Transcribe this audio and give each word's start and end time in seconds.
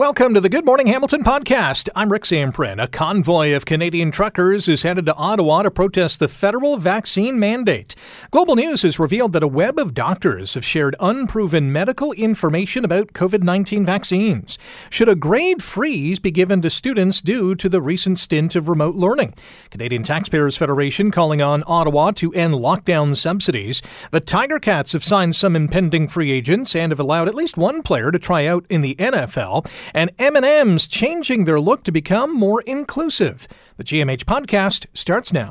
Welcome 0.00 0.32
to 0.32 0.40
the 0.40 0.48
Good 0.48 0.64
Morning 0.64 0.86
Hamilton 0.86 1.22
podcast. 1.22 1.90
I'm 1.94 2.10
Rick 2.10 2.22
Zamperin. 2.22 2.82
A 2.82 2.88
convoy 2.88 3.52
of 3.52 3.66
Canadian 3.66 4.10
truckers 4.10 4.66
is 4.66 4.80
headed 4.80 5.04
to 5.04 5.14
Ottawa 5.14 5.60
to 5.60 5.70
protest 5.70 6.20
the 6.20 6.26
federal 6.26 6.78
vaccine 6.78 7.38
mandate. 7.38 7.94
Global 8.30 8.56
News 8.56 8.80
has 8.80 8.98
revealed 8.98 9.34
that 9.34 9.42
a 9.42 9.46
web 9.46 9.78
of 9.78 9.92
doctors 9.92 10.54
have 10.54 10.64
shared 10.64 10.96
unproven 11.00 11.70
medical 11.70 12.12
information 12.12 12.82
about 12.82 13.12
COVID 13.12 13.42
19 13.42 13.84
vaccines. 13.84 14.58
Should 14.88 15.10
a 15.10 15.14
grade 15.14 15.62
freeze 15.62 16.18
be 16.18 16.30
given 16.30 16.62
to 16.62 16.70
students 16.70 17.20
due 17.20 17.54
to 17.56 17.68
the 17.68 17.82
recent 17.82 18.18
stint 18.18 18.56
of 18.56 18.70
remote 18.70 18.94
learning? 18.94 19.34
Canadian 19.70 20.02
Taxpayers 20.02 20.56
Federation 20.56 21.10
calling 21.10 21.42
on 21.42 21.62
Ottawa 21.66 22.12
to 22.12 22.32
end 22.32 22.54
lockdown 22.54 23.14
subsidies. 23.14 23.82
The 24.12 24.20
Tiger 24.20 24.60
Cats 24.60 24.94
have 24.94 25.04
signed 25.04 25.36
some 25.36 25.54
impending 25.54 26.08
free 26.08 26.30
agents 26.30 26.74
and 26.74 26.90
have 26.90 27.00
allowed 27.00 27.28
at 27.28 27.34
least 27.34 27.58
one 27.58 27.82
player 27.82 28.10
to 28.10 28.18
try 28.18 28.46
out 28.46 28.64
in 28.70 28.80
the 28.80 28.94
NFL 28.94 29.66
and 29.94 30.10
M&M's 30.18 30.86
changing 30.86 31.44
their 31.44 31.60
look 31.60 31.84
to 31.84 31.92
become 31.92 32.34
more 32.34 32.60
inclusive. 32.62 33.48
The 33.76 33.84
GMH 33.84 34.24
podcast 34.24 34.86
starts 34.94 35.32
now. 35.32 35.50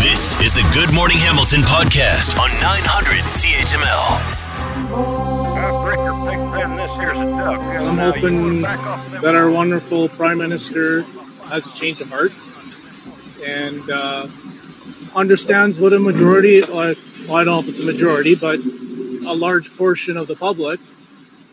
This 0.00 0.40
is 0.40 0.52
the 0.54 0.68
Good 0.74 0.94
Morning 0.94 1.16
Hamilton 1.18 1.60
podcast 1.60 2.38
on 2.38 2.50
900 2.60 3.24
CHML. 3.24 4.38
I'm 7.88 7.96
hoping 7.96 8.62
that 8.62 9.34
our 9.34 9.50
wonderful 9.50 10.08
Prime 10.10 10.38
Minister 10.38 11.02
has 11.48 11.66
a 11.66 11.74
change 11.74 12.00
of 12.00 12.08
heart 12.10 12.32
and 13.44 13.90
uh, 13.90 14.26
understands 15.16 15.80
what 15.80 15.92
a 15.92 15.98
majority, 15.98 16.60
well, 16.68 16.94
I 17.30 17.44
don't 17.44 17.46
know 17.46 17.60
if 17.60 17.68
it's 17.68 17.80
a 17.80 17.84
majority, 17.84 18.34
but 18.34 18.60
a 18.60 19.34
large 19.34 19.74
portion 19.76 20.16
of 20.16 20.26
the 20.26 20.36
public 20.36 20.80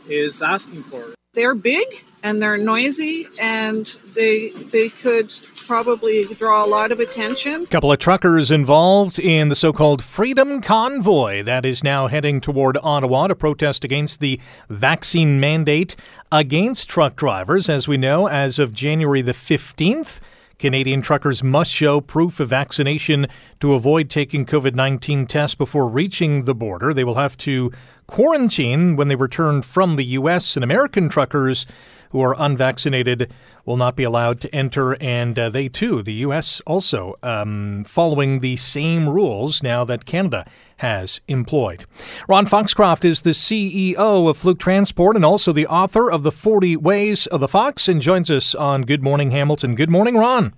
is 0.07 0.41
asking 0.41 0.83
for 0.83 1.14
they're 1.35 1.55
big 1.55 2.03
and 2.23 2.41
they're 2.41 2.57
noisy 2.57 3.27
and 3.39 3.95
they 4.15 4.49
they 4.49 4.89
could 4.89 5.33
probably 5.67 6.25
draw 6.35 6.63
a 6.63 6.67
lot 6.67 6.91
of 6.91 6.99
attention. 6.99 7.63
A 7.63 7.67
couple 7.67 7.91
of 7.91 7.99
truckers 7.99 8.51
involved 8.51 9.17
in 9.17 9.49
the 9.49 9.55
so-called 9.55 10.03
Freedom 10.03 10.61
Convoy 10.61 11.43
that 11.43 11.65
is 11.65 11.83
now 11.83 12.07
heading 12.07 12.39
toward 12.39 12.77
Ottawa 12.83 13.27
to 13.27 13.35
protest 13.35 13.83
against 13.83 14.19
the 14.19 14.39
vaccine 14.69 15.39
mandate 15.39 15.95
against 16.31 16.87
truck 16.87 17.15
drivers. 17.15 17.67
As 17.67 17.87
we 17.87 17.97
know, 17.97 18.27
as 18.27 18.59
of 18.59 18.73
January 18.73 19.21
the 19.21 19.33
15th, 19.33 20.19
Canadian 20.57 21.01
truckers 21.01 21.43
must 21.43 21.71
show 21.71 21.99
proof 21.99 22.39
of 22.39 22.49
vaccination 22.49 23.27
to 23.59 23.73
avoid 23.73 24.09
taking 24.09 24.45
COVID 24.45 24.73
19 24.73 25.27
tests 25.27 25.55
before 25.55 25.87
reaching 25.87 26.45
the 26.45 26.55
border. 26.55 26.93
They 26.93 27.03
will 27.03 27.15
have 27.15 27.37
to 27.39 27.71
quarantine 28.07 28.95
when 28.95 29.07
they 29.07 29.15
return 29.15 29.61
from 29.61 29.95
the 29.95 30.05
U.S., 30.05 30.55
and 30.55 30.63
American 30.63 31.09
truckers 31.09 31.65
who 32.09 32.21
are 32.21 32.35
unvaccinated 32.37 33.33
will 33.65 33.77
not 33.77 33.95
be 33.95 34.03
allowed 34.03 34.39
to 34.41 34.55
enter. 34.55 35.01
And 35.01 35.37
uh, 35.37 35.49
they 35.49 35.67
too, 35.67 36.01
the 36.01 36.13
U.S. 36.13 36.61
also 36.65 37.15
um, 37.23 37.83
following 37.85 38.39
the 38.39 38.55
same 38.57 39.09
rules 39.09 39.63
now 39.63 39.83
that 39.85 40.05
Canada 40.05 40.45
has 40.77 41.21
employed. 41.27 41.85
Ron 42.27 42.45
Foxcroft 42.45 43.05
is 43.05 43.21
the 43.21 43.31
CEO 43.31 44.29
of 44.29 44.37
Fluke 44.37 44.59
Transport 44.59 45.15
and 45.15 45.25
also 45.25 45.51
the 45.51 45.67
author 45.67 46.11
of 46.11 46.23
The 46.23 46.31
40 46.31 46.77
Ways 46.77 47.27
of 47.27 47.39
the 47.39 47.47
Fox 47.47 47.87
and 47.87 48.01
joins 48.01 48.29
us 48.29 48.53
on 48.53 48.83
Good 48.83 49.01
Morning 49.01 49.31
Hamilton. 49.31 49.75
Good 49.75 49.89
morning, 49.89 50.17
Ron. 50.17 50.53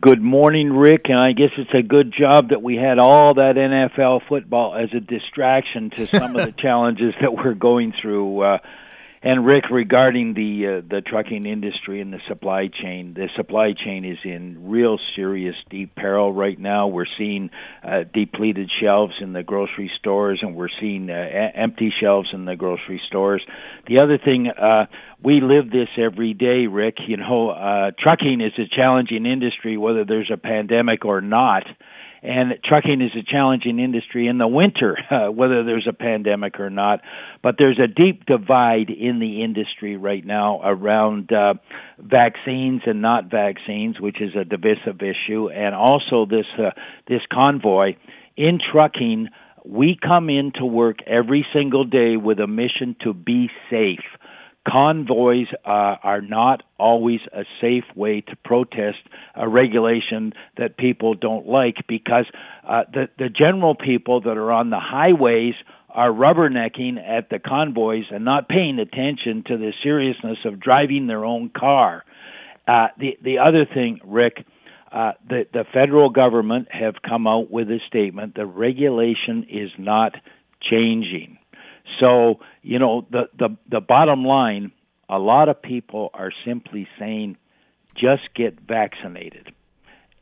Good 0.00 0.20
morning, 0.20 0.72
Rick. 0.72 1.02
And 1.04 1.18
I 1.18 1.32
guess 1.32 1.50
it's 1.56 1.74
a 1.74 1.82
good 1.82 2.12
job 2.16 2.48
that 2.48 2.60
we 2.62 2.76
had 2.76 2.98
all 2.98 3.34
that 3.34 3.54
NFL 3.54 4.26
football 4.28 4.74
as 4.74 4.88
a 4.92 5.00
distraction 5.00 5.90
to 5.90 6.06
some 6.08 6.34
of 6.34 6.44
the 6.44 6.52
challenges 6.58 7.14
that 7.20 7.32
we're 7.34 7.54
going 7.54 7.92
through. 8.00 8.40
Uh, 8.40 8.58
and 9.24 9.46
Rick, 9.46 9.70
regarding 9.70 10.34
the 10.34 10.66
uh, 10.66 10.80
the 10.88 11.00
trucking 11.00 11.46
industry 11.46 12.00
and 12.00 12.12
the 12.12 12.20
supply 12.26 12.66
chain, 12.66 13.14
the 13.14 13.28
supply 13.36 13.72
chain 13.72 14.04
is 14.04 14.18
in 14.24 14.68
real 14.68 14.98
serious 15.14 15.54
deep 15.70 15.94
peril 15.94 16.32
right 16.32 16.58
now. 16.58 16.88
We're 16.88 17.06
seeing 17.18 17.50
uh, 17.84 18.04
depleted 18.12 18.68
shelves 18.80 19.14
in 19.20 19.32
the 19.32 19.44
grocery 19.44 19.92
stores, 19.96 20.40
and 20.42 20.56
we're 20.56 20.68
seeing 20.80 21.08
uh, 21.08 21.14
a- 21.14 21.56
empty 21.56 21.92
shelves 22.00 22.30
in 22.32 22.46
the 22.46 22.56
grocery 22.56 23.00
stores. 23.06 23.44
The 23.86 24.00
other 24.02 24.18
thing, 24.18 24.48
uh, 24.48 24.86
we 25.22 25.40
live 25.40 25.70
this 25.70 25.88
every 25.96 26.34
day, 26.34 26.66
Rick. 26.66 26.96
You 27.06 27.18
know, 27.18 27.50
uh, 27.50 27.92
trucking 27.96 28.40
is 28.40 28.52
a 28.58 28.66
challenging 28.74 29.24
industry, 29.24 29.76
whether 29.76 30.04
there's 30.04 30.30
a 30.32 30.36
pandemic 30.36 31.04
or 31.04 31.20
not 31.20 31.62
and 32.22 32.52
trucking 32.64 33.00
is 33.00 33.10
a 33.18 33.22
challenging 33.22 33.80
industry 33.80 34.28
in 34.28 34.38
the 34.38 34.46
winter, 34.46 34.96
uh, 35.10 35.30
whether 35.30 35.64
there's 35.64 35.88
a 35.88 35.92
pandemic 35.92 36.60
or 36.60 36.70
not. 36.70 37.00
But 37.42 37.56
there's 37.58 37.80
a 37.82 37.88
deep 37.88 38.26
divide 38.26 38.90
in 38.90 39.18
the 39.18 39.42
industry 39.42 39.96
right 39.96 40.24
now 40.24 40.60
around 40.62 41.32
uh, 41.32 41.54
vaccines 41.98 42.82
and 42.86 43.02
not 43.02 43.30
vaccines, 43.30 44.00
which 44.00 44.20
is 44.20 44.36
a 44.36 44.44
divisive 44.44 45.00
issue, 45.02 45.50
and 45.50 45.74
also 45.74 46.26
this 46.26 46.46
uh, 46.58 46.70
this 47.08 47.22
convoy 47.32 47.96
in 48.36 48.60
trucking. 48.72 49.28
We 49.64 49.96
come 50.00 50.28
into 50.28 50.64
work 50.64 50.98
every 51.06 51.46
single 51.52 51.84
day 51.84 52.16
with 52.16 52.40
a 52.40 52.48
mission 52.48 52.96
to 53.04 53.14
be 53.14 53.48
safe 53.70 54.00
convoys 54.70 55.48
uh, 55.64 55.96
are 56.02 56.20
not 56.20 56.62
always 56.78 57.20
a 57.32 57.44
safe 57.60 57.84
way 57.96 58.20
to 58.20 58.36
protest 58.44 58.98
a 59.34 59.48
regulation 59.48 60.32
that 60.56 60.76
people 60.76 61.14
don't 61.14 61.46
like 61.46 61.76
because 61.88 62.26
uh, 62.68 62.82
the 62.92 63.08
the 63.18 63.28
general 63.28 63.74
people 63.74 64.20
that 64.20 64.36
are 64.36 64.52
on 64.52 64.70
the 64.70 64.80
highways 64.80 65.54
are 65.88 66.10
rubbernecking 66.10 66.96
at 66.98 67.28
the 67.28 67.38
convoys 67.38 68.04
and 68.10 68.24
not 68.24 68.48
paying 68.48 68.78
attention 68.78 69.44
to 69.46 69.58
the 69.58 69.72
seriousness 69.82 70.38
of 70.44 70.58
driving 70.58 71.06
their 71.06 71.24
own 71.24 71.50
car. 71.50 72.04
Uh, 72.66 72.88
the 72.98 73.18
the 73.22 73.38
other 73.38 73.66
thing, 73.66 74.00
Rick, 74.04 74.44
uh, 74.92 75.12
the 75.28 75.46
the 75.52 75.64
federal 75.72 76.10
government 76.10 76.68
have 76.70 76.94
come 77.06 77.26
out 77.26 77.50
with 77.50 77.68
a 77.68 77.80
statement: 77.88 78.34
the 78.36 78.46
regulation 78.46 79.46
is 79.50 79.70
not 79.76 80.14
changing. 80.62 81.38
So, 82.02 82.40
you 82.62 82.78
know, 82.78 83.06
the, 83.10 83.28
the, 83.38 83.56
the 83.68 83.80
bottom 83.80 84.24
line, 84.24 84.72
a 85.08 85.18
lot 85.18 85.48
of 85.48 85.60
people 85.60 86.10
are 86.14 86.32
simply 86.44 86.88
saying, 86.98 87.36
just 87.94 88.22
get 88.34 88.60
vaccinated. 88.60 89.52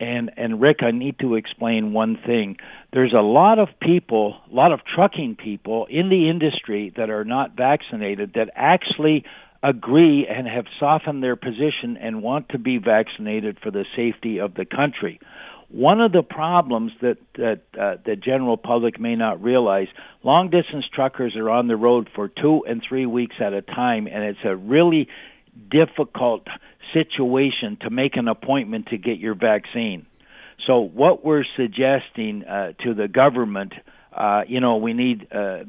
And 0.01 0.31
and 0.39 0.63
Rick, 0.63 0.79
I 0.83 0.93
need 0.93 1.19
to 1.19 1.35
explain 1.35 1.93
one 1.93 2.17
thing. 2.25 2.57
There's 2.91 3.13
a 3.13 3.21
lot 3.21 3.59
of 3.59 3.69
people, 3.81 4.37
a 4.51 4.55
lot 4.55 4.73
of 4.73 4.81
trucking 4.83 5.37
people 5.37 5.87
in 5.91 6.09
the 6.09 6.31
industry 6.31 6.91
that 6.97 7.11
are 7.11 7.25
not 7.25 7.55
vaccinated 7.55 8.33
that 8.35 8.49
actually 8.57 9.25
agree 9.63 10.27
and 10.27 10.47
have 10.49 10.65
softened 10.79 11.23
their 11.23 11.37
position 11.37 11.99
and 12.01 12.23
want 12.23 12.49
to 12.49 12.59
be 12.59 12.79
vaccinated 12.79 13.59
for 13.63 13.71
the 13.71 13.85
safety 13.95 14.41
of 14.41 14.55
the 14.55 14.65
country. 14.65 15.21
One 15.71 16.01
of 16.01 16.11
the 16.11 16.23
problems 16.23 16.93
that 17.01 17.19
that 17.35 17.61
uh, 17.79 17.97
the 18.05 18.17
general 18.17 18.57
public 18.57 18.99
may 18.99 19.15
not 19.15 19.43
realize, 19.43 19.87
long 20.25 20.51
distance 20.51 20.85
truckers 20.93 21.37
are 21.37 21.49
on 21.49 21.69
the 21.69 21.77
road 21.77 22.09
for 22.15 22.29
2 22.29 22.65
and 22.69 22.83
3 22.87 23.07
weeks 23.07 23.37
at 23.41 23.53
a 23.53 23.63
time 23.63 24.09
and 24.09 24.25
it's 24.25 24.45
a 24.45 24.57
really 24.57 25.09
difficult 25.71 26.47
situation 26.93 27.79
to 27.83 27.91
make 27.91 28.17
an 28.17 28.27
appointment 28.27 28.87
to 28.87 28.99
get 28.99 29.19
your 29.19 29.35
vaccine. 29.35 30.07
So 30.67 30.81
what 30.81 31.25
we're 31.25 31.45
suggesting 31.57 32.45
uh, 32.45 32.73
to 32.83 32.95
the 32.95 33.07
government 33.07 33.73
uh, 34.13 34.43
you 34.49 34.61
know, 34.61 34.77
we 34.77 34.93
need 34.93 35.29
uh, 35.33 35.39
uh, 35.39 35.63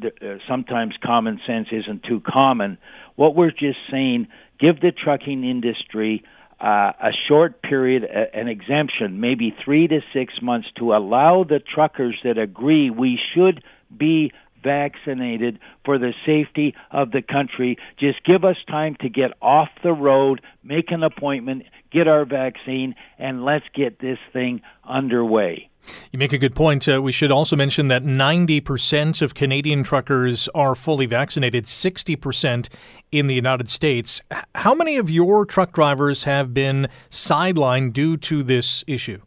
sometimes 0.49 0.95
common 1.03 1.39
sense 1.45 1.67
isn't 1.71 2.03
too 2.03 2.21
common. 2.25 2.77
What 3.15 3.35
we're 3.35 3.51
just 3.51 3.77
saying, 3.91 4.27
give 4.59 4.79
the 4.81 4.91
trucking 4.91 5.43
industry 5.43 6.23
uh, 6.61 6.91
a 7.01 7.11
short 7.27 7.61
period, 7.61 8.03
uh, 8.03 8.37
an 8.37 8.47
exemption, 8.47 9.19
maybe 9.19 9.55
three 9.63 9.87
to 9.87 10.01
six 10.13 10.35
months, 10.41 10.67
to 10.77 10.93
allow 10.93 11.43
the 11.43 11.59
truckers 11.59 12.19
that 12.23 12.37
agree 12.37 12.89
we 12.89 13.19
should 13.33 13.63
be 13.95 14.31
vaccinated 14.63 15.59
for 15.83 15.97
the 15.97 16.13
safety 16.23 16.75
of 16.91 17.11
the 17.11 17.23
country. 17.23 17.77
Just 17.99 18.23
give 18.23 18.45
us 18.45 18.57
time 18.67 18.95
to 19.01 19.09
get 19.09 19.31
off 19.41 19.69
the 19.81 19.91
road, 19.91 20.41
make 20.63 20.91
an 20.91 21.01
appointment, 21.01 21.63
get 21.91 22.07
our 22.07 22.25
vaccine, 22.25 22.93
and 23.17 23.43
let's 23.43 23.65
get 23.73 23.99
this 23.99 24.19
thing 24.31 24.61
underway. 24.87 25.70
You 26.11 26.19
make 26.19 26.33
a 26.33 26.37
good 26.37 26.55
point. 26.55 26.87
Uh, 26.87 27.01
we 27.01 27.11
should 27.11 27.31
also 27.31 27.55
mention 27.55 27.87
that 27.87 28.03
90% 28.03 29.21
of 29.21 29.33
Canadian 29.33 29.83
truckers 29.83 30.47
are 30.53 30.75
fully 30.75 31.05
vaccinated, 31.05 31.65
60% 31.65 32.69
in 33.11 33.27
the 33.27 33.35
United 33.35 33.69
States. 33.69 34.21
How 34.55 34.73
many 34.73 34.97
of 34.97 35.09
your 35.09 35.45
truck 35.45 35.73
drivers 35.73 36.23
have 36.23 36.53
been 36.53 36.87
sidelined 37.09 37.93
due 37.93 38.17
to 38.17 38.43
this 38.43 38.83
issue? 38.87 39.21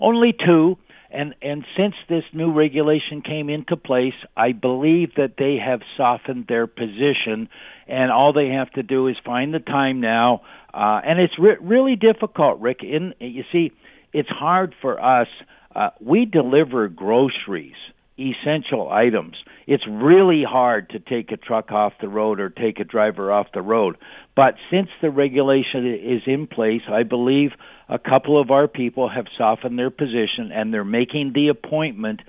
Only 0.00 0.32
two. 0.32 0.78
And 1.12 1.34
and 1.42 1.64
since 1.76 1.94
this 2.08 2.22
new 2.32 2.52
regulation 2.52 3.20
came 3.20 3.50
into 3.50 3.76
place, 3.76 4.14
I 4.36 4.52
believe 4.52 5.16
that 5.16 5.34
they 5.38 5.56
have 5.56 5.80
softened 5.96 6.46
their 6.46 6.68
position, 6.68 7.48
and 7.88 8.12
all 8.12 8.32
they 8.32 8.50
have 8.50 8.70
to 8.72 8.84
do 8.84 9.08
is 9.08 9.16
find 9.24 9.52
the 9.52 9.58
time 9.58 10.00
now. 10.00 10.42
Uh, 10.72 11.00
and 11.04 11.18
it's 11.18 11.36
re- 11.36 11.56
really 11.60 11.96
difficult, 11.96 12.60
Rick. 12.60 12.84
In 12.84 13.14
you 13.18 13.42
see, 13.50 13.72
it's 14.12 14.28
hard 14.28 14.72
for 14.80 15.02
us. 15.02 15.26
Uh, 15.74 15.90
we 16.00 16.24
deliver 16.24 16.88
groceries 16.88 17.76
essential 18.20 18.90
items. 18.90 19.36
It's 19.66 19.86
really 19.88 20.42
hard 20.46 20.90
to 20.90 20.98
take 20.98 21.32
a 21.32 21.36
truck 21.36 21.72
off 21.72 21.94
the 22.00 22.08
road 22.08 22.38
or 22.40 22.50
take 22.50 22.78
a 22.78 22.84
driver 22.84 23.32
off 23.32 23.46
the 23.54 23.62
road. 23.62 23.96
But 24.36 24.56
since 24.70 24.88
the 25.00 25.10
regulation 25.10 25.86
is 25.86 26.22
in 26.26 26.46
place, 26.46 26.82
I 26.90 27.02
believe 27.02 27.52
a 27.88 27.98
couple 27.98 28.40
of 28.40 28.50
our 28.50 28.68
people 28.68 29.08
have 29.08 29.26
softened 29.38 29.78
their 29.78 29.90
position 29.90 30.50
and 30.52 30.72
they're 30.72 30.84
making 30.84 31.32
the 31.34 31.48
appointment 31.48 32.20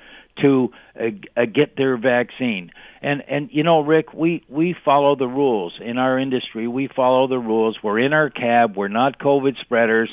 to 0.42 0.70
uh, 1.00 1.08
uh, 1.36 1.46
get 1.46 1.76
their 1.76 1.98
vaccine. 1.98 2.72
And 3.02 3.22
and 3.28 3.50
you 3.52 3.64
know, 3.64 3.82
Rick, 3.82 4.14
we 4.14 4.44
we 4.48 4.76
follow 4.86 5.16
the 5.16 5.28
rules 5.28 5.74
in 5.84 5.98
our 5.98 6.18
industry. 6.18 6.68
We 6.68 6.88
follow 6.88 7.28
the 7.28 7.38
rules. 7.38 7.78
We're 7.84 8.00
in 8.00 8.14
our 8.14 8.30
cab. 8.30 8.78
We're 8.78 8.88
not 8.88 9.20
COVID 9.20 9.60
spreaders. 9.60 10.10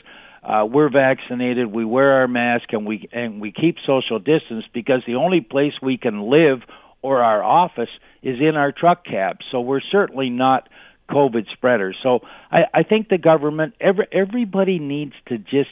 Uh, 0.48 0.64
we're 0.64 0.88
vaccinated. 0.88 1.66
We 1.66 1.84
wear 1.84 2.20
our 2.20 2.28
mask 2.28 2.72
and 2.72 2.86
we 2.86 3.06
and 3.12 3.38
we 3.38 3.52
keep 3.52 3.76
social 3.86 4.18
distance 4.18 4.64
because 4.72 5.02
the 5.06 5.16
only 5.16 5.42
place 5.42 5.74
we 5.82 5.98
can 5.98 6.30
live 6.30 6.60
or 7.02 7.22
our 7.22 7.44
office 7.44 7.90
is 8.22 8.40
in 8.40 8.56
our 8.56 8.72
truck 8.72 9.04
cab. 9.04 9.40
So 9.50 9.60
we're 9.60 9.82
certainly 9.92 10.30
not 10.30 10.70
COVID 11.10 11.52
spreaders. 11.52 11.96
So 12.02 12.20
I, 12.50 12.62
I 12.72 12.82
think 12.82 13.10
the 13.10 13.18
government, 13.18 13.74
every, 13.78 14.06
everybody 14.10 14.78
needs 14.78 15.12
to 15.26 15.36
just 15.36 15.70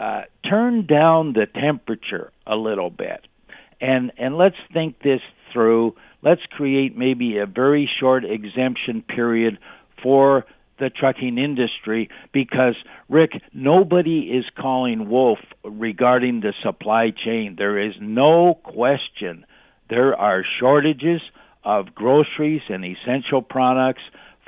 uh, 0.00 0.22
turn 0.50 0.86
down 0.86 1.32
the 1.32 1.46
temperature 1.46 2.32
a 2.44 2.56
little 2.56 2.90
bit, 2.90 3.24
and 3.80 4.10
and 4.18 4.36
let's 4.36 4.56
think 4.72 4.98
this 5.00 5.20
through. 5.52 5.94
Let's 6.22 6.42
create 6.50 6.96
maybe 6.96 7.38
a 7.38 7.46
very 7.46 7.88
short 8.00 8.24
exemption 8.24 9.02
period 9.02 9.58
for 10.02 10.44
the 10.78 10.90
trucking 10.90 11.38
industry 11.38 12.08
because 12.32 12.74
Rick, 13.08 13.32
nobody 13.52 14.30
is 14.30 14.44
calling 14.56 15.08
wolf 15.08 15.38
regarding 15.64 16.40
the 16.40 16.52
supply 16.62 17.10
chain. 17.10 17.56
There 17.58 17.78
is 17.78 17.94
no 18.00 18.58
question 18.62 19.44
there 19.92 20.18
are 20.18 20.42
shortages 20.58 21.20
of 21.64 21.94
groceries 21.94 22.62
and 22.70 22.82
essential 22.82 23.42
products 23.42 24.00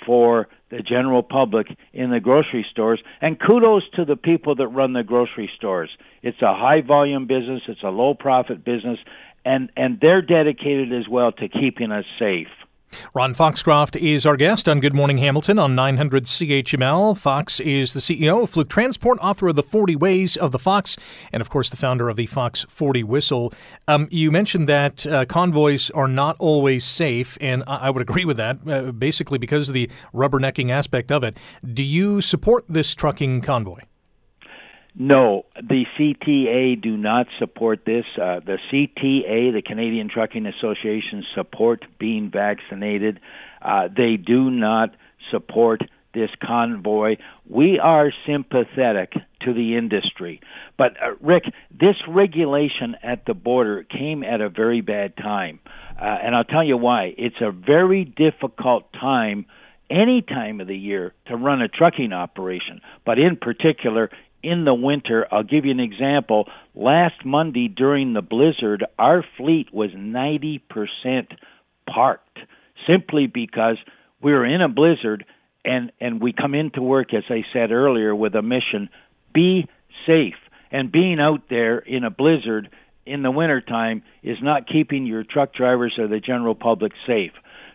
for 0.06 0.48
the 0.70 0.78
general 0.78 1.22
public 1.22 1.66
in 1.92 2.10
the 2.10 2.18
grocery 2.18 2.64
stores. 2.70 3.02
And 3.20 3.38
kudos 3.38 3.82
to 3.96 4.06
the 4.06 4.16
people 4.16 4.54
that 4.54 4.68
run 4.68 4.94
the 4.94 5.02
grocery 5.02 5.50
stores. 5.54 5.90
It's 6.22 6.40
a 6.40 6.54
high 6.54 6.80
volume 6.80 7.26
business, 7.26 7.60
it's 7.68 7.82
a 7.82 7.90
low 7.90 8.14
profit 8.14 8.64
business, 8.64 8.98
and, 9.44 9.70
and 9.76 9.98
they're 10.00 10.22
dedicated 10.22 10.94
as 10.94 11.06
well 11.10 11.30
to 11.32 11.48
keeping 11.48 11.92
us 11.92 12.06
safe. 12.18 12.48
Ron 13.14 13.34
Foxcroft 13.34 13.96
is 13.96 14.26
our 14.26 14.36
guest 14.36 14.68
on 14.68 14.80
Good 14.80 14.94
Morning 14.94 15.18
Hamilton 15.18 15.58
on 15.58 15.74
900 15.74 16.24
CHML. 16.24 17.16
Fox 17.16 17.60
is 17.60 17.92
the 17.92 18.00
CEO 18.00 18.42
of 18.42 18.50
Fluke 18.50 18.68
Transport, 18.68 19.18
author 19.20 19.48
of 19.48 19.56
The 19.56 19.62
40 19.62 19.96
Ways 19.96 20.36
of 20.36 20.52
the 20.52 20.58
Fox, 20.58 20.96
and 21.32 21.40
of 21.40 21.50
course 21.50 21.70
the 21.70 21.76
founder 21.76 22.08
of 22.08 22.16
the 22.16 22.26
Fox 22.26 22.64
40 22.68 23.02
Whistle. 23.04 23.52
Um, 23.88 24.08
you 24.10 24.30
mentioned 24.30 24.68
that 24.68 25.06
uh, 25.06 25.24
convoys 25.24 25.90
are 25.90 26.08
not 26.08 26.36
always 26.38 26.84
safe, 26.84 27.38
and 27.40 27.62
I, 27.66 27.76
I 27.76 27.90
would 27.90 28.02
agree 28.02 28.24
with 28.24 28.36
that, 28.36 28.58
uh, 28.66 28.92
basically 28.92 29.38
because 29.38 29.68
of 29.68 29.74
the 29.74 29.90
rubbernecking 30.12 30.70
aspect 30.70 31.10
of 31.10 31.24
it. 31.24 31.36
Do 31.72 31.82
you 31.82 32.20
support 32.20 32.64
this 32.68 32.94
trucking 32.94 33.40
convoy? 33.40 33.80
No, 34.96 35.44
the 35.56 35.84
CTA 35.98 36.80
do 36.80 36.96
not 36.96 37.26
support 37.40 37.80
this. 37.84 38.04
Uh, 38.16 38.40
the 38.40 38.58
CTA, 38.70 39.52
the 39.52 39.62
Canadian 39.64 40.08
Trucking 40.08 40.46
Association, 40.46 41.24
support 41.34 41.84
being 41.98 42.30
vaccinated. 42.30 43.18
Uh, 43.60 43.88
they 43.88 44.16
do 44.16 44.50
not 44.50 44.94
support 45.32 45.80
this 46.14 46.30
convoy. 46.40 47.16
We 47.48 47.80
are 47.80 48.12
sympathetic 48.24 49.14
to 49.40 49.52
the 49.52 49.76
industry. 49.76 50.40
But, 50.78 50.92
uh, 51.02 51.16
Rick, 51.20 51.44
this 51.72 51.96
regulation 52.08 52.94
at 53.02 53.26
the 53.26 53.34
border 53.34 53.82
came 53.82 54.22
at 54.22 54.40
a 54.40 54.48
very 54.48 54.80
bad 54.80 55.16
time. 55.16 55.58
Uh, 56.00 56.04
and 56.04 56.36
I'll 56.36 56.44
tell 56.44 56.62
you 56.62 56.76
why. 56.76 57.14
It's 57.18 57.40
a 57.40 57.50
very 57.50 58.04
difficult 58.04 58.92
time 58.92 59.46
any 59.90 60.22
time 60.22 60.60
of 60.60 60.68
the 60.68 60.76
year 60.76 61.12
to 61.26 61.36
run 61.36 61.62
a 61.62 61.68
trucking 61.68 62.12
operation, 62.12 62.80
but 63.04 63.18
in 63.18 63.36
particular 63.36 64.10
in 64.44 64.64
the 64.64 64.74
winter. 64.74 65.26
I'll 65.30 65.42
give 65.42 65.64
you 65.64 65.70
an 65.70 65.80
example. 65.80 66.46
Last 66.74 67.24
Monday 67.24 67.68
during 67.68 68.12
the 68.12 68.22
blizzard, 68.22 68.84
our 68.98 69.24
fleet 69.36 69.72
was 69.72 69.90
90% 69.90 70.60
parked 71.92 72.38
simply 72.86 73.26
because 73.26 73.76
we 74.22 74.32
were 74.32 74.44
in 74.44 74.60
a 74.60 74.68
blizzard 74.68 75.24
and 75.64 75.92
and 76.00 76.20
we 76.20 76.32
come 76.32 76.54
into 76.54 76.82
work 76.82 77.14
as 77.14 77.24
I 77.30 77.42
said 77.52 77.72
earlier 77.72 78.14
with 78.14 78.34
a 78.34 78.42
mission 78.42 78.90
be 79.32 79.66
safe. 80.06 80.34
And 80.70 80.92
being 80.92 81.20
out 81.20 81.48
there 81.48 81.78
in 81.78 82.04
a 82.04 82.10
blizzard 82.10 82.68
in 83.06 83.22
the 83.22 83.30
wintertime 83.30 84.02
is 84.22 84.38
not 84.42 84.68
keeping 84.68 85.06
your 85.06 85.24
truck 85.24 85.54
drivers 85.54 85.94
or 85.98 86.08
the 86.08 86.20
general 86.20 86.54
public 86.54 86.92
safe. 87.06 87.32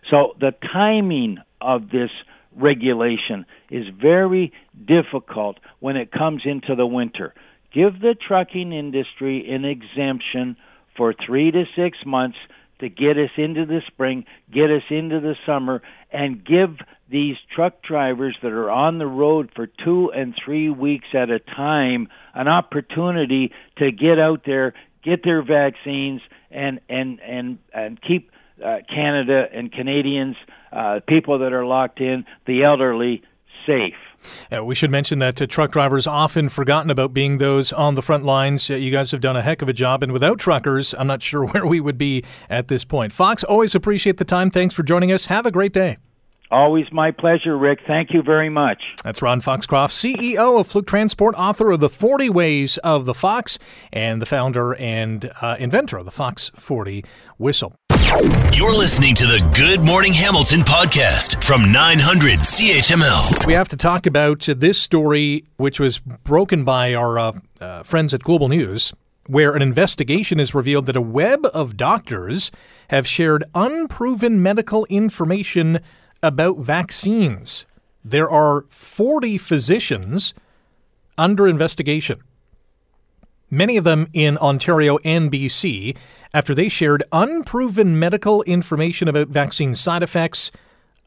So 0.10 0.36
the 0.40 0.54
timing 0.74 1.38
of 1.62 1.90
this 1.90 2.10
regulation 2.56 3.46
is 3.70 3.86
very 4.02 4.52
difficult 4.86 5.58
when 5.80 5.96
it 5.96 6.12
comes 6.12 6.44
into 6.46 6.76
the 6.76 6.86
winter. 6.86 7.34
Give 7.74 8.00
the 8.00 8.16
trucking 8.16 8.72
industry 8.74 9.50
an 9.50 9.66
exemption 9.66 10.58
for 10.98 11.14
three 11.14 11.52
to 11.52 11.66
six 11.76 11.98
months 12.06 12.38
to 12.80 12.90
get 12.90 13.18
us 13.18 13.32
into 13.38 13.66
the 13.66 13.82
spring, 13.88 14.26
get 14.52 14.72
us 14.72 14.84
into 14.90 15.20
the 15.20 15.36
summer, 15.46 15.82
and 16.12 16.44
give 16.44 16.78
these 17.10 17.36
truck 17.54 17.82
drivers 17.84 18.38
that 18.42 18.52
are 18.52 18.70
on 18.70 18.98
the 18.98 19.08
road 19.08 19.52
for 19.56 19.68
two 19.68 20.12
and 20.16 20.34
three 20.44 20.70
weeks 20.70 21.08
at 21.14 21.30
a 21.30 21.40
time 21.40 22.08
an 22.34 22.48
opportunity 22.48 23.52
to 23.78 23.92
get 23.92 24.20
out 24.20 24.42
there, 24.46 24.74
get 25.04 25.24
their 25.24 25.44
vaccines, 25.44 26.22
and 26.52 26.80
and 26.90 27.20
and 27.20 27.58
and 27.74 28.00
keep 28.02 28.32
uh, 28.64 28.78
Canada 28.94 29.46
and 29.54 29.72
Canadians, 29.72 30.36
uh, 30.72 31.00
people 31.08 31.40
that 31.40 31.54
are 31.54 31.66
locked 31.66 32.00
in, 32.00 32.26
the 32.46 32.64
elderly, 32.64 33.22
safe. 33.66 33.96
Uh, 34.52 34.64
we 34.64 34.76
should 34.76 34.92
mention 34.92 35.20
that 35.20 35.42
uh, 35.42 35.48
truck 35.48 35.72
drivers 35.72 36.06
often 36.06 36.50
forgotten 36.50 36.90
about 36.90 37.14
being 37.14 37.38
those 37.38 37.72
on 37.72 37.96
the 37.96 38.02
front 38.02 38.26
lines. 38.26 38.70
Uh, 38.70 38.76
you 38.76 38.92
guys 38.92 39.12
have 39.12 39.22
done 39.22 39.38
a 39.38 39.42
heck 39.42 39.62
of 39.62 39.70
a 39.70 39.74
job, 39.74 40.04
and 40.04 40.12
without 40.12 40.40
truckers, 40.40 40.94
I'm 40.98 41.08
not 41.08 41.22
sure 41.22 41.46
where 41.52 41.66
we 41.66 41.80
would 41.80 41.98
be 41.98 42.24
at 42.50 42.68
this 42.68 42.84
point. 42.84 43.14
Fox, 43.14 43.44
always 43.44 43.76
appreciate 43.76 44.18
the 44.18 44.26
time. 44.26 44.50
Thanks 44.50 44.74
for 44.74 44.84
joining 44.84 45.12
us. 45.12 45.28
Have 45.28 45.46
a 45.46 45.52
great 45.52 45.74
day. 45.74 45.98
Always 46.52 46.86
my 46.92 47.12
pleasure, 47.12 47.56
Rick. 47.56 47.80
Thank 47.86 48.12
you 48.12 48.24
very 48.24 48.50
much. 48.50 48.82
That's 49.04 49.22
Ron 49.22 49.40
Foxcroft, 49.40 49.94
CEO 49.94 50.60
of 50.60 50.66
Fluke 50.66 50.88
Transport, 50.88 51.36
author 51.36 51.70
of 51.70 51.80
The 51.80 51.90
40 51.90 52.32
Ways 52.32 52.80
of 52.80 53.06
the 53.06 53.14
Fox, 53.14 53.60
and 53.94 54.20
the 54.20 54.26
founder 54.26 54.74
and 54.74 55.32
uh, 55.42 55.58
inventor 55.60 55.98
of 55.98 56.06
the 56.06 56.12
Fox 56.12 56.50
40 56.56 57.06
whistle. 57.38 57.76
You're 58.00 58.76
listening 58.76 59.14
to 59.16 59.26
the 59.26 59.52
Good 59.56 59.86
Morning 59.86 60.14
Hamilton 60.14 60.60
podcast 60.62 61.44
from 61.44 61.72
900 61.72 62.40
CHML. 62.40 63.46
We 63.46 63.54
have 63.54 63.68
to 63.70 63.78
talk 63.78 64.06
about 64.06 64.48
this 64.48 64.82
story, 64.82 65.44
which 65.58 65.80
was 65.80 66.00
broken 66.00 66.64
by 66.64 66.94
our 66.94 67.20
uh, 67.20 67.32
uh, 67.60 67.84
friends 67.84 68.14
at 68.14 68.24
Global 68.24 68.48
News, 68.50 68.94
where 69.28 69.54
an 69.54 69.62
investigation 69.62 70.40
has 70.40 70.56
revealed 70.56 70.86
that 70.88 70.96
a 70.96 71.02
web 71.02 71.46
of 71.54 71.78
doctors 71.78 72.52
have 72.90 73.06
shared 73.06 73.44
unproven 73.54 74.42
medical 74.42 74.86
information 74.86 75.80
about 76.24 76.58
vaccines. 76.58 77.66
There 78.04 78.30
are 78.30 78.66
40 78.70 79.38
physicians 79.38 80.34
under 81.18 81.48
investigation, 81.48 82.22
many 83.50 83.78
of 83.78 83.84
them 83.84 84.08
in 84.14 84.38
Ontario 84.38 84.98
and 85.04 85.32
BC, 85.32 85.96
after 86.34 86.54
they 86.54 86.70
shared 86.70 87.04
unproven 87.12 87.98
medical 87.98 88.44
information 88.44 89.08
about 89.08 89.30
vaccine 89.30 89.76
side 89.76 90.04
effects, 90.04 90.52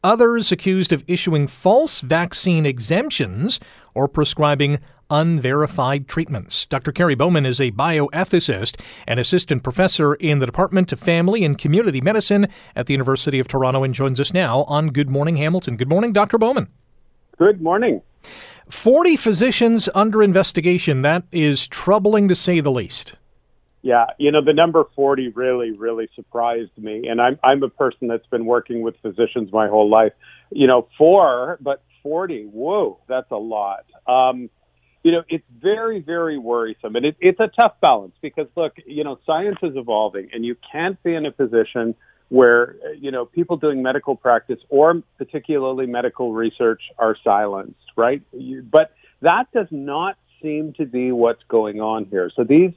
others 0.03 0.51
accused 0.51 0.91
of 0.91 1.03
issuing 1.07 1.47
false 1.47 2.01
vaccine 2.01 2.65
exemptions 2.65 3.59
or 3.93 4.07
prescribing 4.07 4.79
unverified 5.09 6.07
treatments. 6.07 6.65
Dr. 6.65 6.91
Kerry 6.91 7.15
Bowman 7.15 7.45
is 7.45 7.61
a 7.61 7.71
bioethicist 7.71 8.79
and 9.07 9.19
assistant 9.19 9.63
professor 9.63 10.15
in 10.15 10.39
the 10.39 10.45
Department 10.45 10.91
of 10.91 10.99
Family 10.99 11.43
and 11.45 11.57
Community 11.57 12.01
Medicine 12.01 12.47
at 12.75 12.87
the 12.87 12.93
University 12.93 13.39
of 13.39 13.47
Toronto 13.47 13.83
and 13.83 13.93
joins 13.93 14.19
us 14.19 14.33
now 14.33 14.63
on 14.63 14.87
Good 14.87 15.09
Morning 15.09 15.37
Hamilton. 15.37 15.77
Good 15.77 15.89
morning, 15.89 16.13
Dr. 16.13 16.37
Bowman. 16.37 16.67
Good 17.37 17.61
morning. 17.61 18.01
40 18.69 19.15
physicians 19.17 19.89
under 19.93 20.23
investigation. 20.23 21.01
That 21.01 21.23
is 21.31 21.67
troubling 21.67 22.27
to 22.27 22.35
say 22.35 22.59
the 22.59 22.71
least. 22.71 23.13
Yeah, 23.81 24.05
you 24.17 24.31
know, 24.31 24.41
the 24.41 24.53
number 24.53 24.85
40 24.95 25.29
really, 25.29 25.71
really 25.71 26.09
surprised 26.15 26.71
me. 26.77 27.07
And 27.09 27.21
I'm, 27.21 27.37
I'm 27.43 27.61
a 27.63 27.69
person 27.69 28.07
that's 28.07 28.25
been 28.27 28.45
working 28.45 28.81
with 28.81 28.95
physicians 29.01 29.51
my 29.51 29.67
whole 29.67 29.89
life. 29.89 30.13
You 30.51 30.67
know, 30.67 30.87
four, 30.97 31.57
but 31.59 31.83
40, 32.01 32.45
whoa, 32.45 32.99
that's 33.07 33.29
a 33.31 33.37
lot. 33.37 33.85
Um, 34.07 34.49
you 35.03 35.11
know, 35.11 35.23
it's 35.27 35.43
very, 35.61 35.99
very 35.99 36.37
worrisome. 36.37 36.95
And 36.95 37.05
it, 37.05 37.17
it's 37.19 37.41
a 37.41 37.49
tough 37.59 37.73
balance 37.81 38.15
because, 38.21 38.47
look, 38.55 38.73
you 38.85 39.03
know, 39.03 39.19
science 39.25 39.57
is 39.61 39.75
evolving 39.75 40.29
and 40.33 40.45
you 40.45 40.55
can't 40.71 41.01
be 41.03 41.13
in 41.13 41.25
a 41.25 41.31
position 41.31 41.93
where, 42.33 42.75
you 42.99 43.11
know, 43.11 43.25
people 43.25 43.57
doing 43.57 43.83
medical 43.83 44.15
practice 44.15 44.57
or 44.69 45.03
particularly 45.19 45.85
medical 45.85 46.33
research 46.33 46.81
are 46.97 47.15
silenced, 47.23 47.77
right? 47.95 48.23
You, 48.31 48.63
but 48.63 48.91
that 49.21 49.51
does 49.53 49.67
not 49.69 50.17
seem 50.41 50.73
to 50.79 50.87
be 50.87 51.11
what's 51.11 51.43
going 51.47 51.79
on 51.79 52.05
here. 52.05 52.31
So 52.35 52.43
these 52.43 52.71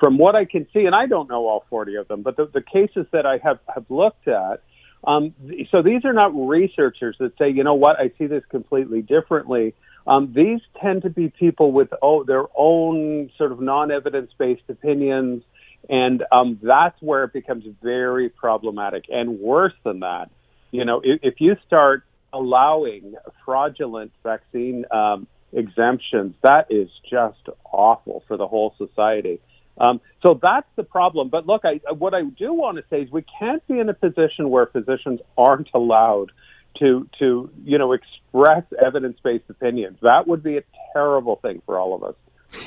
from 0.00 0.16
what 0.16 0.34
I 0.34 0.46
can 0.46 0.66
see, 0.72 0.86
and 0.86 0.94
I 0.94 1.04
don't 1.06 1.28
know 1.28 1.46
all 1.46 1.66
40 1.68 1.96
of 1.96 2.08
them, 2.08 2.22
but 2.22 2.38
the, 2.38 2.46
the 2.46 2.62
cases 2.62 3.04
that 3.12 3.26
I 3.26 3.36
have, 3.44 3.58
have 3.72 3.84
looked 3.90 4.28
at, 4.28 4.62
um, 5.04 5.34
so 5.70 5.82
these 5.82 6.06
are 6.06 6.14
not 6.14 6.32
researchers 6.34 7.14
that 7.20 7.36
say, 7.36 7.50
you 7.50 7.64
know 7.64 7.74
what, 7.74 8.00
I 8.00 8.10
see 8.16 8.26
this 8.26 8.44
completely 8.48 9.02
differently. 9.02 9.74
Um, 10.06 10.32
these 10.34 10.60
tend 10.80 11.02
to 11.02 11.10
be 11.10 11.28
people 11.28 11.70
with 11.70 11.90
oh, 12.00 12.24
their 12.24 12.44
own 12.56 13.30
sort 13.36 13.52
of 13.52 13.60
non-evidence 13.60 14.30
based 14.38 14.62
opinions, 14.70 15.42
and 15.88 16.24
um, 16.32 16.58
that's 16.62 17.00
where 17.00 17.24
it 17.24 17.32
becomes 17.32 17.64
very 17.82 18.28
problematic. 18.28 19.04
And 19.08 19.40
worse 19.40 19.74
than 19.84 20.00
that, 20.00 20.30
you 20.70 20.84
know, 20.84 21.00
if, 21.04 21.20
if 21.22 21.34
you 21.40 21.56
start 21.66 22.04
allowing 22.32 23.14
fraudulent 23.44 24.12
vaccine 24.22 24.84
um, 24.90 25.26
exemptions, 25.52 26.34
that 26.42 26.66
is 26.70 26.88
just 27.10 27.48
awful 27.64 28.24
for 28.26 28.36
the 28.36 28.46
whole 28.46 28.74
society. 28.78 29.40
Um, 29.78 30.00
so 30.24 30.38
that's 30.40 30.68
the 30.76 30.84
problem. 30.84 31.28
But 31.28 31.46
look, 31.46 31.62
I, 31.64 31.80
what 31.92 32.14
I 32.14 32.22
do 32.22 32.52
want 32.52 32.78
to 32.78 32.84
say 32.90 33.02
is 33.02 33.10
we 33.10 33.24
can't 33.38 33.66
be 33.66 33.78
in 33.78 33.88
a 33.88 33.94
position 33.94 34.50
where 34.50 34.66
physicians 34.66 35.20
aren't 35.36 35.68
allowed 35.74 36.30
to 36.78 37.06
to 37.18 37.50
you 37.64 37.78
know 37.78 37.92
express 37.92 38.64
evidence 38.84 39.18
based 39.22 39.44
opinions. 39.48 39.98
That 40.02 40.26
would 40.26 40.42
be 40.42 40.58
a 40.58 40.62
terrible 40.92 41.36
thing 41.36 41.62
for 41.66 41.78
all 41.78 41.94
of 41.94 42.02
us. 42.02 42.14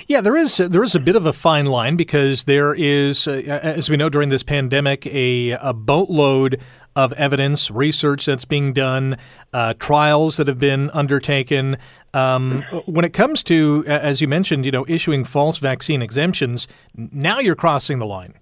Yeah, 0.08 0.22
there 0.22 0.36
is 0.36 0.58
there 0.58 0.84
is 0.84 0.96
a 0.96 1.00
bit 1.00 1.16
of 1.16 1.26
a 1.26 1.34
fine 1.34 1.66
line 1.66 1.96
because 1.96 2.44
there 2.46 2.74
is, 2.74 3.28
uh, 3.28 3.34
as 3.62 3.90
we 3.90 3.98
know, 3.98 4.10
during 4.10 4.30
this 4.30 4.44
pandemic, 4.44 5.06
a, 5.08 5.52
a 5.52 5.74
boatload 5.74 6.60
of 6.96 7.12
evidence, 7.14 7.70
research 7.70 8.26
that's 8.26 8.46
being 8.46 8.72
done, 8.72 9.18
uh, 9.54 9.74
trials 9.80 10.38
that 10.38 10.48
have 10.48 10.60
been 10.60 10.90
undertaken. 10.92 11.78
Um, 12.14 12.64
when 12.86 13.04
it 13.04 13.12
comes 13.12 13.44
to, 13.44 13.84
as 13.86 14.22
you 14.22 14.28
mentioned, 14.28 14.66
you 14.66 14.72
know, 14.72 14.86
issuing 14.88 15.26
false 15.26 15.58
vaccine 15.58 16.02
exemptions, 16.02 16.68
now 16.96 17.40
you're 17.40 17.56
crossing 17.56 18.00
the 18.00 18.06
line. 18.06 18.36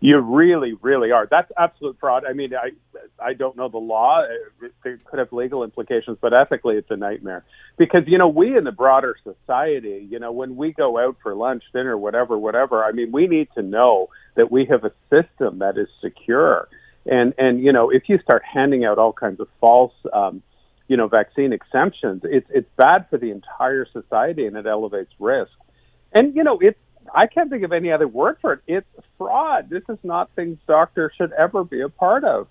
You 0.00 0.20
really, 0.20 0.74
really 0.80 1.10
are. 1.10 1.26
That's 1.28 1.50
absolute 1.58 1.96
fraud. 1.98 2.24
I 2.28 2.32
mean, 2.32 2.52
I 2.54 2.70
I 3.20 3.32
don't 3.32 3.56
know 3.56 3.68
the 3.68 3.78
law. 3.78 4.22
It 4.84 5.04
could 5.04 5.18
have 5.18 5.32
legal 5.32 5.64
implications, 5.64 6.18
but 6.20 6.32
ethically, 6.32 6.76
it's 6.76 6.90
a 6.90 6.96
nightmare. 6.96 7.44
Because 7.78 8.02
you 8.06 8.16
know, 8.16 8.28
we 8.28 8.56
in 8.56 8.62
the 8.62 8.72
broader 8.72 9.16
society, 9.24 10.06
you 10.08 10.20
know, 10.20 10.30
when 10.30 10.56
we 10.56 10.72
go 10.72 10.98
out 10.98 11.16
for 11.20 11.34
lunch, 11.34 11.64
dinner, 11.72 11.98
whatever, 11.98 12.38
whatever. 12.38 12.84
I 12.84 12.92
mean, 12.92 13.10
we 13.10 13.26
need 13.26 13.48
to 13.56 13.62
know 13.62 14.08
that 14.36 14.52
we 14.52 14.66
have 14.66 14.84
a 14.84 14.92
system 15.10 15.58
that 15.58 15.76
is 15.76 15.88
secure. 16.00 16.68
And 17.04 17.34
and 17.36 17.60
you 17.60 17.72
know, 17.72 17.90
if 17.90 18.04
you 18.08 18.18
start 18.20 18.42
handing 18.44 18.84
out 18.84 18.98
all 18.98 19.12
kinds 19.12 19.40
of 19.40 19.48
false, 19.60 19.94
um, 20.12 20.42
you 20.86 20.96
know, 20.96 21.08
vaccine 21.08 21.52
exemptions, 21.52 22.22
it's 22.24 22.46
it's 22.50 22.68
bad 22.76 23.06
for 23.10 23.18
the 23.18 23.32
entire 23.32 23.84
society 23.92 24.46
and 24.46 24.56
it 24.56 24.66
elevates 24.66 25.10
risk. 25.18 25.50
And 26.12 26.36
you 26.36 26.44
know, 26.44 26.58
it's 26.60 26.78
I 27.14 27.26
can't 27.26 27.50
think 27.50 27.64
of 27.64 27.72
any 27.72 27.90
other 27.90 28.08
word 28.08 28.38
for 28.40 28.54
it. 28.54 28.60
It's 28.66 28.86
fraud. 29.16 29.70
This 29.70 29.82
is 29.88 29.98
not 30.02 30.30
things 30.36 30.58
doctors 30.66 31.12
should 31.16 31.32
ever 31.32 31.64
be 31.64 31.80
a 31.80 31.88
part 31.88 32.24
of. 32.24 32.48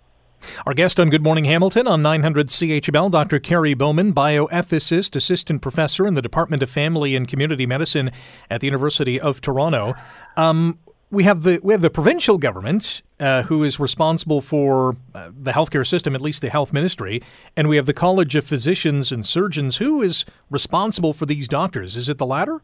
Our 0.65 0.73
guest 0.73 0.99
on 0.99 1.09
Good 1.09 1.23
Morning 1.23 1.45
Hamilton 1.45 1.87
on 1.87 2.01
900 2.01 2.47
CHML, 2.47 3.09
Dr. 3.09 3.39
Kerry 3.39 3.73
Bowman, 3.73 4.13
bioethicist, 4.13 5.15
assistant 5.15 5.61
professor 5.61 6.05
in 6.05 6.13
the 6.13 6.21
Department 6.21 6.61
of 6.61 6.69
Family 6.69 7.15
and 7.15 7.27
Community 7.27 7.65
Medicine 7.65 8.11
at 8.49 8.61
the 8.61 8.67
University 8.67 9.19
of 9.19 9.41
Toronto. 9.41 9.95
Um, 10.35 10.79
we 11.09 11.23
have 11.23 11.43
the 11.43 11.59
we 11.63 11.73
have 11.73 11.81
the 11.81 11.89
provincial 11.89 12.37
government 12.37 13.01
uh, 13.19 13.43
who 13.43 13.63
is 13.63 13.79
responsible 13.79 14.41
for 14.41 14.97
uh, 15.15 15.31
the 15.33 15.51
healthcare 15.51 15.87
system, 15.87 16.13
at 16.13 16.21
least 16.21 16.41
the 16.41 16.49
health 16.49 16.73
ministry, 16.73 17.21
and 17.55 17.69
we 17.69 17.77
have 17.77 17.85
the 17.85 17.93
College 17.93 18.35
of 18.35 18.45
Physicians 18.45 19.11
and 19.11 19.25
Surgeons 19.25 19.77
who 19.77 20.01
is 20.01 20.25
responsible 20.49 21.13
for 21.13 21.25
these 21.25 21.47
doctors. 21.47 21.95
Is 21.95 22.09
it 22.09 22.17
the 22.17 22.25
latter? 22.25 22.61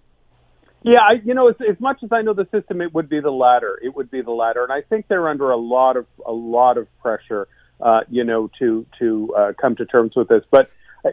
Yeah, 0.83 0.99
I, 1.01 1.13
you 1.23 1.33
know, 1.33 1.49
as, 1.49 1.55
as 1.69 1.79
much 1.79 1.99
as 2.03 2.09
I 2.11 2.21
know 2.21 2.33
the 2.33 2.47
system, 2.51 2.81
it 2.81 2.93
would 2.93 3.09
be 3.09 3.21
the 3.21 3.31
latter. 3.31 3.79
It 3.81 3.95
would 3.95 4.11
be 4.11 4.21
the 4.21 4.31
latter, 4.31 4.63
and 4.63 4.71
I 4.71 4.81
think 4.81 5.07
they're 5.07 5.29
under 5.29 5.51
a 5.51 5.57
lot 5.57 5.97
of 5.97 6.05
a 6.25 6.31
lot 6.31 6.77
of 6.77 6.87
pressure, 7.01 7.47
uh, 7.81 8.01
you 8.09 8.23
know, 8.23 8.49
to 8.59 8.85
to 8.99 9.33
uh, 9.37 9.53
come 9.59 9.75
to 9.77 9.85
terms 9.85 10.13
with 10.15 10.27
this. 10.27 10.43
But 10.51 10.69
uh, 11.05 11.11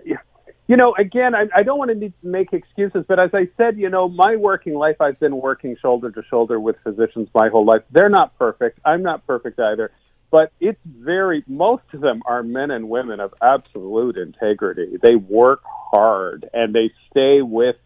you 0.67 0.77
know, 0.77 0.95
again, 0.99 1.35
I, 1.35 1.47
I 1.55 1.63
don't 1.63 1.79
want 1.79 1.91
to 1.99 2.13
make 2.23 2.53
excuses, 2.53 3.05
but 3.09 3.19
as 3.21 3.31
I 3.33 3.49
said, 3.57 3.77
you 3.79 3.91
know, 3.91 4.09
my 4.09 4.37
working 4.37 4.75
life, 4.75 4.97
I've 5.01 5.19
been 5.21 5.37
working 5.37 5.77
shoulder 5.81 6.11
to 6.13 6.23
shoulder 6.31 6.59
with 6.61 6.77
physicians 6.85 7.29
my 7.35 7.49
whole 7.49 7.65
life. 7.67 7.83
They're 7.93 8.09
not 8.11 8.39
perfect. 8.39 8.81
I'm 8.85 9.03
not 9.03 9.27
perfect 9.27 9.61
either, 9.61 9.93
but 10.33 10.53
it's 10.61 10.81
very. 10.85 11.45
Most 11.47 11.85
of 11.93 12.01
them 12.01 12.23
are 12.27 12.43
men 12.43 12.73
and 12.73 12.89
women 12.89 13.21
of 13.21 13.35
absolute 13.41 14.19
integrity. 14.19 14.97
They 15.01 15.15
work 15.15 15.63
hard 15.65 16.49
and 16.53 16.75
they 16.75 16.91
stay 17.11 17.43
with 17.43 17.77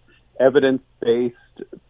evidence 0.41 0.83
based 1.01 1.37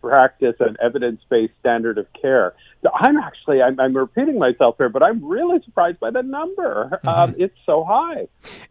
practice 0.00 0.56
and 0.61 0.76
evidence-based 0.83 1.52
standard 1.61 1.99
of 1.99 2.06
care. 2.21 2.54
I'm 3.02 3.16
actually, 3.16 3.62
I'm, 3.62 3.80
I'm, 3.80 3.97
repeating 3.97 4.38
myself 4.38 4.76
here, 4.76 4.88
but 4.88 5.02
I'm 5.02 5.25
really 5.25 5.62
surprised 5.64 6.00
by 6.00 6.11
the 6.11 6.23
number. 6.23 6.90
Mm-hmm. 6.92 7.09
Um, 7.09 7.35
it's 7.38 7.56
so 7.64 7.85
high. 7.85 8.28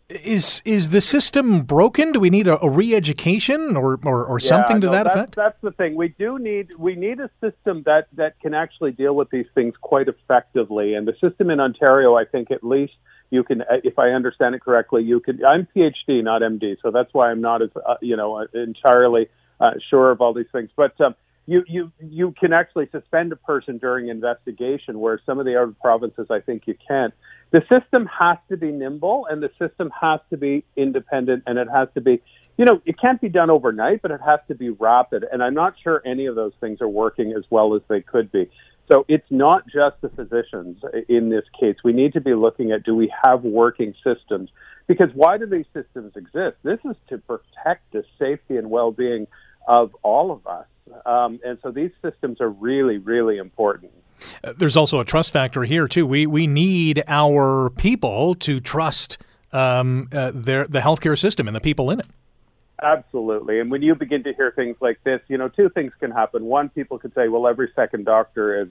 Is 0.09 0.61
is 0.65 0.89
the 0.89 1.01
system 1.01 1.63
broken? 1.63 2.11
Do 2.11 2.19
we 2.19 2.29
need 2.29 2.47
a, 2.47 2.63
a 2.63 2.69
re-education 2.69 3.75
or 3.75 3.99
or, 4.03 4.23
or 4.23 4.39
yeah, 4.39 4.47
something 4.47 4.81
to 4.81 4.87
no, 4.87 4.91
that 4.91 5.03
that's, 5.05 5.15
effect? 5.15 5.35
That's 5.35 5.61
the 5.61 5.71
thing. 5.71 5.95
We 5.95 6.09
do 6.09 6.37
need 6.37 6.77
we 6.77 6.95
need 6.95 7.19
a 7.19 7.29
system 7.41 7.81
that 7.87 8.07
that 8.13 8.39
can 8.39 8.53
actually 8.53 8.91
deal 8.91 9.15
with 9.15 9.31
these 9.31 9.47
things 9.55 9.73
quite 9.81 10.07
effectively. 10.07 10.93
And 10.93 11.07
the 11.07 11.15
system 11.19 11.49
in 11.49 11.59
Ontario, 11.59 12.15
I 12.15 12.25
think, 12.25 12.51
at 12.51 12.63
least 12.63 12.93
you 13.33 13.43
can, 13.43 13.63
if 13.83 13.97
I 13.97 14.09
understand 14.09 14.53
it 14.53 14.61
correctly, 14.61 15.01
you 15.01 15.19
can. 15.19 15.43
I'm 15.43 15.67
PhD, 15.75 16.23
not 16.23 16.43
MD, 16.43 16.77
so 16.83 16.91
that's 16.91 17.11
why 17.13 17.31
I'm 17.31 17.41
not 17.41 17.63
as 17.63 17.69
uh, 17.75 17.95
you 17.99 18.15
know 18.15 18.45
entirely 18.53 19.27
uh, 19.63 19.71
sure 19.89 20.11
of 20.11 20.21
all 20.21 20.33
these 20.33 20.51
things. 20.51 20.69
But 20.75 20.99
um, 20.99 21.15
you 21.45 21.63
you 21.67 21.91
you 21.99 22.33
can 22.39 22.53
actually 22.53 22.89
suspend 22.91 23.31
a 23.31 23.35
person 23.35 23.77
during 23.77 24.09
investigation, 24.09 24.99
where 24.99 25.19
some 25.25 25.39
of 25.39 25.45
the 25.45 25.55
other 25.61 25.73
provinces 25.81 26.27
I 26.29 26.39
think 26.39 26.63
you 26.67 26.75
can't. 26.87 27.13
The 27.51 27.61
system 27.69 28.07
has 28.19 28.37
to 28.49 28.57
be 28.57 28.71
nimble, 28.71 29.27
and 29.29 29.41
the 29.41 29.51
system 29.59 29.91
has 29.99 30.19
to 30.31 30.37
be 30.37 30.65
independent, 30.75 31.43
and 31.45 31.57
it 31.57 31.67
has 31.69 31.87
to 31.93 32.01
be, 32.01 32.21
you 32.57 32.65
know, 32.65 32.81
it 32.85 32.99
can't 32.99 33.21
be 33.21 33.29
done 33.29 33.49
overnight, 33.49 34.01
but 34.01 34.11
it 34.11 34.21
has 34.25 34.39
to 34.47 34.55
be 34.55 34.69
rapid. 34.69 35.25
And 35.31 35.43
I'm 35.43 35.53
not 35.53 35.75
sure 35.83 36.01
any 36.05 36.25
of 36.25 36.35
those 36.35 36.53
things 36.59 36.81
are 36.81 36.87
working 36.87 37.33
as 37.37 37.43
well 37.49 37.75
as 37.75 37.81
they 37.87 38.01
could 38.01 38.31
be. 38.31 38.49
So 38.91 39.05
it's 39.07 39.29
not 39.29 39.65
just 39.67 40.01
the 40.01 40.09
physicians 40.09 40.81
in 41.07 41.29
this 41.29 41.45
case. 41.57 41.75
We 41.83 41.93
need 41.93 42.13
to 42.13 42.21
be 42.21 42.33
looking 42.33 42.71
at 42.71 42.83
do 42.83 42.95
we 42.95 43.13
have 43.23 43.43
working 43.43 43.93
systems? 44.03 44.49
Because 44.87 45.09
why 45.13 45.37
do 45.37 45.45
these 45.45 45.65
systems 45.73 46.13
exist? 46.15 46.57
This 46.63 46.79
is 46.83 46.95
to 47.07 47.17
protect 47.17 47.91
the 47.93 48.03
safety 48.19 48.57
and 48.57 48.69
well-being 48.69 49.27
of 49.67 49.95
all 50.03 50.31
of 50.31 50.45
us. 50.47 50.65
Um, 51.05 51.39
and 51.45 51.57
so 51.63 51.71
these 51.71 51.91
systems 52.01 52.41
are 52.41 52.49
really, 52.49 52.97
really 52.97 53.37
important. 53.37 53.91
Uh, 54.43 54.53
there's 54.57 54.77
also 54.77 54.99
a 54.99 55.05
trust 55.05 55.31
factor 55.33 55.63
here 55.63 55.87
too. 55.87 56.05
We 56.05 56.27
we 56.27 56.47
need 56.47 57.03
our 57.07 57.69
people 57.71 58.35
to 58.35 58.59
trust 58.59 59.17
um, 59.51 60.09
uh, 60.11 60.31
their 60.33 60.67
the 60.67 60.79
healthcare 60.79 61.17
system 61.17 61.47
and 61.47 61.55
the 61.55 61.61
people 61.61 61.89
in 61.91 61.99
it. 61.99 62.07
Absolutely. 62.81 63.59
And 63.59 63.71
when 63.71 63.81
you 63.81 63.95
begin 63.95 64.23
to 64.23 64.33
hear 64.33 64.51
things 64.51 64.75
like 64.81 65.01
this, 65.03 65.21
you 65.27 65.37
know, 65.37 65.47
two 65.47 65.69
things 65.69 65.93
can 65.99 66.11
happen. 66.11 66.43
One, 66.43 66.69
people 66.69 66.99
could 66.99 67.13
say, 67.13 67.29
well, 67.29 67.47
every 67.47 67.71
second 67.75 68.05
doctor 68.05 68.61
is, 68.61 68.67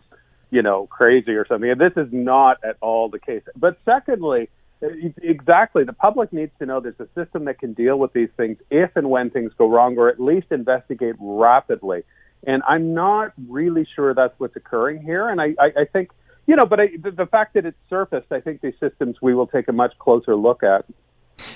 you 0.51 0.61
know, 0.61 0.87
crazy 0.87 1.33
or 1.33 1.47
something. 1.47 1.71
And 1.71 1.81
this 1.81 1.95
is 1.97 2.09
not 2.13 2.59
at 2.63 2.77
all 2.83 3.09
the 3.09 3.19
case. 3.19 3.43
But 3.57 3.79
secondly, 3.87 4.51
Exactly. 4.83 5.85
The 5.85 5.93
public 5.93 6.33
needs 6.33 6.53
to 6.59 6.67
know 6.67 6.81
there's 6.81 6.99
a 6.99 7.09
system 7.15 7.45
that 7.45 7.59
can 7.59 7.73
deal 7.73 7.99
with 7.99 8.13
these 8.13 8.31
things 8.37 8.59
if 8.71 8.91
and 8.97 9.11
when 9.11 9.31
things 9.31 9.53
go 9.57 9.69
wrong, 9.69 9.97
or 9.97 10.09
at 10.09 10.21
least 10.21 10.49
investigate 10.51 11.15
rapidly. 11.21 12.03
And 12.47 12.63
I'm 12.67 12.93
not 12.93 13.33
really 13.49 13.87
sure 13.95 14.15
that's 14.15 14.35
what's 14.39 14.57
occurring 14.57 15.03
here. 15.03 15.29
And 15.29 15.41
I, 15.41 15.55
I, 15.61 15.83
I 15.83 15.85
think, 15.93 16.11
you 16.47 16.57
know, 16.57 16.67
but 16.67 16.81
I, 16.81 16.89
the, 17.01 17.13
the 17.13 17.27
fact 17.27 17.55
that 17.55 17.65
it's 17.65 17.79
surfaced, 17.89 18.33
I 18.33 18.41
think 18.41 18.61
these 18.61 18.75
systems 18.81 19.17
we 19.23 19.35
will 19.35 19.47
take 19.47 19.69
a 19.69 19.73
much 19.73 19.97
closer 19.99 20.35
look 20.35 20.65
at. 20.65 20.85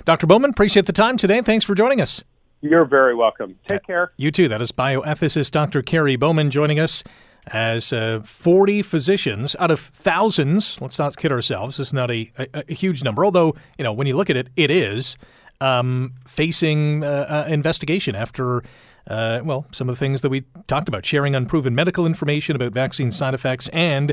Dr. 0.04 0.26
Bowman, 0.26 0.50
appreciate 0.50 0.86
the 0.86 0.92
time 0.92 1.16
today. 1.16 1.42
Thanks 1.42 1.64
for 1.64 1.74
joining 1.74 2.00
us. 2.00 2.22
You're 2.60 2.84
very 2.84 3.14
welcome. 3.14 3.58
Take 3.68 3.84
care. 3.84 4.12
You 4.16 4.30
too. 4.30 4.48
That 4.48 4.62
is 4.62 4.72
bioethicist 4.72 5.50
Dr. 5.50 5.82
Kerry 5.82 6.16
Bowman 6.16 6.50
joining 6.50 6.78
us 6.78 7.04
as 7.48 7.92
uh, 7.92 8.20
40 8.24 8.82
physicians 8.82 9.54
out 9.58 9.70
of 9.70 9.80
thousands. 9.80 10.80
Let's 10.80 10.98
not 10.98 11.16
kid 11.16 11.32
ourselves. 11.32 11.78
It's 11.78 11.92
not 11.92 12.10
a, 12.10 12.30
a, 12.38 12.64
a, 12.68 12.74
huge 12.74 13.04
number, 13.04 13.24
although 13.24 13.54
you 13.78 13.84
know 13.84 13.92
when 13.92 14.06
you 14.06 14.16
look 14.16 14.30
at 14.30 14.36
it, 14.36 14.48
it 14.56 14.70
is 14.70 15.16
um, 15.60 16.14
facing 16.26 17.04
uh, 17.04 17.44
uh, 17.46 17.50
investigation 17.50 18.14
after. 18.14 18.62
Uh, 19.08 19.40
well, 19.44 19.64
some 19.70 19.88
of 19.88 19.94
the 19.94 19.98
things 20.00 20.22
that 20.22 20.30
we 20.30 20.42
talked 20.66 20.88
about, 20.88 21.06
sharing 21.06 21.36
unproven 21.36 21.76
medical 21.76 22.06
information 22.06 22.56
about 22.56 22.72
vaccine 22.72 23.12
side 23.12 23.34
effects, 23.34 23.68
and 23.68 24.12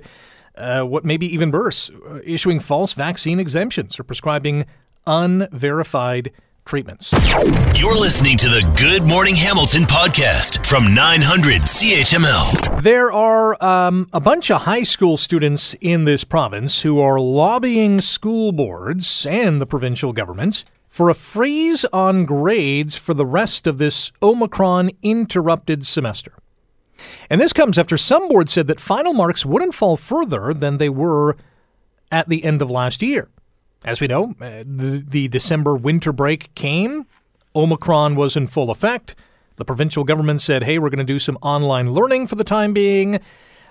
uh, 0.55 0.83
what 0.83 1.03
may 1.03 1.17
be 1.17 1.25
even 1.25 1.49
worse, 1.49 1.89
issuing 2.23 2.59
false 2.59 2.93
vaccine 2.93 3.39
exemptions 3.39 3.99
or 3.99 4.03
prescribing 4.03 4.67
unverified 5.07 6.31
treatments. 6.65 7.11
You're 7.79 7.99
listening 7.99 8.37
to 8.37 8.47
the 8.47 8.67
Good 8.77 9.07
Morning 9.07 9.35
Hamilton 9.35 9.83
podcast 9.83 10.65
from 10.65 10.93
900 10.93 11.61
CHML. 11.63 12.81
There 12.81 13.11
are 13.11 13.63
um, 13.63 14.07
a 14.13 14.19
bunch 14.19 14.49
of 14.49 14.61
high 14.61 14.83
school 14.83 15.17
students 15.17 15.75
in 15.81 16.05
this 16.05 16.23
province 16.23 16.81
who 16.81 16.99
are 16.99 17.19
lobbying 17.19 18.01
school 18.01 18.51
boards 18.51 19.25
and 19.25 19.61
the 19.61 19.65
provincial 19.65 20.13
government 20.13 20.63
for 20.87 21.09
a 21.09 21.15
freeze 21.15 21.85
on 21.85 22.25
grades 22.25 22.95
for 22.95 23.13
the 23.13 23.25
rest 23.25 23.65
of 23.65 23.79
this 23.79 24.11
Omicron 24.21 24.91
interrupted 25.01 25.87
semester. 25.87 26.33
And 27.29 27.41
this 27.41 27.53
comes 27.53 27.77
after 27.77 27.97
some 27.97 28.27
boards 28.27 28.53
said 28.53 28.67
that 28.67 28.79
final 28.79 29.13
marks 29.13 29.45
wouldn't 29.45 29.73
fall 29.73 29.97
further 29.97 30.53
than 30.53 30.77
they 30.77 30.89
were 30.89 31.35
at 32.11 32.29
the 32.29 32.43
end 32.43 32.61
of 32.61 32.69
last 32.69 33.01
year. 33.01 33.29
As 33.85 33.99
we 33.99 34.07
know, 34.07 34.33
uh, 34.39 34.63
the, 34.65 35.03
the 35.07 35.27
December 35.27 35.75
winter 35.75 36.13
break 36.13 36.53
came, 36.55 37.05
Omicron 37.55 38.15
was 38.15 38.37
in 38.37 38.47
full 38.47 38.71
effect. 38.71 39.13
The 39.57 39.65
provincial 39.65 40.03
government 40.03 40.41
said, 40.41 40.63
hey, 40.63 40.79
we're 40.79 40.89
going 40.89 41.05
to 41.05 41.13
do 41.13 41.19
some 41.19 41.37
online 41.41 41.91
learning 41.91 42.27
for 42.27 42.35
the 42.35 42.45
time 42.45 42.73
being. 42.73 43.19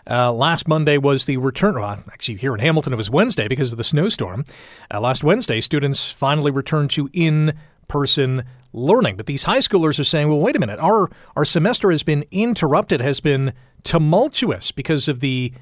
Uh, 0.08 0.32
last 0.32 0.68
Monday 0.68 0.98
was 0.98 1.24
the 1.24 1.38
return. 1.38 1.76
Well, 1.76 2.02
actually, 2.12 2.36
here 2.36 2.52
in 2.52 2.60
Hamilton, 2.60 2.92
it 2.92 2.96
was 2.96 3.08
Wednesday 3.08 3.48
because 3.48 3.72
of 3.72 3.78
the 3.78 3.84
snowstorm. 3.84 4.44
Uh, 4.92 5.00
last 5.00 5.24
Wednesday, 5.24 5.60
students 5.60 6.12
finally 6.12 6.50
returned 6.50 6.90
to 6.90 7.08
in 7.12 7.56
person 7.88 8.44
learning. 8.72 9.16
But 9.16 9.26
these 9.26 9.44
high 9.44 9.58
schoolers 9.58 9.98
are 9.98 10.04
saying, 10.04 10.28
well, 10.28 10.40
wait 10.40 10.56
a 10.56 10.60
minute, 10.60 10.78
our, 10.78 11.10
our 11.36 11.44
semester 11.44 11.90
has 11.90 12.02
been 12.02 12.24
interrupted, 12.30 13.00
has 13.00 13.20
been 13.20 13.54
tumultuous 13.82 14.72
because 14.72 15.08
of 15.08 15.20
the 15.20 15.52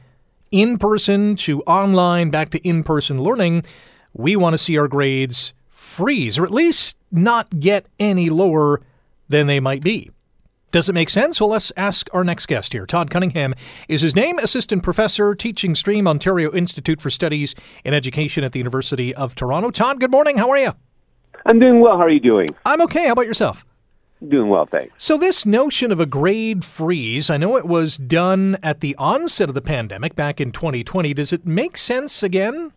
in 0.50 0.76
person 0.76 1.36
to 1.36 1.62
online, 1.62 2.30
back 2.30 2.50
to 2.50 2.58
in 2.66 2.82
person 2.82 3.22
learning. 3.22 3.64
We 4.12 4.36
want 4.36 4.54
to 4.54 4.58
see 4.58 4.76
our 4.78 4.88
grades 4.88 5.52
freeze, 5.68 6.38
or 6.38 6.44
at 6.44 6.50
least 6.50 6.96
not 7.10 7.60
get 7.60 7.86
any 7.98 8.30
lower 8.30 8.80
than 9.28 9.46
they 9.46 9.60
might 9.60 9.82
be. 9.82 10.10
Does 10.72 10.88
it 10.88 10.92
make 10.92 11.10
sense? 11.10 11.40
Well, 11.40 11.50
let's 11.50 11.72
ask 11.76 12.08
our 12.12 12.22
next 12.22 12.46
guest 12.46 12.72
here. 12.72 12.86
Todd 12.86 13.10
Cunningham 13.10 13.54
is 13.88 14.02
his 14.02 14.14
name, 14.14 14.38
assistant 14.38 14.84
professor, 14.84 15.34
teaching 15.34 15.74
Stream 15.74 16.06
Ontario 16.06 16.52
Institute 16.52 17.00
for 17.00 17.10
Studies 17.10 17.56
in 17.84 17.92
Education 17.92 18.44
at 18.44 18.52
the 18.52 18.60
University 18.60 19.12
of 19.12 19.34
Toronto. 19.34 19.72
Todd, 19.72 19.98
good 19.98 20.12
morning. 20.12 20.38
How 20.38 20.48
are 20.50 20.58
you? 20.58 20.72
I'm 21.46 21.58
doing 21.58 21.80
well. 21.80 21.96
How 21.96 22.04
are 22.04 22.10
you 22.10 22.20
doing? 22.20 22.48
I'm 22.64 22.80
okay. 22.82 23.06
How 23.06 23.12
about 23.12 23.26
yourself? 23.26 23.64
Doing 24.28 24.48
well, 24.48 24.66
thanks. 24.66 24.92
So, 24.98 25.16
this 25.16 25.46
notion 25.46 25.90
of 25.90 25.98
a 25.98 26.06
grade 26.06 26.64
freeze, 26.64 27.30
I 27.30 27.36
know 27.38 27.56
it 27.56 27.66
was 27.66 27.96
done 27.96 28.58
at 28.62 28.80
the 28.80 28.94
onset 28.96 29.48
of 29.48 29.54
the 29.54 29.62
pandemic 29.62 30.14
back 30.14 30.40
in 30.40 30.52
2020. 30.52 31.14
Does 31.14 31.32
it 31.32 31.46
make 31.46 31.78
sense 31.78 32.22
again? 32.22 32.72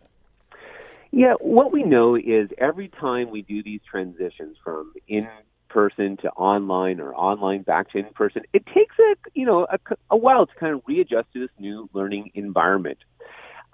Yeah, 1.16 1.34
what 1.38 1.70
we 1.70 1.84
know 1.84 2.16
is 2.16 2.48
every 2.58 2.88
time 2.88 3.30
we 3.30 3.42
do 3.42 3.62
these 3.62 3.80
transitions 3.88 4.56
from 4.64 4.92
in 5.06 5.28
person 5.68 6.16
to 6.22 6.28
online 6.30 6.98
or 6.98 7.14
online 7.14 7.62
back 7.62 7.92
to 7.92 7.98
in 7.98 8.06
person, 8.14 8.42
it 8.52 8.66
takes 8.66 8.96
a 8.98 9.14
you 9.32 9.46
know 9.46 9.64
a, 9.70 9.78
a 10.10 10.16
while 10.16 10.44
to 10.44 10.54
kind 10.56 10.74
of 10.74 10.82
readjust 10.88 11.32
to 11.32 11.38
this 11.38 11.50
new 11.56 11.88
learning 11.92 12.32
environment. 12.34 12.98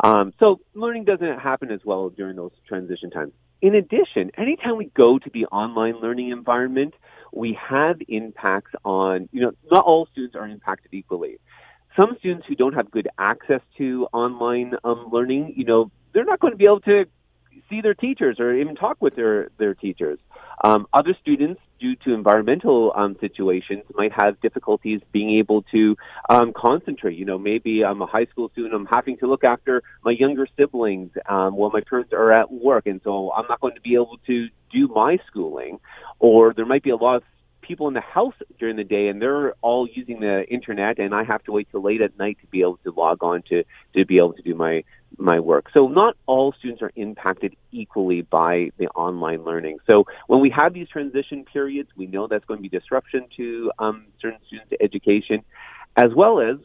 Um, 0.05 0.35
so 0.39 0.61
learning 0.75 1.05
doesn't 1.05 1.39
happen 1.39 1.71
as 1.71 1.81
well 1.83 2.11
during 2.11 2.37
those 2.37 2.53
transition 2.69 3.11
times. 3.11 3.33
In 3.63 3.75
addition, 3.75 4.31
anytime 4.37 4.77
we 4.77 4.91
go 4.95 5.19
to 5.19 5.31
the 5.33 5.47
online 5.47 5.99
learning 5.99 6.29
environment, 6.29 6.93
we 7.33 7.59
have 7.59 8.03
impacts 8.07 8.73
on 8.85 9.31
you 9.33 9.41
know 9.41 9.53
not 9.73 9.83
all 9.87 10.07
students 10.13 10.37
are 10.37 10.47
impacted 10.47 10.93
equally. 10.93 11.39
Some 11.97 12.17
students 12.19 12.47
who 12.47 12.55
don't 12.55 12.75
have 12.75 12.91
good 12.91 13.09
access 13.19 13.63
to 13.79 14.09
online 14.13 14.75
um, 14.85 15.09
learning, 15.11 15.55
you 15.57 15.65
know, 15.65 15.91
they're 16.13 16.27
not 16.27 16.39
going 16.39 16.53
to 16.53 16.59
be 16.59 16.67
able 16.67 16.81
to 16.81 17.07
see 17.69 17.81
their 17.81 17.95
teachers 17.95 18.39
or 18.41 18.55
even 18.55 18.77
talk 18.77 18.97
with 19.01 19.15
their 19.17 19.51
their 19.59 19.75
teachers. 19.75 20.19
Um, 20.63 20.87
other 20.93 21.17
students 21.21 21.61
due 21.81 21.97
to 21.97 22.13
environmental 22.13 22.93
um, 22.95 23.17
situations, 23.21 23.83
might 23.95 24.13
have 24.13 24.41
difficulties 24.41 25.01
being 25.13 25.39
able 25.39 25.63
to 25.63 25.97
um, 26.29 26.53
concentrate. 26.55 27.17
You 27.17 27.25
know, 27.25 27.39
maybe 27.39 27.83
I'm 27.83 28.03
a 28.03 28.07
high 28.07 28.27
school 28.27 28.51
student, 28.51 28.75
I'm 28.75 28.87
having 28.87 29.17
to 29.19 29.27
look 29.27 29.43
after 29.43 29.83
my 30.05 30.13
younger 30.13 30.47
siblings 30.59 31.11
um, 31.27 31.57
while 31.57 31.71
my 31.71 31.81
parents 31.81 32.13
are 32.13 32.31
at 32.33 32.53
work, 32.53 32.87
and 32.87 33.01
so 33.03 33.33
I'm 33.33 33.47
not 33.49 33.61
going 33.61 33.75
to 33.75 33.81
be 33.81 33.95
able 33.95 34.19
to 34.27 34.49
do 34.71 34.89
my 34.89 35.19
schooling. 35.27 35.81
Or 36.19 36.53
there 36.53 36.67
might 36.67 36.83
be 36.83 36.91
a 36.91 36.97
lot 36.97 37.17
of 37.17 37.23
people 37.71 37.87
in 37.87 37.95
the 37.95 38.01
house 38.01 38.35
during 38.59 38.77
the 38.77 38.83
day 38.83 39.07
and 39.07 39.23
they're 39.23 39.55
all 39.63 39.89
using 39.95 40.19
the 40.19 40.45
internet 40.49 40.99
and 40.99 41.15
I 41.15 41.23
have 41.23 41.45
to 41.45 41.53
wait 41.53 41.69
till 41.71 41.81
late 41.81 42.01
at 42.01 42.19
night 42.19 42.37
to 42.41 42.47
be 42.49 42.63
able 42.63 42.79
to 42.79 42.91
log 42.91 43.23
on 43.23 43.43
to 43.51 43.63
to 43.95 44.05
be 44.05 44.17
able 44.19 44.33
to 44.33 44.43
do 44.43 44.57
my 44.57 44.83
my 45.17 45.39
work. 45.39 45.67
So 45.77 45.87
not 45.87 46.17
all 46.27 46.53
students 46.59 46.83
are 46.83 46.91
impacted 46.97 47.55
equally 47.71 48.23
by 48.23 48.71
the 48.77 48.89
online 48.89 49.45
learning. 49.45 49.79
So 49.89 50.07
when 50.27 50.41
we 50.41 50.51
have 50.51 50.75
these 50.75 50.89
transition 50.89 51.45
periods, 51.45 51.91
we 51.97 52.07
know 52.09 52.27
that's 52.27 52.45
going 52.45 52.59
to 52.59 52.69
be 52.69 52.77
disruption 52.81 53.27
to 53.37 53.71
um, 53.79 54.07
certain 54.21 54.41
students' 54.49 54.73
education, 54.81 55.45
as 55.97 56.11
well 56.13 56.41
as 56.41 56.57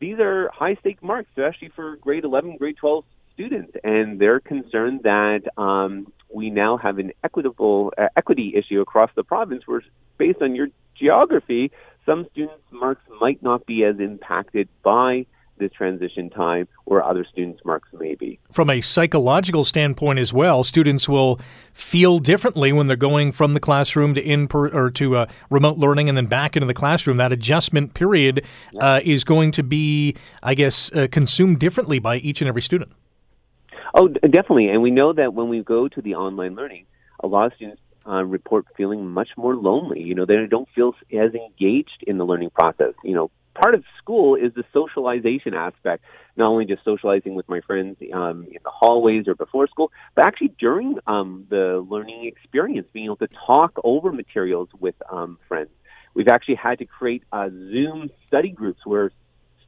these 0.00 0.18
are 0.18 0.50
high 0.52 0.76
stake 0.80 1.00
marks, 1.00 1.28
especially 1.36 1.70
for 1.76 1.96
grade 1.96 2.24
11, 2.24 2.56
grade 2.56 2.76
12 2.76 3.04
students, 3.34 3.72
and 3.84 4.18
they're 4.18 4.40
concerned 4.40 5.00
that 5.04 5.42
um, 5.56 6.12
we 6.32 6.50
now 6.50 6.76
have 6.76 6.98
an 6.98 7.12
equitable 7.22 7.92
uh, 7.98 8.08
equity 8.16 8.54
issue 8.56 8.80
across 8.80 9.10
the 9.14 9.24
province, 9.24 9.62
where 9.66 9.82
based 10.20 10.42
on 10.42 10.54
your 10.54 10.68
geography, 10.94 11.72
some 12.06 12.26
students' 12.30 12.62
marks 12.70 13.02
might 13.20 13.42
not 13.42 13.66
be 13.66 13.84
as 13.84 13.98
impacted 13.98 14.68
by 14.84 15.26
this 15.58 15.72
transition 15.72 16.30
time 16.30 16.68
where 16.84 17.02
other 17.02 17.24
students' 17.30 17.60
marks 17.64 17.88
may 17.92 18.14
be. 18.14 18.38
From 18.50 18.70
a 18.70 18.80
psychological 18.80 19.64
standpoint 19.64 20.18
as 20.18 20.32
well, 20.32 20.62
students 20.62 21.08
will 21.08 21.40
feel 21.72 22.18
differently 22.18 22.72
when 22.72 22.86
they're 22.86 22.96
going 22.96 23.32
from 23.32 23.54
the 23.54 23.60
classroom 23.60 24.14
to 24.14 24.22
in 24.22 24.46
per, 24.48 24.68
or 24.68 24.90
to 24.92 25.16
uh, 25.16 25.26
remote 25.50 25.78
learning 25.78 26.08
and 26.08 26.16
then 26.16 26.26
back 26.26 26.56
into 26.56 26.66
the 26.66 26.74
classroom. 26.74 27.16
That 27.16 27.32
adjustment 27.32 27.94
period 27.94 28.44
uh, 28.80 29.00
is 29.04 29.24
going 29.24 29.52
to 29.52 29.62
be, 29.62 30.16
I 30.42 30.54
guess, 30.54 30.90
uh, 30.92 31.08
consumed 31.10 31.60
differently 31.60 31.98
by 31.98 32.16
each 32.16 32.40
and 32.40 32.48
every 32.48 32.62
student. 32.62 32.92
Oh, 33.94 34.08
definitely. 34.08 34.68
And 34.68 34.82
we 34.82 34.90
know 34.90 35.12
that 35.12 35.34
when 35.34 35.48
we 35.48 35.62
go 35.62 35.88
to 35.88 36.02
the 36.02 36.14
online 36.14 36.54
learning, 36.54 36.86
a 37.22 37.26
lot 37.26 37.46
of 37.46 37.52
students 37.54 37.82
uh, 38.06 38.24
report 38.24 38.66
feeling 38.76 39.06
much 39.06 39.30
more 39.36 39.54
lonely. 39.54 40.00
You 40.02 40.14
know, 40.14 40.24
they 40.26 40.46
don't 40.46 40.68
feel 40.74 40.94
as 41.12 41.32
engaged 41.34 42.04
in 42.06 42.18
the 42.18 42.24
learning 42.24 42.50
process. 42.50 42.94
You 43.04 43.14
know, 43.14 43.30
part 43.54 43.74
of 43.74 43.84
school 43.98 44.34
is 44.36 44.52
the 44.54 44.64
socialization 44.72 45.54
aspect, 45.54 46.04
not 46.36 46.48
only 46.48 46.64
just 46.64 46.84
socializing 46.84 47.34
with 47.34 47.48
my 47.48 47.60
friends 47.60 47.96
um, 48.12 48.44
in 48.44 48.58
the 48.62 48.70
hallways 48.70 49.28
or 49.28 49.34
before 49.34 49.66
school, 49.68 49.90
but 50.14 50.26
actually 50.26 50.52
during 50.58 50.98
um, 51.06 51.46
the 51.50 51.84
learning 51.88 52.26
experience, 52.26 52.86
being 52.92 53.06
able 53.06 53.16
to 53.16 53.28
talk 53.46 53.72
over 53.84 54.12
materials 54.12 54.68
with 54.78 54.94
um, 55.10 55.38
friends. 55.48 55.70
We've 56.14 56.28
actually 56.28 56.56
had 56.56 56.78
to 56.78 56.86
create 56.86 57.22
uh, 57.32 57.48
Zoom 57.50 58.10
study 58.26 58.50
groups 58.50 58.84
where 58.84 59.12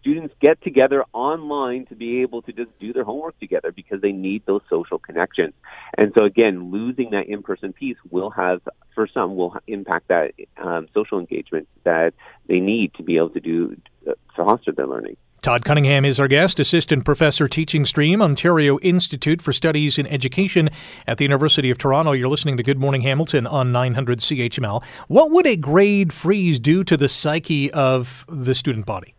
students 0.02 0.34
get 0.40 0.60
together 0.62 1.04
online 1.12 1.86
to 1.86 1.94
be 1.94 2.22
able 2.22 2.42
to 2.42 2.52
just 2.52 2.76
do 2.80 2.92
their 2.92 3.04
homework 3.04 3.38
together 3.38 3.70
because 3.72 4.00
they 4.00 4.10
need 4.10 4.42
those 4.46 4.60
social 4.68 4.98
connections. 4.98 5.54
And 5.96 6.12
so 6.18 6.24
again, 6.24 6.72
losing 6.72 7.10
that 7.10 7.28
in-person 7.28 7.72
piece 7.72 7.96
will 8.10 8.30
have, 8.30 8.60
for 8.94 9.06
some, 9.06 9.36
will 9.36 9.56
impact 9.68 10.08
that 10.08 10.32
um, 10.62 10.88
social 10.92 11.20
engagement 11.20 11.68
that 11.84 12.14
they 12.48 12.58
need 12.58 12.92
to 12.94 13.04
be 13.04 13.16
able 13.16 13.30
to 13.30 13.40
do 13.40 13.76
uh, 14.06 14.10
to 14.36 14.44
foster 14.44 14.72
their 14.72 14.88
learning. 14.88 15.16
Todd 15.40 15.64
Cunningham 15.64 16.04
is 16.04 16.20
our 16.20 16.28
guest, 16.28 16.60
Assistant 16.60 17.04
Professor 17.04 17.48
Teaching 17.48 17.84
Stream, 17.84 18.22
Ontario 18.22 18.78
Institute 18.78 19.42
for 19.42 19.52
Studies 19.52 19.98
in 19.98 20.06
Education 20.06 20.68
at 21.06 21.18
the 21.18 21.24
University 21.24 21.68
of 21.70 21.78
Toronto. 21.78 22.12
You're 22.12 22.28
listening 22.28 22.56
to 22.58 22.62
Good 22.62 22.78
Morning 22.78 23.00
Hamilton 23.00 23.48
on 23.48 23.72
900 23.72 24.20
CHML. 24.20 24.84
What 25.08 25.32
would 25.32 25.46
a 25.46 25.56
grade 25.56 26.12
freeze 26.12 26.60
do 26.60 26.84
to 26.84 26.96
the 26.96 27.08
psyche 27.08 27.72
of 27.72 28.24
the 28.28 28.54
student 28.54 28.86
body? 28.86 29.16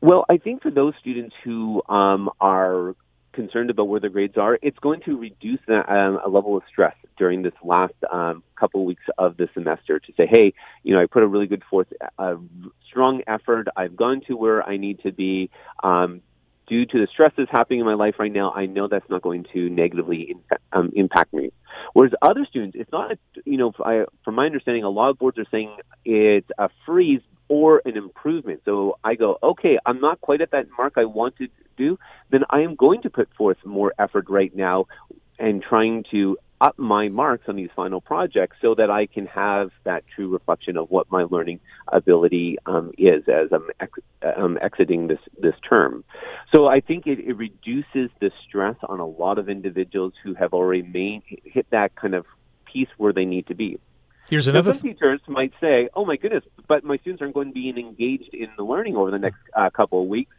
Well, 0.00 0.24
I 0.28 0.36
think 0.36 0.62
for 0.62 0.70
those 0.70 0.94
students 1.00 1.34
who 1.42 1.82
um, 1.88 2.30
are 2.40 2.94
concerned 3.32 3.70
about 3.70 3.88
where 3.88 4.00
their 4.00 4.10
grades 4.10 4.36
are, 4.36 4.58
it's 4.62 4.78
going 4.78 5.00
to 5.06 5.16
reduce 5.16 5.60
the, 5.66 5.78
um, 5.92 6.20
a 6.24 6.28
level 6.28 6.56
of 6.56 6.62
stress 6.68 6.94
during 7.16 7.42
this 7.42 7.52
last 7.64 7.94
um, 8.12 8.42
couple 8.58 8.84
weeks 8.84 9.02
of 9.16 9.36
the 9.36 9.48
semester 9.54 9.98
to 9.98 10.12
say, 10.16 10.28
hey, 10.30 10.54
you 10.82 10.94
know, 10.94 11.00
I 11.00 11.06
put 11.06 11.22
a 11.22 11.26
really 11.26 11.46
good 11.46 11.62
forth, 11.68 11.88
a 12.18 12.36
strong 12.88 13.22
effort. 13.26 13.68
I've 13.76 13.96
gone 13.96 14.22
to 14.28 14.34
where 14.34 14.62
I 14.62 14.76
need 14.76 15.00
to 15.02 15.12
be. 15.12 15.50
Um, 15.82 16.22
due 16.68 16.84
to 16.84 16.98
the 16.98 17.08
stress 17.12 17.32
that's 17.36 17.50
happening 17.50 17.80
in 17.80 17.86
my 17.86 17.94
life 17.94 18.16
right 18.18 18.32
now, 18.32 18.52
I 18.52 18.66
know 18.66 18.88
that's 18.88 19.08
not 19.08 19.22
going 19.22 19.46
to 19.54 19.68
negatively 19.70 20.30
in, 20.30 20.58
um, 20.72 20.92
impact 20.94 21.32
me. 21.32 21.50
Whereas 21.92 22.12
other 22.22 22.46
students, 22.48 22.76
it's 22.78 22.92
not, 22.92 23.12
a, 23.12 23.18
you 23.44 23.56
know, 23.56 23.72
I, 23.84 24.04
from 24.24 24.36
my 24.36 24.46
understanding, 24.46 24.84
a 24.84 24.90
lot 24.90 25.10
of 25.10 25.18
boards 25.18 25.38
are 25.38 25.46
saying 25.50 25.76
it's 26.04 26.50
a 26.58 26.68
freeze 26.86 27.22
or 27.48 27.82
an 27.84 27.96
improvement. 27.96 28.62
So 28.64 28.98
I 29.02 29.14
go, 29.14 29.38
okay, 29.42 29.78
I'm 29.86 30.00
not 30.00 30.20
quite 30.20 30.40
at 30.40 30.50
that 30.52 30.66
mark 30.76 30.94
I 30.96 31.04
want 31.04 31.36
to 31.36 31.48
do, 31.76 31.98
then 32.30 32.42
I 32.50 32.60
am 32.60 32.74
going 32.74 33.02
to 33.02 33.10
put 33.10 33.28
forth 33.36 33.58
more 33.64 33.92
effort 33.98 34.26
right 34.28 34.54
now 34.54 34.86
and 35.38 35.62
trying 35.62 36.04
to 36.10 36.36
up 36.60 36.78
my 36.78 37.08
marks 37.08 37.44
on 37.48 37.56
these 37.56 37.70
final 37.76 38.00
projects 38.00 38.56
so 38.60 38.74
that 38.74 38.90
I 38.90 39.06
can 39.06 39.26
have 39.26 39.70
that 39.84 40.04
true 40.14 40.28
reflection 40.28 40.76
of 40.76 40.90
what 40.90 41.10
my 41.10 41.24
learning 41.30 41.60
ability 41.86 42.58
um, 42.66 42.90
is 42.98 43.22
as 43.28 43.48
I'm, 43.52 43.68
ex- 43.78 44.00
I'm, 44.22 44.58
exiting 44.60 45.06
this, 45.06 45.20
this 45.40 45.54
term. 45.68 46.04
So 46.52 46.66
I 46.66 46.80
think 46.80 47.06
it, 47.06 47.20
it, 47.20 47.36
reduces 47.36 48.10
the 48.20 48.32
stress 48.46 48.74
on 48.88 48.98
a 48.98 49.06
lot 49.06 49.38
of 49.38 49.48
individuals 49.48 50.14
who 50.24 50.34
have 50.34 50.52
already 50.52 50.82
made, 50.82 51.22
hit 51.44 51.66
that 51.70 51.94
kind 51.94 52.14
of 52.14 52.26
piece 52.70 52.88
where 52.96 53.12
they 53.12 53.24
need 53.24 53.46
to 53.46 53.54
be. 53.54 53.78
Here's 54.28 54.46
another. 54.46 54.72
some 54.74 54.82
teachers 54.82 55.20
might 55.26 55.52
say, 55.60 55.88
"Oh 55.94 56.04
my 56.04 56.16
goodness, 56.16 56.44
but 56.66 56.84
my 56.84 56.96
students 56.98 57.22
aren't 57.22 57.34
going 57.34 57.48
to 57.48 57.54
be 57.54 57.70
engaged 57.70 58.34
in 58.34 58.48
the 58.56 58.64
learning 58.64 58.96
over 58.96 59.10
the 59.10 59.18
next 59.18 59.38
uh, 59.54 59.70
couple 59.70 60.02
of 60.02 60.08
weeks." 60.08 60.34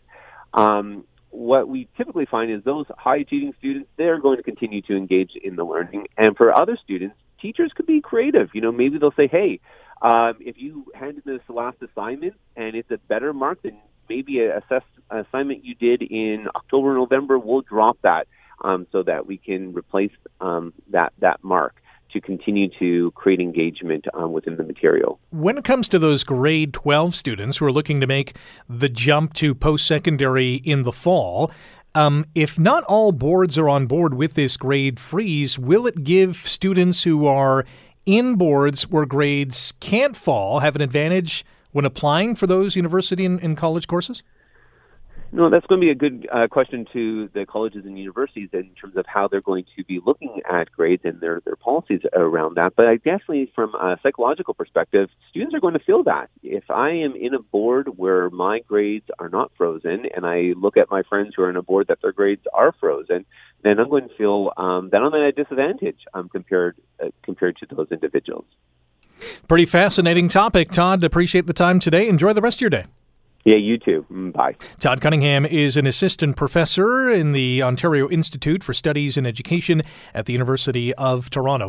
Um, 0.54 1.06
what 1.32 1.67
we 1.67 1.88
typically 1.97 2.25
find 2.25 2.52
is 2.52 2.63
those 2.63 2.86
high 2.97 3.17
achieving 3.17 3.54
students 3.60 3.89
they're 3.97 4.19
going 4.19 4.38
to 4.38 4.43
continue 4.43 4.82
to 4.84 4.95
engage 4.95 5.32
in 5.36 5.56
the 5.56 5.63
learning, 5.63 6.08
and 6.17 6.36
for 6.38 6.58
other 6.58 6.78
students, 6.84 7.15
teachers 7.41 7.71
could 7.75 7.86
be 7.86 8.02
creative. 8.02 8.49
You 8.54 8.62
know, 8.62 8.71
maybe 8.71 8.97
they'll 8.97 9.12
say, 9.12 9.28
"Hey, 9.28 9.60
Um, 10.02 10.36
if 10.39 10.56
you 10.58 10.86
handed 10.95 11.28
in 11.28 11.34
this 11.34 11.49
last 11.49 11.78
assignment 11.82 12.36
and 12.56 12.73
it's 12.73 12.89
a 12.89 12.97
better 12.97 13.34
mark 13.34 13.62
than 13.63 13.78
maybe 14.08 14.39
a 14.39 14.60
assess, 14.60 14.84
assignment 15.10 15.65
you 15.65 15.75
did 15.75 16.02
in 16.02 16.47
October, 16.56 16.91
or 16.91 16.93
November, 16.93 17.38
we'll 17.38 17.62
drop 17.62 17.97
that 18.04 18.28
um, 18.62 18.88
so 18.93 19.04
that 19.04 19.25
we 19.25 19.38
can 19.38 19.73
replace 19.73 20.12
um, 20.39 20.73
that 20.91 21.12
that 21.19 21.43
mark 21.43 21.75
to 22.11 22.21
continue 22.21 22.69
to 22.79 23.11
create 23.11 23.39
engagement 23.39 24.05
um, 24.13 24.31
within 24.31 24.57
the 24.57 24.63
material. 24.63 25.19
When 25.31 25.57
it 25.57 25.63
comes 25.63 25.89
to 25.89 25.99
those 25.99 26.23
grade 26.23 26.73
12 26.73 27.15
students 27.15 27.57
who 27.57 27.65
are 27.65 27.71
looking 27.71 28.01
to 28.01 28.07
make 28.07 28.35
the 28.67 28.89
jump 28.89 29.33
to 29.35 29.53
post 29.53 29.85
secondary 29.85 30.55
in 30.55 30.83
the 30.83 30.91
fall, 30.91 31.51
um, 31.95 32.25
if 32.35 32.59
not 32.59 32.83
all 32.83 33.11
boards 33.11 33.57
are 33.57 33.69
on 33.69 33.87
board 33.87 34.13
with 34.13 34.35
this 34.35 34.57
grade 34.57 34.99
freeze, 34.99 35.57
will 35.57 35.87
it 35.87 36.03
give 36.03 36.37
students 36.37 37.03
who 37.03 37.25
are 37.25 37.65
in 38.05 38.35
boards 38.35 38.89
where 38.89 39.05
grades 39.05 39.73
can't 39.79 40.15
fall 40.15 40.59
have 40.59 40.75
an 40.75 40.81
advantage 40.81 41.45
when 41.71 41.85
applying 41.85 42.35
for 42.35 42.47
those 42.47 42.75
university 42.75 43.25
and, 43.25 43.41
and 43.43 43.57
college 43.57 43.87
courses? 43.87 44.23
No, 45.31 45.51
that's 45.51 45.65
going 45.67 45.79
to 45.79 45.85
be 45.85 45.91
a 45.91 45.95
good 45.95 46.27
uh, 46.33 46.47
question 46.47 46.87
to 46.91 47.29
the 47.35 47.45
colleges 47.45 47.85
and 47.85 47.99
universities 47.99 48.49
in 48.51 48.71
terms 48.81 48.97
of 48.97 49.05
how 49.05 49.27
they're 49.27 49.41
going 49.41 49.65
to 49.75 49.83
be 49.83 49.99
looking 50.03 50.41
at 50.49 50.71
grades 50.71 51.03
and 51.05 51.21
their, 51.21 51.39
their 51.45 51.55
policies 51.55 52.01
around 52.13 52.55
that. 52.55 52.73
But 52.75 52.87
I 52.87 52.95
definitely, 52.95 53.51
from 53.53 53.75
a 53.75 53.97
psychological 54.01 54.55
perspective, 54.55 55.09
students 55.29 55.53
are 55.53 55.59
going 55.59 55.75
to 55.75 55.79
feel 55.79 56.03
that. 56.05 56.31
If 56.41 56.71
I 56.71 56.89
am 56.89 57.15
in 57.15 57.35
a 57.35 57.39
board 57.39 57.89
where 57.97 58.31
my 58.31 58.61
grades 58.67 59.05
are 59.19 59.29
not 59.29 59.51
frozen, 59.55 60.05
and 60.15 60.25
I 60.25 60.53
look 60.57 60.77
at 60.77 60.89
my 60.89 61.03
friends 61.03 61.33
who 61.35 61.43
are 61.43 61.49
in 61.49 61.57
a 61.57 61.61
board 61.61 61.87
that 61.89 62.01
their 62.01 62.11
grades 62.11 62.45
are 62.51 62.73
frozen, 62.79 63.25
then 63.63 63.79
I'm 63.79 63.89
going 63.89 64.09
to 64.09 64.15
feel 64.15 64.51
um, 64.57 64.89
that 64.91 65.01
I'm 65.01 65.13
at 65.13 65.21
a 65.21 65.31
disadvantage 65.31 65.99
um, 66.15 66.29
compared 66.29 66.75
uh, 67.03 67.09
compared 67.21 67.57
to 67.57 67.75
those 67.75 67.91
individuals. 67.91 68.45
Pretty 69.47 69.65
fascinating 69.65 70.27
topic, 70.27 70.71
Todd. 70.71 71.03
Appreciate 71.03 71.45
the 71.45 71.53
time 71.53 71.79
today. 71.79 72.07
Enjoy 72.07 72.33
the 72.33 72.41
rest 72.41 72.57
of 72.57 72.61
your 72.61 72.69
day. 72.71 72.85
Yeah, 73.49 73.55
you 73.55 73.79
too. 73.79 74.05
Mm, 74.12 74.31
bye. 74.31 74.55
Todd 74.79 75.01
Cunningham 75.01 75.43
is 75.43 75.75
an 75.75 75.88
assistant 75.88 76.35
professor 76.35 77.09
in 77.09 77.31
the 77.31 77.63
Ontario 77.63 78.07
Institute 78.07 78.63
for 78.63 78.75
Studies 78.75 79.17
in 79.17 79.25
Education 79.25 79.81
at 80.13 80.27
the 80.27 80.33
University 80.33 80.93
of 80.93 81.31
Toronto. 81.31 81.65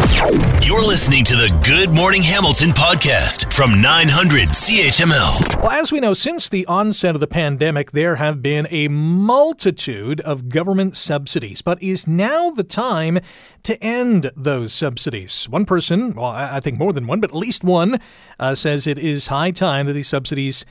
You're 0.60 0.86
listening 0.86 1.24
to 1.24 1.32
the 1.32 1.58
Good 1.64 1.96
Morning 1.96 2.20
Hamilton 2.20 2.68
podcast 2.68 3.50
from 3.54 3.80
900 3.80 4.50
CHML. 4.50 5.62
Well, 5.62 5.70
as 5.70 5.90
we 5.90 6.00
know, 6.00 6.12
since 6.12 6.50
the 6.50 6.66
onset 6.66 7.14
of 7.14 7.20
the 7.20 7.26
pandemic, 7.26 7.92
there 7.92 8.16
have 8.16 8.42
been 8.42 8.68
a 8.70 8.88
multitude 8.88 10.20
of 10.20 10.50
government 10.50 10.98
subsidies. 10.98 11.62
But 11.62 11.82
is 11.82 12.06
now 12.06 12.50
the 12.50 12.62
time 12.62 13.20
to 13.62 13.82
end 13.82 14.30
those 14.36 14.74
subsidies? 14.74 15.48
One 15.48 15.64
person, 15.64 16.12
well, 16.12 16.26
I 16.26 16.60
think 16.60 16.78
more 16.78 16.92
than 16.92 17.06
one, 17.06 17.20
but 17.20 17.30
at 17.30 17.36
least 17.36 17.64
one, 17.64 17.98
uh, 18.38 18.54
says 18.54 18.86
it 18.86 18.98
is 18.98 19.28
high 19.28 19.50
time 19.50 19.86
that 19.86 19.94
these 19.94 20.08
subsidies 20.08 20.66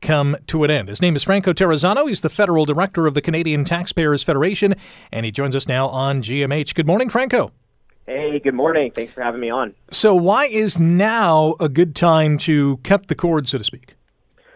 come 0.00 0.36
to 0.46 0.64
an 0.64 0.70
end. 0.70 0.88
His 0.88 1.02
name 1.02 1.16
is 1.16 1.22
Franco 1.22 1.52
Terrazzano. 1.52 2.08
He's 2.08 2.20
the 2.20 2.28
federal 2.28 2.64
director 2.64 3.06
of 3.06 3.14
the 3.14 3.20
Canadian 3.20 3.64
Taxpayers 3.64 4.22
Federation, 4.22 4.74
and 5.12 5.24
he 5.24 5.32
joins 5.32 5.56
us 5.56 5.68
now 5.68 5.88
on 5.88 6.22
GMH. 6.22 6.74
Good 6.74 6.86
morning, 6.86 7.10
Franco. 7.10 7.52
Hey, 8.06 8.40
good 8.42 8.54
morning. 8.54 8.90
Thanks 8.94 9.12
for 9.12 9.22
having 9.22 9.40
me 9.40 9.50
on. 9.50 9.74
So, 9.90 10.14
why 10.14 10.46
is 10.46 10.78
now 10.78 11.56
a 11.60 11.68
good 11.68 11.94
time 11.94 12.38
to 12.38 12.78
cut 12.78 13.08
the 13.08 13.14
cord, 13.14 13.48
so 13.48 13.58
to 13.58 13.64
speak? 13.64 13.96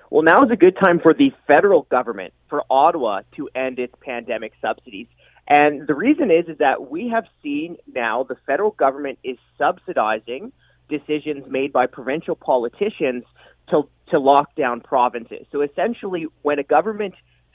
Well, 0.08 0.22
now 0.22 0.42
is 0.44 0.50
a 0.50 0.56
good 0.56 0.76
time 0.82 1.00
for 1.00 1.14
the 1.14 1.32
federal 1.46 1.82
government, 1.90 2.32
for 2.48 2.62
Ottawa, 2.70 3.22
to 3.36 3.48
end 3.54 3.78
its 3.78 3.94
pandemic 4.00 4.52
subsidies. 4.60 5.06
And 5.48 5.86
the 5.86 5.94
reason 5.94 6.30
is 6.30 6.48
is 6.48 6.58
that 6.58 6.90
we 6.90 7.08
have 7.08 7.24
seen 7.42 7.76
now 7.92 8.22
the 8.22 8.36
federal 8.46 8.70
government 8.70 9.18
is 9.22 9.36
subsidizing 9.58 10.52
decisions 10.88 11.44
made 11.48 11.72
by 11.72 11.86
provincial 11.86 12.36
politicians 12.36 13.24
to, 13.68 13.88
to 14.12 14.18
lock 14.18 14.54
down 14.54 14.80
provinces. 14.80 15.46
So 15.50 15.62
essentially, 15.62 16.26
when 16.42 16.58
a 16.58 16.62
government 16.62 17.14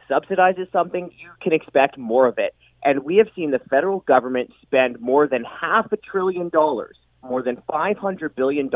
subsidizes 0.10 0.72
something, 0.72 1.12
you 1.18 1.30
can 1.42 1.54
expect 1.54 1.98
more 1.98 2.28
of 2.28 2.38
it. 2.38 2.56
And 2.84 3.04
we 3.04 3.18
have 3.18 3.28
seen 3.36 3.52
the 3.52 3.60
federal 3.70 4.02
government 4.02 4.52
spend 4.62 5.00
more 5.00 5.28
than 5.28 5.44
half 5.44 5.92
a 5.92 5.98
trillion 5.98 6.50
dollars, 6.50 6.98
more 7.24 7.42
than 7.42 7.58
$500 7.70 8.36
billion 8.36 8.70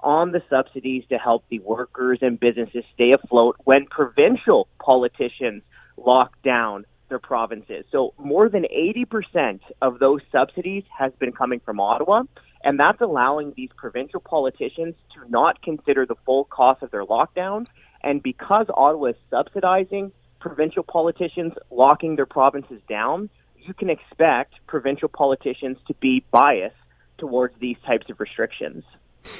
on 0.00 0.32
the 0.32 0.42
subsidies 0.48 1.04
to 1.08 1.18
help 1.18 1.44
the 1.48 1.58
workers 1.60 2.18
and 2.22 2.38
businesses 2.38 2.84
stay 2.94 3.12
afloat 3.12 3.56
when 3.64 3.86
provincial 3.86 4.68
politicians 4.80 5.62
lock 5.96 6.32
down 6.42 6.84
their 7.08 7.18
provinces. 7.18 7.84
So 7.90 8.14
more 8.18 8.48
than 8.48 8.64
80% 8.64 9.60
of 9.82 9.98
those 9.98 10.20
subsidies 10.30 10.84
has 10.96 11.12
been 11.18 11.32
coming 11.32 11.60
from 11.60 11.80
Ottawa. 11.80 12.24
And 12.62 12.78
that's 12.78 13.00
allowing 13.00 13.52
these 13.56 13.70
provincial 13.76 14.20
politicians 14.20 14.94
to 15.14 15.30
not 15.30 15.62
consider 15.62 16.06
the 16.06 16.16
full 16.26 16.44
cost 16.44 16.82
of 16.82 16.90
their 16.90 17.04
lockdowns. 17.04 17.66
And 18.02 18.22
because 18.22 18.66
Ottawa 18.74 19.06
is 19.06 19.16
subsidizing 19.30 20.12
provincial 20.40 20.82
politicians 20.82 21.52
locking 21.70 22.16
their 22.16 22.26
provinces 22.26 22.80
down, 22.88 23.30
you 23.56 23.74
can 23.74 23.90
expect 23.90 24.54
provincial 24.66 25.08
politicians 25.08 25.78
to 25.86 25.94
be 25.94 26.24
biased 26.30 26.76
towards 27.18 27.54
these 27.60 27.76
types 27.86 28.08
of 28.10 28.20
restrictions. 28.20 28.84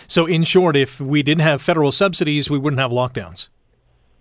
So, 0.06 0.26
in 0.26 0.44
short, 0.44 0.76
if 0.76 1.00
we 1.00 1.22
didn't 1.22 1.42
have 1.42 1.62
federal 1.62 1.92
subsidies, 1.92 2.50
we 2.50 2.58
wouldn't 2.58 2.80
have 2.80 2.90
lockdowns. 2.90 3.48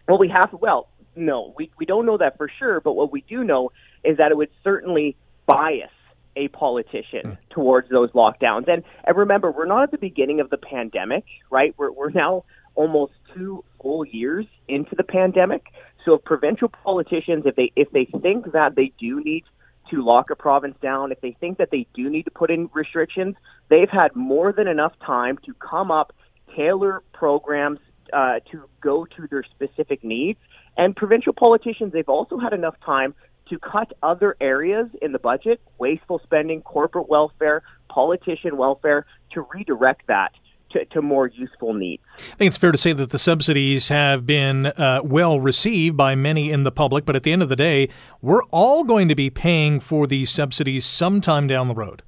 Well, 0.07 0.17
we 0.17 0.29
have, 0.29 0.53
well, 0.53 0.87
no, 1.15 1.53
we, 1.57 1.71
we 1.77 1.85
don't 1.85 2.05
know 2.05 2.17
that 2.17 2.37
for 2.37 2.49
sure, 2.59 2.79
but 2.79 2.93
what 2.93 3.11
we 3.11 3.21
do 3.21 3.43
know 3.43 3.71
is 4.03 4.17
that 4.17 4.31
it 4.31 4.37
would 4.37 4.51
certainly 4.63 5.17
bias 5.45 5.89
a 6.37 6.47
politician 6.49 7.37
towards 7.49 7.89
those 7.89 8.11
lockdowns. 8.11 8.69
And 8.69 8.83
and 9.03 9.17
remember, 9.17 9.51
we're 9.51 9.65
not 9.65 9.83
at 9.83 9.91
the 9.91 9.97
beginning 9.97 10.39
of 10.39 10.49
the 10.49 10.57
pandemic, 10.57 11.25
right? 11.49 11.73
We're 11.77 11.91
we're 11.91 12.11
now 12.11 12.45
almost 12.75 13.13
two 13.33 13.63
full 13.81 14.05
years 14.05 14.45
into 14.67 14.95
the 14.95 15.03
pandemic. 15.03 15.65
So 16.05 16.13
if 16.13 16.23
provincial 16.23 16.69
politicians, 16.69 17.43
if 17.45 17.55
they 17.55 17.71
if 17.75 17.89
they 17.91 18.05
think 18.21 18.53
that 18.53 18.75
they 18.75 18.93
do 18.99 19.21
need 19.21 19.43
to 19.89 20.03
lock 20.03 20.29
a 20.29 20.35
province 20.35 20.75
down, 20.81 21.11
if 21.11 21.19
they 21.21 21.35
think 21.39 21.57
that 21.57 21.69
they 21.71 21.87
do 21.93 22.09
need 22.09 22.23
to 22.23 22.31
put 22.31 22.51
in 22.51 22.69
restrictions, 22.73 23.35
they've 23.69 23.89
had 23.89 24.15
more 24.15 24.53
than 24.53 24.67
enough 24.67 24.93
time 25.05 25.37
to 25.45 25.53
come 25.55 25.91
up, 25.91 26.13
tailor 26.55 27.01
programs 27.13 27.79
uh, 28.13 28.39
to 28.51 28.63
go 28.81 29.05
to 29.05 29.27
their 29.27 29.43
specific 29.43 30.03
needs. 30.03 30.39
And 30.77 30.95
provincial 30.95 31.33
politicians, 31.33 31.93
they've 31.93 32.07
also 32.07 32.37
had 32.37 32.53
enough 32.53 32.75
time 32.85 33.15
to 33.49 33.59
cut 33.59 33.93
other 34.03 34.35
areas 34.41 34.87
in 35.01 35.11
the 35.11 35.19
budget, 35.19 35.61
wasteful 35.77 36.19
spending, 36.23 36.61
corporate 36.61 37.09
welfare, 37.09 37.63
politician 37.89 38.57
welfare, 38.57 39.05
to 39.31 39.45
redirect 39.53 40.07
that 40.07 40.31
to, 40.71 40.83
to, 40.85 41.01
more 41.01 41.27
useful 41.27 41.73
needs. 41.73 42.03
I 42.17 42.35
think 42.35 42.49
it's 42.49 42.57
fair 42.57 42.71
to 42.71 42.77
say 42.77 42.91
that 42.93 43.11
the 43.11 43.19
subsidies 43.19 43.87
have 43.87 44.25
been 44.25 44.67
uh, 44.67 45.01
well 45.03 45.39
received 45.39 45.95
by 45.95 46.15
many 46.15 46.51
in 46.51 46.63
the 46.63 46.71
public, 46.71 47.05
but 47.05 47.15
at 47.15 47.23
the 47.23 47.31
end 47.31 47.41
of 47.41 47.49
the 47.49 47.55
day, 47.55 47.89
we're 48.21 48.43
all 48.51 48.83
going 48.83 49.07
to 49.07 49.15
be 49.15 49.29
paying 49.29 49.79
for 49.79 50.07
these 50.07 50.29
subsidies 50.29 50.85
sometime 50.85 51.47
down 51.47 51.67
the 51.67 51.73
road. 51.73 52.03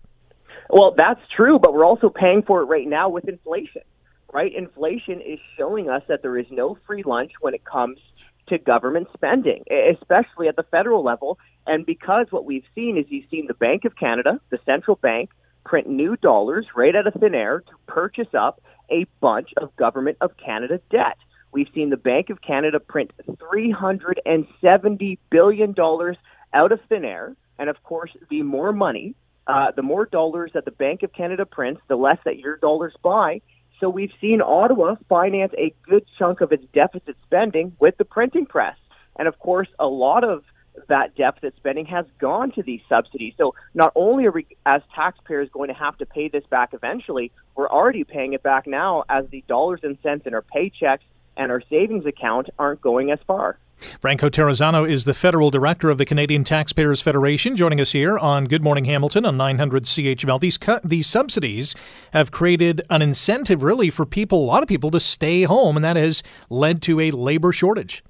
Well, 0.69 0.93
that's 0.95 1.21
true, 1.35 1.57
but 1.57 1.73
we're 1.73 1.85
also 1.85 2.09
paying 2.09 2.43
for 2.43 2.61
it 2.61 2.65
right 2.65 2.87
now 2.87 3.09
with 3.09 3.27
inflation, 3.27 3.81
right? 4.31 4.53
Inflation 4.53 5.21
is 5.21 5.39
showing 5.57 5.89
us 5.89 6.03
that 6.07 6.21
there 6.21 6.37
is 6.37 6.45
no 6.51 6.77
free 6.85 7.03
lunch 7.03 7.31
when 7.41 7.53
it 7.53 7.63
comes 7.65 7.97
to 8.49 8.57
government 8.57 9.07
spending, 9.13 9.63
especially 9.91 10.47
at 10.47 10.55
the 10.55 10.63
federal 10.63 11.03
level. 11.03 11.37
And 11.67 11.85
because 11.85 12.27
what 12.29 12.45
we've 12.45 12.65
seen 12.75 12.97
is 12.97 13.05
you've 13.09 13.29
seen 13.29 13.47
the 13.47 13.53
Bank 13.53 13.85
of 13.85 13.95
Canada, 13.95 14.39
the 14.49 14.59
central 14.65 14.97
bank, 14.97 15.29
print 15.65 15.87
new 15.87 16.15
dollars 16.17 16.65
right 16.75 16.95
out 16.95 17.07
of 17.07 17.13
thin 17.19 17.35
air 17.35 17.61
to 17.61 17.73
purchase 17.87 18.33
up 18.37 18.61
a 18.91 19.05
bunch 19.21 19.49
of 19.57 19.75
Government 19.75 20.17
of 20.21 20.31
Canada 20.37 20.81
debt. 20.89 21.17
We've 21.51 21.67
seen 21.73 21.89
the 21.89 21.97
Bank 21.97 22.29
of 22.29 22.41
Canada 22.41 22.79
print 22.79 23.11
$370 23.27 25.17
billion 25.29 25.75
out 26.53 26.71
of 26.71 26.79
thin 26.89 27.05
air. 27.05 27.35
And 27.57 27.69
of 27.69 27.81
course, 27.83 28.11
the 28.29 28.43
more 28.43 28.71
money, 28.71 29.15
uh, 29.47 29.71
the 29.75 29.81
more 29.81 30.05
dollars 30.05 30.51
that 30.53 30.65
the 30.65 30.71
Bank 30.71 31.03
of 31.03 31.11
Canada 31.13 31.45
prints, 31.45 31.81
the 31.87 31.95
less 31.95 32.17
that 32.25 32.37
your 32.37 32.57
dollars 32.57 32.93
buy. 33.03 33.41
So 33.79 33.89
we've 33.89 34.11
seen 34.19 34.41
Ottawa 34.41 34.95
finance 35.07 35.53
a 35.57 35.73
good 35.83 36.05
chunk 36.17 36.41
of 36.41 36.51
its 36.51 36.65
deficit 36.73 37.15
spending 37.23 37.75
with 37.79 37.97
the 37.97 38.05
printing 38.05 38.45
press. 38.45 38.77
And 39.17 39.27
of 39.27 39.39
course, 39.39 39.67
a 39.79 39.87
lot 39.87 40.23
of 40.23 40.43
that 40.87 41.15
deficit 41.15 41.55
spending 41.57 41.85
has 41.85 42.05
gone 42.19 42.51
to 42.53 42.63
these 42.63 42.81
subsidies. 42.87 43.33
So 43.37 43.53
not 43.73 43.91
only 43.95 44.25
are 44.25 44.31
we, 44.31 44.47
as 44.65 44.81
taxpayers, 44.95 45.49
going 45.51 45.67
to 45.69 45.73
have 45.73 45.97
to 45.97 46.05
pay 46.05 46.29
this 46.29 46.43
back 46.49 46.73
eventually, 46.73 47.31
we're 47.55 47.69
already 47.69 48.03
paying 48.03 48.33
it 48.33 48.43
back 48.43 48.67
now 48.67 49.03
as 49.09 49.25
the 49.29 49.43
dollars 49.47 49.81
and 49.83 49.97
cents 50.03 50.25
in 50.25 50.33
our 50.33 50.43
paychecks 50.43 50.99
and 51.35 51.51
our 51.51 51.61
savings 51.69 52.05
account 52.05 52.49
aren't 52.57 52.81
going 52.81 53.11
as 53.11 53.19
far. 53.27 53.57
Franco 53.99 54.29
Terrazzano 54.29 54.89
is 54.89 55.05
the 55.05 55.13
federal 55.13 55.49
director 55.49 55.89
of 55.89 55.97
the 55.97 56.05
Canadian 56.05 56.43
Taxpayers 56.43 57.01
Federation, 57.01 57.55
joining 57.55 57.79
us 57.79 57.91
here 57.91 58.17
on 58.17 58.45
Good 58.45 58.63
Morning 58.63 58.85
Hamilton 58.85 59.25
on 59.25 59.37
900 59.37 59.85
CHML. 59.85 60.39
These 60.39 60.57
cu- 60.57 60.79
these 60.83 61.07
subsidies 61.07 61.75
have 62.13 62.31
created 62.31 62.81
an 62.89 63.01
incentive, 63.01 63.63
really, 63.63 63.89
for 63.89 64.05
people, 64.05 64.43
a 64.43 64.45
lot 64.45 64.63
of 64.63 64.69
people, 64.69 64.91
to 64.91 64.99
stay 64.99 65.43
home, 65.43 65.75
and 65.75 65.85
that 65.85 65.95
has 65.95 66.23
led 66.49 66.81
to 66.83 66.99
a 66.99 67.11
labor 67.11 67.51
shortage. 67.51 68.03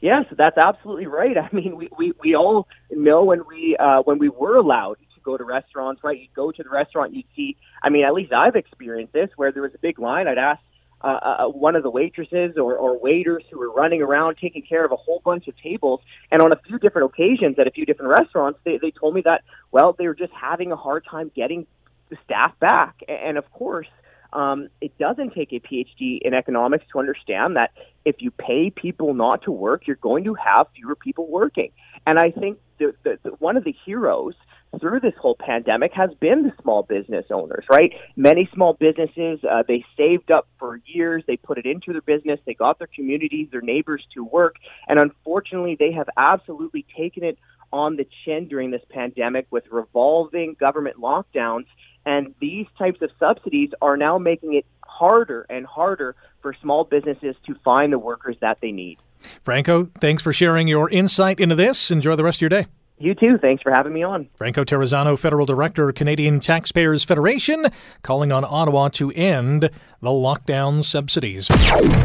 Yes, 0.00 0.24
that's 0.36 0.56
absolutely 0.56 1.06
right. 1.06 1.36
I 1.38 1.48
mean, 1.54 1.76
we, 1.76 1.88
we, 1.96 2.12
we 2.20 2.34
all 2.34 2.66
know 2.90 3.24
when 3.24 3.42
we 3.46 3.76
uh, 3.78 4.02
when 4.04 4.18
we 4.18 4.28
were 4.28 4.56
allowed 4.56 4.96
to 5.14 5.20
go 5.22 5.36
to 5.36 5.44
restaurants, 5.44 6.02
right? 6.02 6.18
You'd 6.18 6.34
go 6.34 6.50
to 6.50 6.62
the 6.62 6.70
restaurant, 6.70 7.14
you'd 7.14 7.26
see. 7.36 7.56
I 7.82 7.90
mean, 7.90 8.04
at 8.04 8.14
least 8.14 8.32
I've 8.32 8.56
experienced 8.56 9.12
this, 9.12 9.30
where 9.36 9.52
there 9.52 9.62
was 9.62 9.74
a 9.74 9.78
big 9.78 9.98
line. 9.98 10.28
I'd 10.28 10.38
ask 10.38 10.60
uh, 11.02 11.06
uh, 11.06 11.48
one 11.48 11.76
of 11.76 11.82
the 11.82 11.90
waitresses 11.90 12.56
or, 12.56 12.76
or 12.76 12.98
waiters 12.98 13.42
who 13.50 13.58
were 13.58 13.72
running 13.72 14.02
around 14.02 14.36
taking 14.40 14.62
care 14.62 14.84
of 14.84 14.92
a 14.92 14.96
whole 14.96 15.20
bunch 15.24 15.48
of 15.48 15.54
tables. 15.56 16.00
And 16.30 16.42
on 16.42 16.52
a 16.52 16.56
few 16.66 16.78
different 16.78 17.10
occasions 17.12 17.58
at 17.58 17.66
a 17.66 17.70
few 17.70 17.86
different 17.86 18.10
restaurants, 18.10 18.58
they, 18.64 18.78
they 18.78 18.90
told 18.90 19.14
me 19.14 19.22
that, 19.22 19.42
well, 19.72 19.94
they 19.96 20.06
were 20.06 20.14
just 20.14 20.32
having 20.32 20.72
a 20.72 20.76
hard 20.76 21.04
time 21.10 21.30
getting 21.34 21.66
the 22.10 22.16
staff 22.24 22.52
back. 22.58 23.00
And 23.08 23.38
of 23.38 23.50
course, 23.50 23.88
um, 24.32 24.68
it 24.80 24.96
doesn't 24.98 25.34
take 25.34 25.52
a 25.52 25.60
PhD 25.60 26.18
in 26.22 26.34
economics 26.34 26.84
to 26.92 26.98
understand 26.98 27.56
that 27.56 27.72
if 28.04 28.16
you 28.18 28.30
pay 28.30 28.70
people 28.70 29.14
not 29.14 29.42
to 29.42 29.52
work, 29.52 29.86
you're 29.86 29.96
going 29.96 30.24
to 30.24 30.34
have 30.34 30.66
fewer 30.74 30.94
people 30.94 31.26
working. 31.26 31.72
And 32.06 32.18
I 32.18 32.30
think 32.30 32.58
the, 32.78 32.94
the, 33.02 33.18
the, 33.22 33.30
one 33.30 33.56
of 33.56 33.64
the 33.64 33.74
heroes 33.84 34.34
through 34.78 35.00
this 35.00 35.14
whole 35.20 35.36
pandemic 35.38 35.92
has 35.92 36.10
been 36.20 36.44
the 36.44 36.52
small 36.62 36.82
business 36.82 37.26
owners, 37.30 37.64
right? 37.70 37.92
Many 38.16 38.48
small 38.54 38.74
businesses, 38.74 39.40
uh, 39.44 39.62
they 39.66 39.84
saved 39.96 40.30
up 40.30 40.48
for 40.58 40.80
years, 40.86 41.24
they 41.26 41.36
put 41.36 41.58
it 41.58 41.66
into 41.66 41.92
their 41.92 42.02
business, 42.02 42.38
they 42.46 42.54
got 42.54 42.78
their 42.78 42.88
communities, 42.94 43.48
their 43.50 43.62
neighbors 43.62 44.04
to 44.14 44.24
work, 44.24 44.56
and 44.88 44.98
unfortunately, 44.98 45.76
they 45.78 45.92
have 45.92 46.08
absolutely 46.16 46.86
taken 46.96 47.24
it 47.24 47.38
on 47.72 47.96
the 47.96 48.06
chin 48.24 48.48
during 48.48 48.70
this 48.70 48.82
pandemic 48.90 49.46
with 49.50 49.64
revolving 49.70 50.56
government 50.58 50.96
lockdowns. 50.96 51.66
And 52.06 52.34
these 52.40 52.66
types 52.78 53.00
of 53.02 53.10
subsidies 53.18 53.70
are 53.80 53.96
now 53.96 54.18
making 54.18 54.54
it 54.54 54.66
harder 54.84 55.46
and 55.48 55.66
harder 55.66 56.16
for 56.42 56.54
small 56.60 56.84
businesses 56.84 57.36
to 57.46 57.54
find 57.64 57.92
the 57.92 57.98
workers 57.98 58.36
that 58.40 58.58
they 58.60 58.72
need. 58.72 58.98
Franco, 59.42 59.84
thanks 60.00 60.22
for 60.22 60.32
sharing 60.32 60.66
your 60.66 60.88
insight 60.88 61.40
into 61.40 61.54
this. 61.54 61.90
Enjoy 61.90 62.16
the 62.16 62.24
rest 62.24 62.38
of 62.38 62.42
your 62.42 62.48
day. 62.48 62.66
You 63.00 63.14
too. 63.14 63.38
Thanks 63.38 63.62
for 63.62 63.72
having 63.72 63.94
me 63.94 64.02
on. 64.02 64.28
Franco 64.36 64.62
Terrazzano, 64.62 65.18
Federal 65.18 65.46
Director, 65.46 65.90
Canadian 65.90 66.38
Taxpayers 66.38 67.02
Federation, 67.02 67.66
calling 68.02 68.30
on 68.30 68.44
Ottawa 68.44 68.90
to 68.90 69.10
end 69.12 69.70
the 70.02 70.10
lockdown 70.10 70.84
subsidies. 70.84 71.48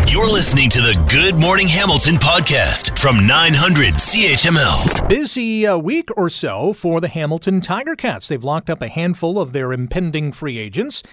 You're 0.10 0.32
listening 0.32 0.70
to 0.70 0.80
the 0.80 1.06
Good 1.12 1.42
Morning 1.42 1.68
Hamilton 1.68 2.16
podcast 2.16 2.98
from 2.98 3.28
900 3.28 3.96
CHML. 3.96 5.10
Busy 5.10 5.68
uh, 5.68 5.78
week 5.78 6.08
or 6.16 6.30
so 6.30 6.72
for 6.72 7.02
the 7.02 7.10
Hamilton 7.10 7.60
Tiger 7.60 7.98
Cats. 7.98 8.30
They've 8.30 8.42
locked 8.42 8.70
up 8.70 8.82
a 8.82 8.88
handful 8.88 9.38
of 9.38 9.52
their 9.52 9.74
impending 9.74 10.32
free 10.32 10.58
agents 10.58 11.04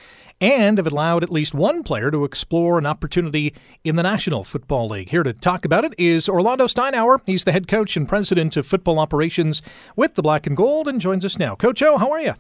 and 0.43 0.77
have 0.77 0.89
allowed 0.89 1.23
at 1.23 1.31
least 1.31 1.55
one 1.55 1.85
player 1.85 2.11
to 2.11 2.25
explore 2.25 2.77
an 2.77 2.85
opportunity 2.85 3.55
in 3.85 3.95
the 3.95 4.03
National 4.03 4.43
Football 4.43 4.89
League. 4.89 5.11
Here 5.11 5.23
to 5.23 5.33
talk 5.33 5.65
about 5.65 5.85
it 5.85 5.95
is 5.97 6.29
Orlando 6.29 6.67
Steinauer. 6.67 7.21
He's 7.25 7.45
the 7.45 7.53
head 7.53 7.69
coach 7.69 7.97
and 7.97 8.09
president 8.09 8.57
of 8.57 8.67
football 8.67 8.99
operations 8.99 9.63
with 9.95 10.17
the 10.17 10.23
Black 10.23 10.49
and 10.49 10.57
Gold 10.57 10.89
and 10.89 11.01
joins 11.01 11.25
us 11.25 11.39
now. 11.39 11.55
Coach 11.55 11.81
O, 11.83 11.97
how 11.97 12.11
are 12.11 12.21
you? 12.21 12.35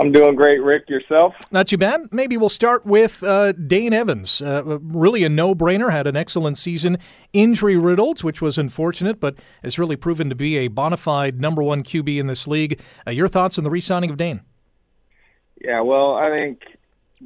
I'm 0.00 0.12
doing 0.12 0.34
great, 0.34 0.62
Rick. 0.62 0.88
Yourself? 0.88 1.34
Not 1.50 1.66
too 1.66 1.76
bad. 1.76 2.08
Maybe 2.10 2.38
we'll 2.38 2.48
start 2.48 2.86
with 2.86 3.22
uh, 3.22 3.52
Dane 3.52 3.92
Evans. 3.92 4.40
Uh, 4.40 4.78
really 4.80 5.22
a 5.22 5.28
no 5.28 5.54
brainer. 5.54 5.90
Had 5.90 6.06
an 6.06 6.16
excellent 6.16 6.56
season, 6.56 6.96
injury 7.34 7.76
riddled, 7.76 8.22
which 8.22 8.40
was 8.40 8.56
unfortunate, 8.56 9.20
but 9.20 9.34
has 9.62 9.78
really 9.78 9.96
proven 9.96 10.30
to 10.30 10.34
be 10.34 10.56
a 10.56 10.68
bona 10.68 10.96
fide 10.96 11.38
number 11.40 11.62
one 11.62 11.82
QB 11.82 12.18
in 12.18 12.28
this 12.28 12.46
league. 12.46 12.80
Uh, 13.06 13.10
your 13.10 13.28
thoughts 13.28 13.58
on 13.58 13.64
the 13.64 13.70
re 13.70 13.80
signing 13.80 14.08
of 14.08 14.16
Dane? 14.16 14.40
Yeah, 15.60 15.82
well, 15.82 16.14
I 16.14 16.30
think 16.30 16.62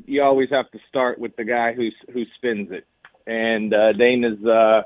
you 0.06 0.22
always 0.22 0.50
have 0.50 0.70
to 0.72 0.78
start 0.88 1.18
with 1.18 1.36
the 1.36 1.44
guy 1.44 1.72
who 1.72 1.88
who 2.12 2.24
spins 2.36 2.68
it, 2.70 2.86
and 3.26 3.72
uh, 3.72 3.92
Dane 3.92 4.22
has 4.22 4.46
uh, 4.46 4.82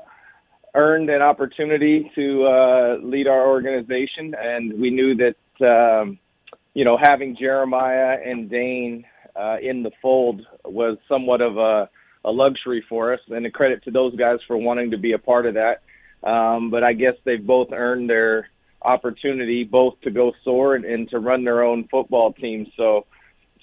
earned 0.75 1.09
an 1.09 1.21
opportunity 1.21 2.11
to 2.15 2.45
uh, 2.45 2.97
lead 3.03 3.27
our 3.27 3.47
organization, 3.47 4.35
and 4.37 4.79
we 4.79 4.91
knew 4.91 5.15
that 5.15 5.65
um, 5.65 6.19
you 6.73 6.85
know 6.85 6.97
having 7.01 7.35
Jeremiah 7.39 8.17
and 8.23 8.49
Dane 8.49 9.05
uh, 9.35 9.57
in 9.61 9.83
the 9.83 9.91
fold 10.01 10.41
was 10.65 10.97
somewhat 11.07 11.41
of 11.41 11.57
a, 11.57 11.89
a 12.25 12.31
luxury 12.31 12.83
for 12.87 13.13
us, 13.13 13.19
and 13.29 13.45
a 13.45 13.51
credit 13.51 13.83
to 13.85 13.91
those 13.91 14.15
guys 14.15 14.39
for 14.47 14.57
wanting 14.57 14.91
to 14.91 14.97
be 14.97 15.13
a 15.13 15.19
part 15.19 15.45
of 15.45 15.55
that. 15.55 15.81
Um, 16.27 16.69
but 16.69 16.83
I 16.83 16.93
guess 16.93 17.13
they've 17.23 17.45
both 17.45 17.69
earned 17.71 18.09
their 18.09 18.49
opportunity 18.81 19.63
both 19.63 19.99
to 20.01 20.11
go 20.11 20.33
soar 20.43 20.75
and, 20.75 20.85
and 20.85 21.09
to 21.09 21.19
run 21.19 21.43
their 21.43 21.63
own 21.63 21.87
football 21.89 22.33
team. 22.33 22.67
So 22.77 23.05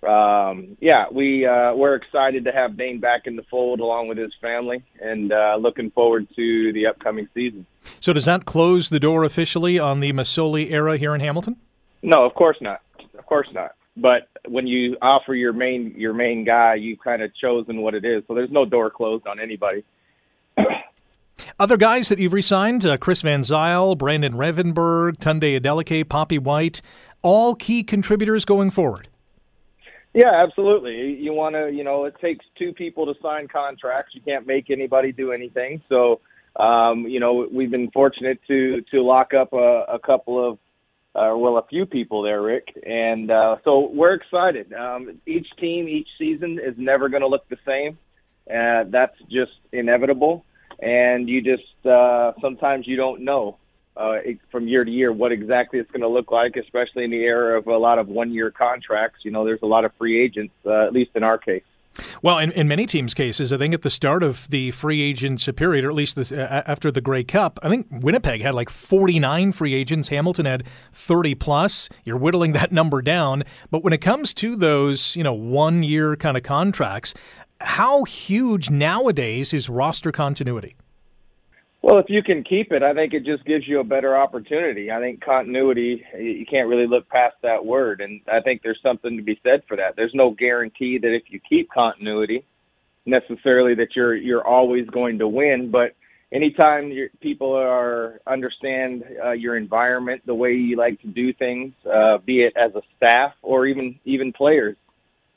um, 0.07 0.77
yeah, 0.81 1.07
we 1.11 1.47
uh, 1.47 1.75
we're 1.75 1.95
excited 1.95 2.45
to 2.45 2.53
have 2.53 2.77
Dane 2.77 3.01
back 3.01 3.23
in 3.27 3.37
the 3.37 3.43
fold 3.51 3.81
along 3.81 4.09
with 4.09 4.19
his 4.19 4.33
family, 4.41 4.85
and 5.01 5.33
uh, 5.33 5.57
looking 5.61 5.91
forward 5.91 6.29
to 6.37 6.73
the 6.73 6.87
upcoming 6.87 7.29
season. 7.35 7.67
So, 8.01 8.13
does 8.13 8.25
that 8.25 8.45
close 8.45 8.89
the 8.89 9.01
door 9.01 9.25
officially 9.25 9.79
on 9.79 10.01
the 10.01 10.13
Masoli 10.13 10.71
era 10.71 10.97
here 10.97 11.15
in 11.15 11.21
Hamilton? 11.21 11.57
No, 12.03 12.25
of 12.25 12.35
course 12.35 12.59
not. 12.61 12.83
Of 13.19 13.27
course 13.27 13.49
not. 13.53 13.73
But 13.97 14.29
when 14.47 14.67
you 14.67 14.97
offer 15.01 15.35
your 15.35 15.53
main 15.53 15.95
your 15.97 16.13
main 16.13 16.45
guy, 16.45 16.75
you've 16.75 17.01
kind 17.01 17.23
of 17.23 17.35
chosen 17.35 17.81
what 17.81 17.95
it 17.95 18.05
is. 18.05 18.23
So 18.29 18.35
there's 18.35 18.51
no 18.51 18.65
door 18.65 18.91
closed 18.91 19.27
on 19.27 19.41
anybody. 19.41 19.85
Other 21.59 21.77
guys 21.77 22.09
that 22.11 22.19
you've 22.19 22.33
resigned, 22.33 22.85
uh, 22.85 22.97
Chris 22.97 23.23
Van 23.23 23.43
Zyl, 23.43 23.97
Brandon 23.97 24.35
Revenberg, 24.35 25.19
Tunde 25.19 25.59
Adeleke, 25.59 26.09
Poppy 26.09 26.39
White, 26.39 26.83
all 27.23 27.55
key 27.55 27.83
contributors 27.83 28.45
going 28.45 28.71
forward. 28.71 29.09
Yeah, 30.17 30.33
absolutely. 30.35 31.15
You 31.23 31.35
want 31.35 31.57
to, 31.57 31.71
you 31.71 31.85
know, 31.85 32.07
it 32.07 32.15
takes 32.23 32.43
two 32.59 32.73
people 32.73 33.05
to 33.05 33.13
sign 33.23 33.49
contracts. 33.49 34.15
You 34.15 34.23
can't 34.23 34.47
make 34.47 34.71
anybody 34.71 35.13
do 35.13 35.31
anything. 35.31 35.83
So, 35.91 36.23
um, 36.59 37.03
you 37.07 37.21
know, 37.21 37.47
we've 37.53 37.71
been 37.71 37.91
fortunate 37.91 38.41
to 38.49 38.81
to 38.93 39.03
lock 39.03 39.35
up 39.35 39.53
a, 39.53 39.85
a 39.93 39.99
couple 39.99 40.53
of, 40.53 40.55
uh, 41.15 41.37
well, 41.37 41.59
a 41.59 41.67
few 41.69 41.85
people 41.85 42.23
there, 42.23 42.41
Rick, 42.41 42.69
and 42.87 43.31
uh, 43.31 43.57
so 43.63 43.91
we're 43.93 44.15
excited. 44.15 44.73
Um, 44.73 45.21
each 45.27 45.49
team, 45.61 45.87
each 45.87 46.09
season 46.19 46.59
is 46.65 46.75
never 46.79 47.11
going 47.11 47.21
to 47.21 47.29
look 47.29 47.47
the 47.51 47.59
same. 47.67 47.99
Uh, 48.51 48.85
that's 48.89 49.19
just 49.31 49.53
inevitable, 49.71 50.47
and 50.81 51.29
you 51.29 51.43
just 51.43 51.87
uh, 51.87 52.33
sometimes 52.41 52.87
you 52.89 52.97
don't 52.97 53.21
know 53.23 53.59
uh, 53.97 54.17
from 54.51 54.69
year 54.69 54.85
to 54.85 54.91
year 54.91 55.13
what 55.13 55.33
exactly 55.33 55.79
it's 55.79 55.91
going 55.91 56.03
to 56.03 56.09
look 56.09 56.31
like, 56.31 56.57
especially 56.57 57.05
in 57.05 57.11
the 57.11 57.23
era 57.23 57.59
of 57.59 57.67
a 57.67 57.77
lot 57.77 57.99
of 57.99 58.09
one-year 58.09 58.51
contracts. 58.51 59.21
You 59.25 59.31
know, 59.31 59.45
there's 59.45 59.63
a 59.63 59.67
lot 59.67 59.85
of 59.85 59.93
free 59.99 60.23
agents, 60.23 60.55
uh, 60.67 60.87
at 60.87 60.93
least 60.93 61.13
in 61.15 61.23
our 61.23 61.39
case. 61.39 61.63
Well, 62.23 62.39
in, 62.39 62.53
in 62.53 62.69
many 62.69 62.87
teams' 62.87 63.15
cases, 63.15 63.53
I 63.53 63.57
think 63.57 63.75
at 63.75 63.83
the 63.83 63.91
start 63.91 64.23
of 64.23 64.49
the 64.51 64.71
free 64.71 65.01
agents 65.01 65.49
period, 65.57 65.85
or 65.85 65.89
at 65.89 65.95
least 65.95 66.17
this, 66.17 66.33
uh, 66.33 66.63
after 66.67 66.91
the 66.91 67.01
Grey 67.01 67.25
Cup, 67.25 67.59
I 67.63 67.69
think 67.69 67.87
Winnipeg 67.91 68.43
had 68.43 68.55
like 68.55 68.69
49 68.69 69.53
free 69.53 69.75
agents. 69.75 70.09
Hamilton 70.09 70.47
had 70.47 70.65
30 70.93 71.35
plus. 71.37 71.89
You're 72.05 72.19
whittling 72.19 72.53
that 72.53 72.73
number 72.73 73.03
down. 73.03 73.45
But 73.71 73.83
when 73.83 73.93
it 73.93 74.01
comes 74.01 74.35
to 74.35 74.57
those, 74.57 75.17
you 75.17 75.23
know, 75.23 75.33
one 75.33 75.83
year 75.83 76.17
kind 76.17 76.37
of 76.37 76.43
contracts, 76.43 77.15
how 77.61 78.05
huge 78.05 78.71
nowadays 78.71 79.55
is 79.55 79.69
roster 79.69 80.13
continuity? 80.13 80.77
Well, 81.83 81.99
if 81.99 82.07
you 82.09 82.23
can 82.23 82.43
keep 82.43 82.73
it, 82.73 82.83
I 82.83 82.95
think 82.95 83.15
it 83.15 83.25
just 83.25 83.45
gives 83.45 83.69
you 83.69 83.79
a 83.81 83.85
better 83.85 84.17
opportunity. 84.17 84.91
I 84.91 84.99
think 84.99 85.21
continuity, 85.25 86.05
you 86.19 86.45
can't 86.51 86.69
really 86.69 86.87
look 86.89 87.09
past 87.09 87.37
that 87.43 87.65
word. 87.65 88.01
And 88.01 88.21
I 88.27 88.41
think 88.41 88.63
there's 88.63 88.81
something 88.83 89.17
to 89.17 89.23
be 89.23 89.39
said 89.43 89.63
for 89.69 89.77
that. 89.77 89.95
There's 89.95 90.15
no 90.15 90.31
guarantee 90.31 90.99
that 90.99 91.15
if 91.15 91.25
you 91.29 91.41
keep 91.49 91.71
continuity, 91.71 92.45
necessarily 93.07 93.75
that 93.77 93.95
you're 93.95 94.17
you're 94.17 94.45
always 94.45 94.89
going 94.89 95.19
to 95.19 95.29
win. 95.29 95.71
But 95.71 95.95
anytime 96.33 96.91
your, 96.91 97.09
people 97.21 97.55
are 97.55 98.21
understand 98.27 99.05
uh, 99.25 99.33
your 99.33 99.57
environment, 99.57 100.23
the 100.27 100.35
way 100.35 100.55
you 100.55 100.77
like 100.77 101.01
to 101.03 101.07
do 101.07 101.33
things, 101.33 101.73
uh, 101.87 102.19
be 102.19 102.43
it 102.43 102.55
as 102.57 102.75
a 102.75 102.83
staff 102.97 103.33
or 103.43 103.67
even 103.67 104.01
even 104.05 104.33
players, 104.33 104.77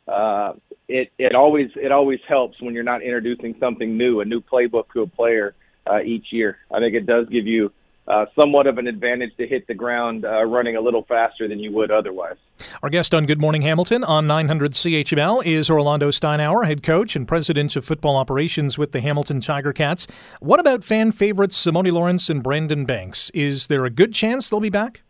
uh, 0.07 0.53
it 0.87 1.11
it 1.19 1.35
always 1.35 1.69
it 1.75 1.91
always 1.91 2.19
helps 2.27 2.59
when 2.59 2.73
you're 2.73 2.83
not 2.83 3.03
introducing 3.03 3.55
something 3.59 3.97
new, 3.97 4.21
a 4.21 4.25
new 4.25 4.41
playbook 4.41 4.85
to 4.93 5.03
a 5.03 5.07
player 5.07 5.53
uh, 5.89 6.01
each 6.01 6.27
year. 6.31 6.57
I 6.71 6.79
think 6.79 6.93
it 6.95 7.05
does 7.05 7.27
give 7.29 7.47
you 7.47 7.71
uh, 8.09 8.25
somewhat 8.39 8.65
of 8.65 8.77
an 8.77 8.87
advantage 8.87 9.35
to 9.37 9.47
hit 9.47 9.67
the 9.67 9.73
ground 9.73 10.25
uh, 10.25 10.43
running 10.43 10.75
a 10.75 10.81
little 10.81 11.03
faster 11.03 11.47
than 11.47 11.59
you 11.59 11.71
would 11.71 11.91
otherwise. 11.91 12.37
Our 12.81 12.89
guest 12.89 13.13
on 13.13 13.25
Good 13.25 13.39
Morning 13.39 13.61
Hamilton 13.61 14.03
on 14.03 14.25
900 14.25 14.73
CHML 14.73 15.45
is 15.45 15.69
Orlando 15.69 16.09
Steinauer, 16.09 16.65
head 16.65 16.81
coach 16.81 17.15
and 17.15 17.27
president 17.27 17.75
of 17.75 17.85
football 17.85 18.15
operations 18.17 18.77
with 18.77 18.91
the 18.91 19.01
Hamilton 19.01 19.41
Tiger 19.41 19.71
Cats. 19.71 20.07
What 20.39 20.59
about 20.59 20.83
fan 20.83 21.11
favorites 21.11 21.63
Simoni 21.63 21.91
Lawrence 21.91 22.29
and 22.29 22.41
Brandon 22.41 22.83
Banks? 22.85 23.29
Is 23.35 23.67
there 23.67 23.85
a 23.85 23.91
good 23.91 24.13
chance 24.13 24.49
they'll 24.49 24.59
be 24.59 24.69
back? 24.69 25.01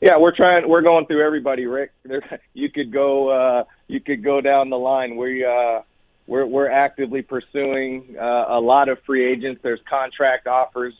Yeah, 0.00 0.18
we're 0.18 0.34
trying. 0.34 0.68
We're 0.68 0.82
going 0.82 1.06
through 1.06 1.24
everybody, 1.24 1.66
Rick. 1.66 1.92
you 2.54 2.68
could 2.68 2.92
go. 2.92 3.28
Uh, 3.28 3.64
you 3.86 4.00
could 4.00 4.24
go 4.24 4.40
down 4.40 4.70
the 4.70 4.76
line. 4.76 5.16
We 5.16 5.44
uh, 5.44 5.80
we're 6.26 6.46
we're 6.46 6.70
actively 6.70 7.22
pursuing 7.22 8.16
uh, 8.18 8.46
a 8.48 8.60
lot 8.60 8.88
of 8.88 8.98
free 9.06 9.30
agents. 9.30 9.60
There's 9.62 9.80
contract 9.88 10.46
offers 10.46 10.94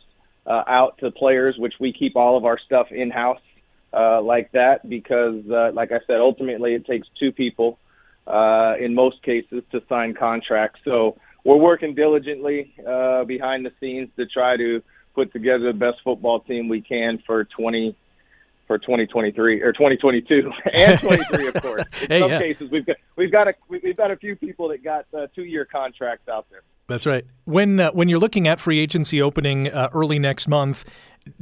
uh, 0.45 0.63
out 0.67 0.97
to 0.99 1.11
players, 1.11 1.55
which 1.57 1.73
we 1.79 1.93
keep 1.93 2.15
all 2.15 2.37
of 2.37 2.45
our 2.45 2.59
stuff 2.59 2.87
in 2.91 3.09
house 3.09 3.41
uh, 3.93 4.21
like 4.21 4.51
that 4.51 4.87
because, 4.87 5.41
uh, 5.49 5.71
like 5.73 5.91
I 5.91 5.99
said, 6.05 6.17
ultimately 6.17 6.73
it 6.73 6.85
takes 6.85 7.07
two 7.19 7.31
people 7.31 7.79
uh, 8.27 8.73
in 8.79 8.93
most 8.93 9.21
cases 9.23 9.63
to 9.71 9.81
sign 9.87 10.13
contracts. 10.13 10.81
So 10.83 11.17
we're 11.43 11.57
working 11.57 11.95
diligently 11.95 12.75
uh, 12.85 13.23
behind 13.23 13.65
the 13.65 13.71
scenes 13.79 14.09
to 14.17 14.25
try 14.25 14.57
to 14.57 14.81
put 15.13 15.31
together 15.31 15.71
the 15.71 15.77
best 15.77 15.97
football 16.03 16.41
team 16.41 16.67
we 16.67 16.81
can 16.81 17.19
for 17.25 17.45
20, 17.45 17.95
for 18.67 18.77
2023 18.77 19.61
or 19.61 19.71
2022 19.73 20.51
and 20.73 20.99
23, 21.01 21.47
of 21.47 21.53
course. 21.55 21.83
In 22.01 22.09
hey, 22.09 22.19
some 22.19 22.31
yeah. 22.31 22.39
cases, 22.39 22.69
we've 22.71 22.85
got 22.85 22.95
we've 23.15 23.31
got 23.31 23.47
a 23.47 23.53
we've 23.67 23.97
got 23.97 24.11
a 24.11 24.17
few 24.17 24.35
people 24.35 24.69
that 24.69 24.83
got 24.83 25.05
uh, 25.13 25.27
two 25.35 25.43
year 25.43 25.65
contracts 25.65 26.27
out 26.27 26.45
there. 26.49 26.61
That's 26.87 27.05
right. 27.05 27.25
When 27.45 27.79
uh, 27.79 27.91
when 27.91 28.09
you're 28.09 28.19
looking 28.19 28.47
at 28.47 28.59
free 28.59 28.79
agency 28.79 29.21
opening 29.21 29.71
uh, 29.71 29.89
early 29.93 30.19
next 30.19 30.47
month, 30.47 30.85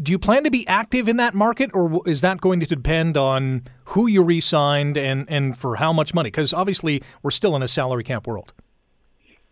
do 0.02 0.12
you 0.12 0.20
plan 0.20 0.44
to 0.44 0.52
be 0.52 0.66
active 0.68 1.08
in 1.08 1.18
that 1.18 1.34
market, 1.34 1.72
or 1.74 2.02
is 2.08 2.22
that 2.22 2.40
going 2.40 2.60
to 2.62 2.66
depend 2.66 3.18
on 3.18 3.64
who 3.86 4.08
you 4.08 4.24
re-signed 4.24 4.98
and 4.98 5.26
and 5.30 5.58
for 5.58 5.76
how 5.76 5.92
much 5.92 6.14
money? 6.14 6.28
Because 6.28 6.54
obviously 6.54 7.02
we're 7.22 7.32
still 7.32 7.56
in 7.56 7.62
a 7.62 7.68
salary 7.68 8.04
cap 8.04 8.28
world. 8.28 8.54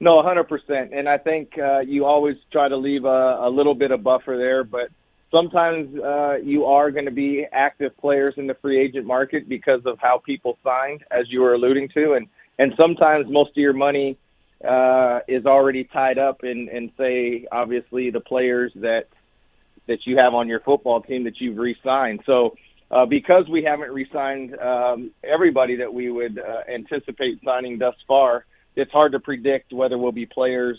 No, 0.01 0.13
100%. 0.23 0.97
And 0.97 1.07
I 1.07 1.19
think 1.19 1.59
uh, 1.59 1.81
you 1.81 2.05
always 2.05 2.35
try 2.51 2.67
to 2.67 2.75
leave 2.75 3.05
a, 3.05 3.37
a 3.43 3.49
little 3.51 3.75
bit 3.75 3.91
of 3.91 4.01
buffer 4.01 4.35
there, 4.35 4.63
but 4.63 4.89
sometimes 5.31 5.97
uh, 5.99 6.35
you 6.35 6.65
are 6.65 6.91
going 6.91 7.05
to 7.05 7.11
be 7.11 7.45
active 7.51 7.97
players 7.97 8.35
in 8.37 8.47
the 8.47 8.53
free 8.55 8.79
agent 8.79 9.05
market 9.05 9.47
because 9.49 9.81
of 9.85 9.97
how 9.99 10.21
people 10.23 10.57
signed, 10.63 11.03
as 11.09 11.25
you 11.29 11.41
were 11.41 11.53
alluding 11.53 11.89
to, 11.89 12.13
and 12.13 12.27
and 12.59 12.73
sometimes 12.79 13.25
most 13.29 13.51
of 13.51 13.57
your 13.57 13.73
money 13.73 14.17
uh, 14.67 15.19
is 15.27 15.45
already 15.45 15.85
tied 15.85 16.19
up 16.19 16.43
in, 16.43 16.69
in 16.69 16.91
say, 16.97 17.47
obviously 17.51 18.11
the 18.11 18.19
players 18.19 18.71
that 18.75 19.07
that 19.87 20.05
you 20.05 20.17
have 20.17 20.33
on 20.33 20.47
your 20.47 20.59
football 20.59 21.01
team 21.01 21.23
that 21.23 21.39
you've 21.39 21.57
re-signed. 21.57 22.21
So. 22.25 22.55
Uh, 22.93 23.05
because 23.05 23.47
we 23.47 23.63
haven't 23.63 23.89
re-signed 23.89 24.53
um, 24.59 25.11
everybody 25.23 25.77
that 25.77 25.93
we 25.93 26.11
would 26.11 26.37
uh, 26.37 26.59
anticipate 26.69 27.39
signing 27.41 27.77
thus 27.79 27.95
far, 28.05 28.45
it's 28.75 28.91
hard 28.91 29.13
to 29.13 29.19
predict 29.21 29.71
whether 29.71 29.97
we'll 29.97 30.11
be 30.11 30.25
players 30.25 30.77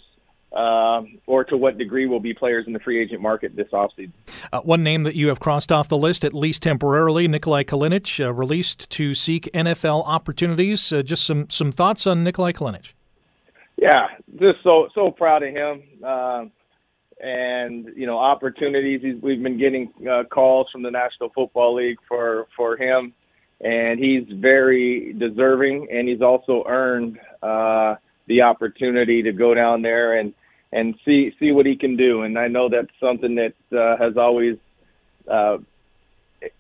um, 0.54 1.18
or 1.26 1.44
to 1.44 1.56
what 1.56 1.78
degree 1.78 2.06
we'll 2.06 2.20
be 2.20 2.34
players 2.34 2.66
in 2.66 2.72
the 2.72 2.78
free 2.78 3.00
agent 3.00 3.20
market 3.20 3.56
this 3.56 3.68
offseason. 3.72 4.12
Uh, 4.52 4.60
one 4.60 4.82
name 4.82 5.02
that 5.04 5.14
you 5.14 5.28
have 5.28 5.40
crossed 5.40 5.72
off 5.72 5.88
the 5.88 5.96
list, 5.96 6.24
at 6.24 6.34
least 6.34 6.62
temporarily, 6.62 7.26
Nikolai 7.26 7.64
Kalinic, 7.64 8.24
uh, 8.24 8.32
released 8.32 8.90
to 8.90 9.14
seek 9.14 9.50
NFL 9.54 10.06
opportunities. 10.06 10.92
Uh, 10.92 11.02
just 11.02 11.24
some 11.24 11.48
some 11.48 11.72
thoughts 11.72 12.06
on 12.06 12.22
Nikolai 12.22 12.52
Kalinic. 12.52 12.92
Yeah, 13.76 14.08
just 14.38 14.58
so 14.62 14.88
so 14.94 15.10
proud 15.10 15.42
of 15.42 15.54
him, 15.54 15.82
uh, 16.04 16.44
and 17.20 17.88
you 17.96 18.06
know 18.06 18.18
opportunities. 18.18 19.00
He's, 19.02 19.20
we've 19.22 19.42
been 19.42 19.58
getting 19.58 19.92
uh, 20.08 20.24
calls 20.24 20.68
from 20.70 20.82
the 20.82 20.90
National 20.90 21.30
Football 21.30 21.76
League 21.76 21.98
for 22.06 22.46
for 22.54 22.76
him, 22.76 23.14
and 23.60 23.98
he's 23.98 24.24
very 24.30 25.14
deserving, 25.14 25.88
and 25.90 26.06
he's 26.06 26.20
also 26.20 26.62
earned 26.68 27.18
uh, 27.42 27.82
the 28.42 28.48
opportunity 28.48 29.22
to 29.22 29.33
go 29.33 29.55
down 29.55 29.83
there 29.83 30.18
and 30.18 30.35
and 30.72 30.94
see 31.05 31.35
see 31.38 31.52
what 31.52 31.66
he 31.66 31.76
can 31.76 31.96
do. 31.96 32.22
And 32.22 32.38
I 32.38 32.48
know 32.48 32.68
that's 32.68 32.90
something 33.00 33.37
that 33.37 33.55
uh, 33.76 33.96
has 34.02 34.16
always 34.16 34.57
uh, 35.31 35.59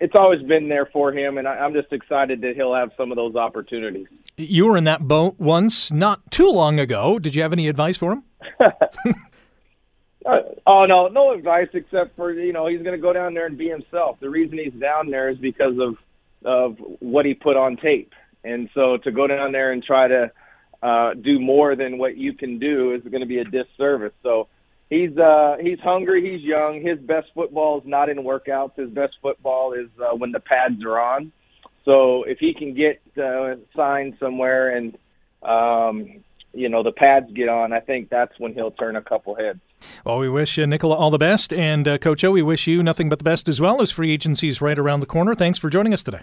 it's 0.00 0.14
always 0.16 0.42
been 0.42 0.68
there 0.68 0.86
for 0.86 1.12
him, 1.12 1.38
and 1.38 1.48
I, 1.48 1.56
I'm 1.56 1.72
just 1.72 1.92
excited 1.92 2.40
that 2.42 2.54
he'll 2.54 2.74
have 2.74 2.92
some 2.96 3.10
of 3.10 3.16
those 3.16 3.34
opportunities. 3.34 4.06
You 4.36 4.66
were 4.66 4.76
in 4.76 4.84
that 4.84 5.08
boat 5.08 5.34
once, 5.38 5.90
not 5.90 6.30
too 6.30 6.48
long 6.48 6.78
ago. 6.78 7.18
Did 7.18 7.34
you 7.34 7.42
have 7.42 7.52
any 7.52 7.68
advice 7.68 7.96
for 7.96 8.12
him? 8.12 8.22
Uh, 10.24 10.38
oh 10.68 10.86
no, 10.86 11.08
no 11.08 11.32
advice 11.32 11.66
except 11.72 12.14
for 12.14 12.32
you 12.32 12.52
know 12.52 12.68
he's 12.68 12.80
going 12.82 12.94
to 12.94 13.02
go 13.02 13.12
down 13.12 13.34
there 13.34 13.44
and 13.44 13.58
be 13.58 13.68
himself. 13.68 14.20
The 14.20 14.30
reason 14.30 14.56
he's 14.56 14.72
down 14.74 15.10
there 15.10 15.28
is 15.28 15.36
because 15.36 15.76
of 15.80 15.96
of 16.44 16.76
what 17.00 17.26
he 17.26 17.34
put 17.34 17.56
on 17.56 17.76
tape, 17.76 18.12
and 18.44 18.70
so 18.72 18.98
to 18.98 19.10
go 19.10 19.26
down 19.26 19.50
there 19.50 19.72
and 19.72 19.82
try 19.82 20.06
to 20.06 20.30
uh, 20.82 21.14
do 21.14 21.38
more 21.38 21.76
than 21.76 21.98
what 21.98 22.16
you 22.16 22.32
can 22.32 22.58
do 22.58 22.92
is 22.94 23.02
going 23.02 23.20
to 23.20 23.26
be 23.26 23.38
a 23.38 23.44
disservice. 23.44 24.12
So 24.22 24.48
he's 24.90 25.16
uh, 25.16 25.56
he's 25.60 25.78
hungry, 25.80 26.32
he's 26.32 26.42
young. 26.42 26.82
His 26.82 26.98
best 26.98 27.28
football 27.34 27.80
is 27.80 27.86
not 27.86 28.08
in 28.08 28.18
workouts. 28.18 28.76
His 28.76 28.90
best 28.90 29.14
football 29.22 29.72
is 29.72 29.88
uh, 30.00 30.16
when 30.16 30.32
the 30.32 30.40
pads 30.40 30.84
are 30.84 30.98
on. 30.98 31.32
So 31.84 32.24
if 32.24 32.38
he 32.38 32.54
can 32.54 32.74
get 32.74 33.00
uh, 33.16 33.56
signed 33.76 34.16
somewhere 34.20 34.76
and 34.76 34.96
um, 35.42 36.22
you 36.52 36.68
know 36.68 36.82
the 36.82 36.92
pads 36.92 37.32
get 37.32 37.48
on, 37.48 37.72
I 37.72 37.80
think 37.80 38.08
that's 38.08 38.38
when 38.38 38.54
he'll 38.54 38.70
turn 38.72 38.96
a 38.96 39.02
couple 39.02 39.34
heads. 39.34 39.60
Well, 40.04 40.18
we 40.18 40.28
wish 40.28 40.58
uh, 40.58 40.66
Nicola 40.66 40.94
all 40.94 41.10
the 41.10 41.18
best, 41.18 41.52
and 41.52 41.88
uh, 41.88 41.98
Coach 41.98 42.22
O, 42.22 42.30
we 42.30 42.42
wish 42.42 42.66
you 42.66 42.82
nothing 42.82 43.08
but 43.08 43.18
the 43.18 43.24
best 43.24 43.48
as 43.48 43.60
well 43.60 43.82
as 43.82 43.90
free 43.90 44.12
agencies 44.12 44.60
right 44.60 44.78
around 44.78 45.00
the 45.00 45.06
corner. 45.06 45.34
Thanks 45.34 45.58
for 45.58 45.70
joining 45.70 45.92
us 45.92 46.04
today. 46.04 46.20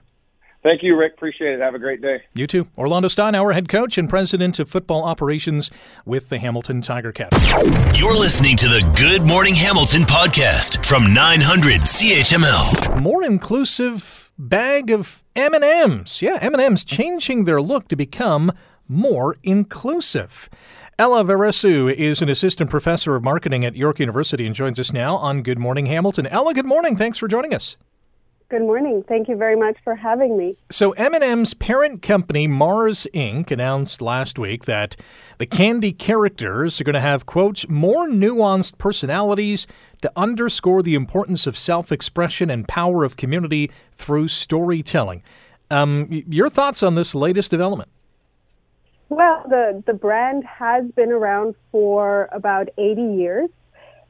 Thank 0.61 0.83
you, 0.83 0.97
Rick. 0.97 1.13
Appreciate 1.13 1.53
it. 1.53 1.61
Have 1.61 1.73
a 1.73 1.79
great 1.79 2.01
day. 2.01 2.21
You 2.33 2.45
too. 2.45 2.67
Orlando 2.77 3.07
Steinauer, 3.07 3.53
head 3.53 3.69
coach 3.69 3.97
and 3.97 4.09
president 4.09 4.59
of 4.59 4.69
football 4.69 5.03
operations 5.03 5.71
with 6.05 6.27
the 6.27 6.37
Hamilton 6.37 6.81
Tiger 6.81 7.13
Cats. 7.13 7.49
You're 7.97 8.17
listening 8.17 8.57
to 8.57 8.65
the 8.65 8.85
Good 8.97 9.27
Morning 9.27 9.53
Hamilton 9.55 10.01
podcast 10.01 10.85
from 10.85 11.13
900 11.13 11.81
CHML. 11.81 13.01
More 13.01 13.23
inclusive 13.23 14.33
bag 14.37 14.91
of 14.91 15.23
M&Ms. 15.35 16.21
Yeah, 16.21 16.37
M&Ms 16.41 16.83
changing 16.83 17.45
their 17.45 17.61
look 17.61 17.87
to 17.87 17.95
become 17.95 18.51
more 18.89 19.37
inclusive. 19.43 20.49
Ela 20.97 21.23
Veresiu 21.23 21.93
is 21.93 22.21
an 22.21 22.27
assistant 22.27 22.69
professor 22.69 23.15
of 23.15 23.23
marketing 23.23 23.63
at 23.63 23.77
York 23.77 23.99
University 23.99 24.45
and 24.45 24.53
joins 24.53 24.77
us 24.77 24.91
now 24.91 25.15
on 25.15 25.41
Good 25.41 25.57
Morning 25.57 25.85
Hamilton. 25.85 26.27
Ela, 26.27 26.53
good 26.53 26.65
morning. 26.65 26.97
Thanks 26.97 27.17
for 27.17 27.29
joining 27.29 27.53
us. 27.53 27.77
Good 28.49 28.63
morning. 28.63 29.03
Thank 29.07 29.27
you 29.27 29.35
very 29.35 29.55
much 29.55 29.77
for 29.83 29.93
having 29.93 30.35
me. 30.35 30.57
So 30.71 30.89
M&M's 30.93 31.53
parent 31.53 32.01
company 32.01 32.47
Mars 32.47 33.05
Inc. 33.13 33.51
announced 33.51 34.01
last 34.01 34.39
week 34.39 34.65
that 34.65 34.95
the 35.37 35.45
candy 35.45 35.91
characters 35.91 36.81
are 36.81 36.83
going 36.83 36.95
to 36.95 36.99
have 36.99 37.27
quote 37.27 37.69
more 37.69 38.07
nuanced 38.07 38.79
personalities 38.79 39.67
to 40.01 40.11
underscore 40.15 40.81
the 40.81 40.95
importance 40.95 41.45
of 41.45 41.59
self-expression 41.59 42.49
and 42.49 42.67
power 42.67 43.03
of 43.03 43.17
community 43.17 43.69
through 43.93 44.29
storytelling. 44.29 45.21
Um, 45.69 46.07
your 46.09 46.49
thoughts 46.49 46.81
on 46.81 46.95
this 46.95 47.13
latest 47.13 47.51
development? 47.51 47.91
Well, 49.09 49.43
the, 49.47 49.83
the 49.85 49.93
brand 49.93 50.43
has 50.45 50.85
been 50.95 51.11
around 51.11 51.53
for 51.71 52.29
about 52.31 52.69
80 52.79 52.99
years, 52.99 53.49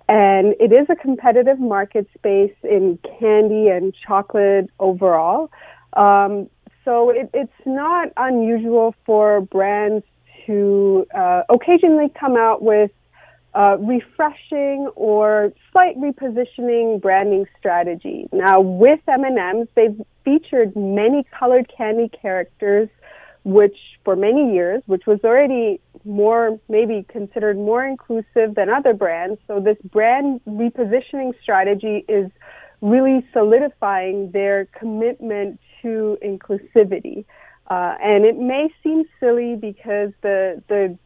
and 0.10 0.56
it 0.60 0.72
is 0.72 0.88
a 0.90 0.96
competitive 0.96 1.60
market 1.60 2.08
space 2.18 2.56
in 2.64 2.98
candy 3.20 3.68
and 3.68 3.94
chocolate 4.06 4.68
overall. 4.80 5.52
Um, 5.94 6.50
so 6.84 7.12
it, 7.12 7.30
it's 7.32 7.54
not 7.68 8.10
unusual 8.18 8.96
for 9.06 9.40
brands 9.42 10.04
to 10.48 11.06
uh, 11.16 11.44
occasionally 11.50 12.12
come 12.20 12.36
out 12.36 12.64
with 12.64 12.90
uh, 13.54 13.78
refreshing 13.80 14.90
or 14.96 15.54
slight 15.72 15.96
repositioning 15.98 17.00
branding 17.00 17.46
strategy. 17.60 18.28
Now, 18.32 18.62
with 18.62 19.00
M&Ms, 19.08 19.68
they've 19.76 20.02
featured 20.26 20.76
many 20.76 21.24
colored 21.38 21.72
candy 21.76 22.10
characters 22.10 22.90
which 23.44 23.78
for 24.04 24.16
many 24.16 24.54
years, 24.54 24.82
which 24.86 25.06
was 25.06 25.20
already 25.24 25.80
more, 26.06 26.60
maybe 26.70 27.06
considered 27.08 27.58
more 27.58 27.86
inclusive 27.86 28.56
than 28.56 28.70
other 28.70 28.94
brands. 28.94 29.40
So 29.48 29.60
this 29.60 29.78
brand 29.92 30.42
repositioning 30.48 31.34
strategy 31.42 32.06
is 32.08 32.30
really 32.82 33.26
solidifying 33.34 34.32
their 34.32 34.66
commitment 34.66 35.60
to 35.82 36.18
inclusivity. 36.24 37.26
Uh, 37.70 37.96
and 38.02 38.26
it 38.26 38.38
may 38.38 38.70
seem 38.84 39.04
silly 39.20 39.56
because 39.56 40.12
the 40.22 40.62
the 40.68 40.98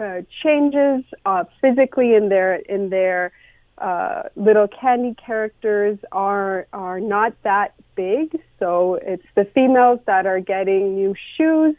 uh, 0.00 0.22
changes 0.42 1.04
uh, 1.26 1.44
physically 1.60 2.14
in 2.14 2.28
their 2.28 2.56
in 2.56 2.90
their 2.90 3.32
uh, 3.82 4.22
little 4.36 4.68
candy 4.68 5.14
characters 5.14 5.98
are 6.12 6.66
are 6.72 7.00
not 7.00 7.34
that 7.42 7.74
big. 7.96 8.40
So 8.60 8.98
it's 9.02 9.26
the 9.34 9.44
females 9.54 9.98
that 10.06 10.24
are 10.24 10.38
getting 10.38 10.94
new 10.94 11.14
shoes 11.36 11.74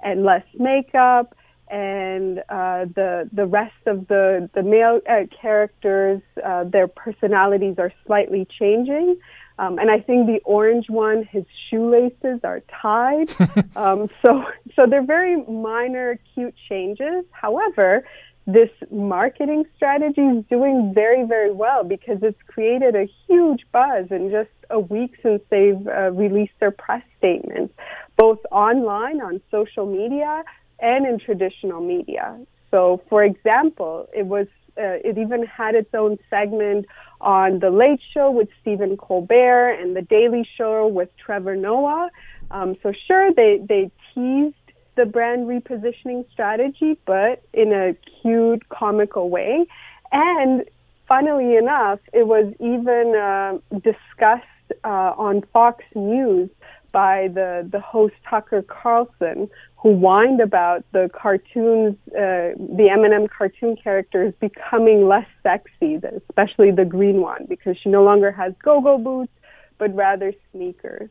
and 0.00 0.24
less 0.24 0.44
makeup, 0.58 1.36
and 1.68 2.38
uh, 2.48 2.86
the 2.94 3.28
the 3.30 3.44
rest 3.44 3.74
of 3.86 4.08
the 4.08 4.48
the 4.54 4.62
male 4.62 5.00
uh, 5.08 5.26
characters, 5.40 6.22
uh, 6.42 6.64
their 6.64 6.88
personalities 6.88 7.76
are 7.78 7.92
slightly 8.06 8.46
changing. 8.58 9.16
Um, 9.56 9.78
and 9.78 9.88
I 9.88 10.00
think 10.00 10.26
the 10.26 10.40
orange 10.44 10.90
one, 10.90 11.22
his 11.30 11.44
shoelaces 11.70 12.40
are 12.42 12.60
tied. 12.82 13.28
um, 13.76 14.08
so 14.24 14.44
so 14.74 14.86
they're 14.88 15.06
very 15.06 15.36
minor, 15.44 16.18
cute 16.34 16.54
changes. 16.68 17.24
However, 17.30 18.04
this 18.46 18.70
marketing 18.90 19.64
strategy 19.74 20.20
is 20.20 20.44
doing 20.50 20.92
very, 20.94 21.24
very 21.24 21.50
well 21.50 21.82
because 21.82 22.18
it's 22.22 22.40
created 22.46 22.94
a 22.94 23.08
huge 23.26 23.64
buzz 23.72 24.06
in 24.10 24.30
just 24.30 24.50
a 24.70 24.78
week 24.78 25.14
since 25.22 25.42
they've 25.50 25.86
uh, 25.86 26.10
released 26.10 26.52
their 26.60 26.70
press 26.70 27.02
statements, 27.16 27.72
both 28.16 28.38
online 28.50 29.22
on 29.22 29.40
social 29.50 29.86
media 29.86 30.44
and 30.80 31.06
in 31.06 31.18
traditional 31.18 31.80
media. 31.80 32.38
So, 32.70 33.02
for 33.08 33.24
example, 33.24 34.08
it 34.12 34.26
was 34.26 34.46
uh, 34.76 34.98
it 35.04 35.16
even 35.16 35.46
had 35.46 35.76
its 35.76 35.94
own 35.94 36.18
segment 36.28 36.86
on 37.20 37.60
the 37.60 37.70
Late 37.70 38.00
Show 38.12 38.32
with 38.32 38.48
Stephen 38.60 38.96
Colbert 38.96 39.78
and 39.80 39.94
the 39.94 40.02
Daily 40.02 40.46
Show 40.56 40.88
with 40.88 41.08
Trevor 41.16 41.54
Noah. 41.54 42.10
Um, 42.50 42.76
so, 42.82 42.92
sure, 43.06 43.32
they 43.32 43.60
they 43.66 43.90
teased 44.12 44.56
the 44.96 45.06
brand 45.06 45.46
repositioning 45.46 46.24
strategy, 46.32 46.98
but 47.06 47.42
in 47.52 47.72
a 47.72 47.94
cute, 48.22 48.68
comical 48.68 49.30
way. 49.30 49.66
And 50.12 50.64
funnily 51.08 51.56
enough, 51.56 52.00
it 52.12 52.26
was 52.26 52.52
even 52.60 53.14
uh, 53.16 53.78
discussed 53.78 54.44
uh, 54.84 55.12
on 55.16 55.42
Fox 55.52 55.84
News 55.94 56.50
by 56.92 57.28
the, 57.34 57.68
the 57.70 57.80
host 57.80 58.14
Tucker 58.28 58.62
Carlson, 58.62 59.50
who 59.76 59.90
whined 59.96 60.40
about 60.40 60.84
the 60.92 61.10
cartoons, 61.12 61.96
uh, 62.12 62.54
the 62.56 62.88
M&M 62.90 63.26
cartoon 63.28 63.76
characters 63.76 64.32
becoming 64.40 65.08
less 65.08 65.26
sexy, 65.42 66.00
especially 66.28 66.70
the 66.70 66.84
green 66.84 67.20
one, 67.20 67.46
because 67.48 67.76
she 67.82 67.88
no 67.88 68.04
longer 68.04 68.30
has 68.30 68.54
go-go 68.62 68.96
boots, 68.96 69.32
but 69.76 69.94
rather 69.94 70.32
sneakers. 70.52 71.10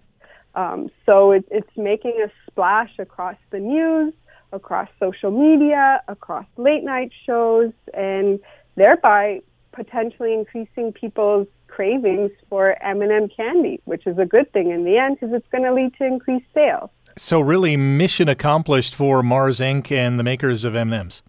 Um, 0.56 0.90
so 1.06 1.32
it, 1.32 1.46
it's 1.50 1.70
making 1.76 2.24
a 2.24 2.32
splash 2.50 2.92
across 3.00 3.38
the 3.50 3.60
news, 3.60 4.14
across 4.52 4.88
social 5.00 5.32
media, 5.32 6.02
across 6.08 6.46
late 6.58 6.84
night 6.84 7.12
shows, 7.26 7.72
and 7.94 8.40
thereby 8.76 9.42
potentially 9.72 10.34
increasing 10.34 10.94
people's 10.94 11.48
cravings 11.68 12.32
for 12.50 12.82
M&M 12.84 13.30
candy, 13.30 13.82
which 13.86 14.06
is 14.06 14.18
a 14.20 14.26
good 14.26 14.52
thing 14.54 14.70
in 14.70 14.84
the 14.84 14.98
end 14.98 15.18
because 15.20 15.34
it's 15.34 15.48
going 15.52 15.64
to 15.64 15.74
lead 15.74 15.94
to 15.98 16.06
increased 16.06 16.46
sales. 16.54 16.90
So 17.18 17.40
really 17.40 17.78
mission 17.78 18.30
accomplished 18.30 18.94
for 18.94 19.24
Mars 19.24 19.60
Inc. 19.60 19.92
and 19.92 20.20
the 20.20 20.24
makers 20.24 20.66
of 20.66 20.76
M&Ms. 20.76 21.22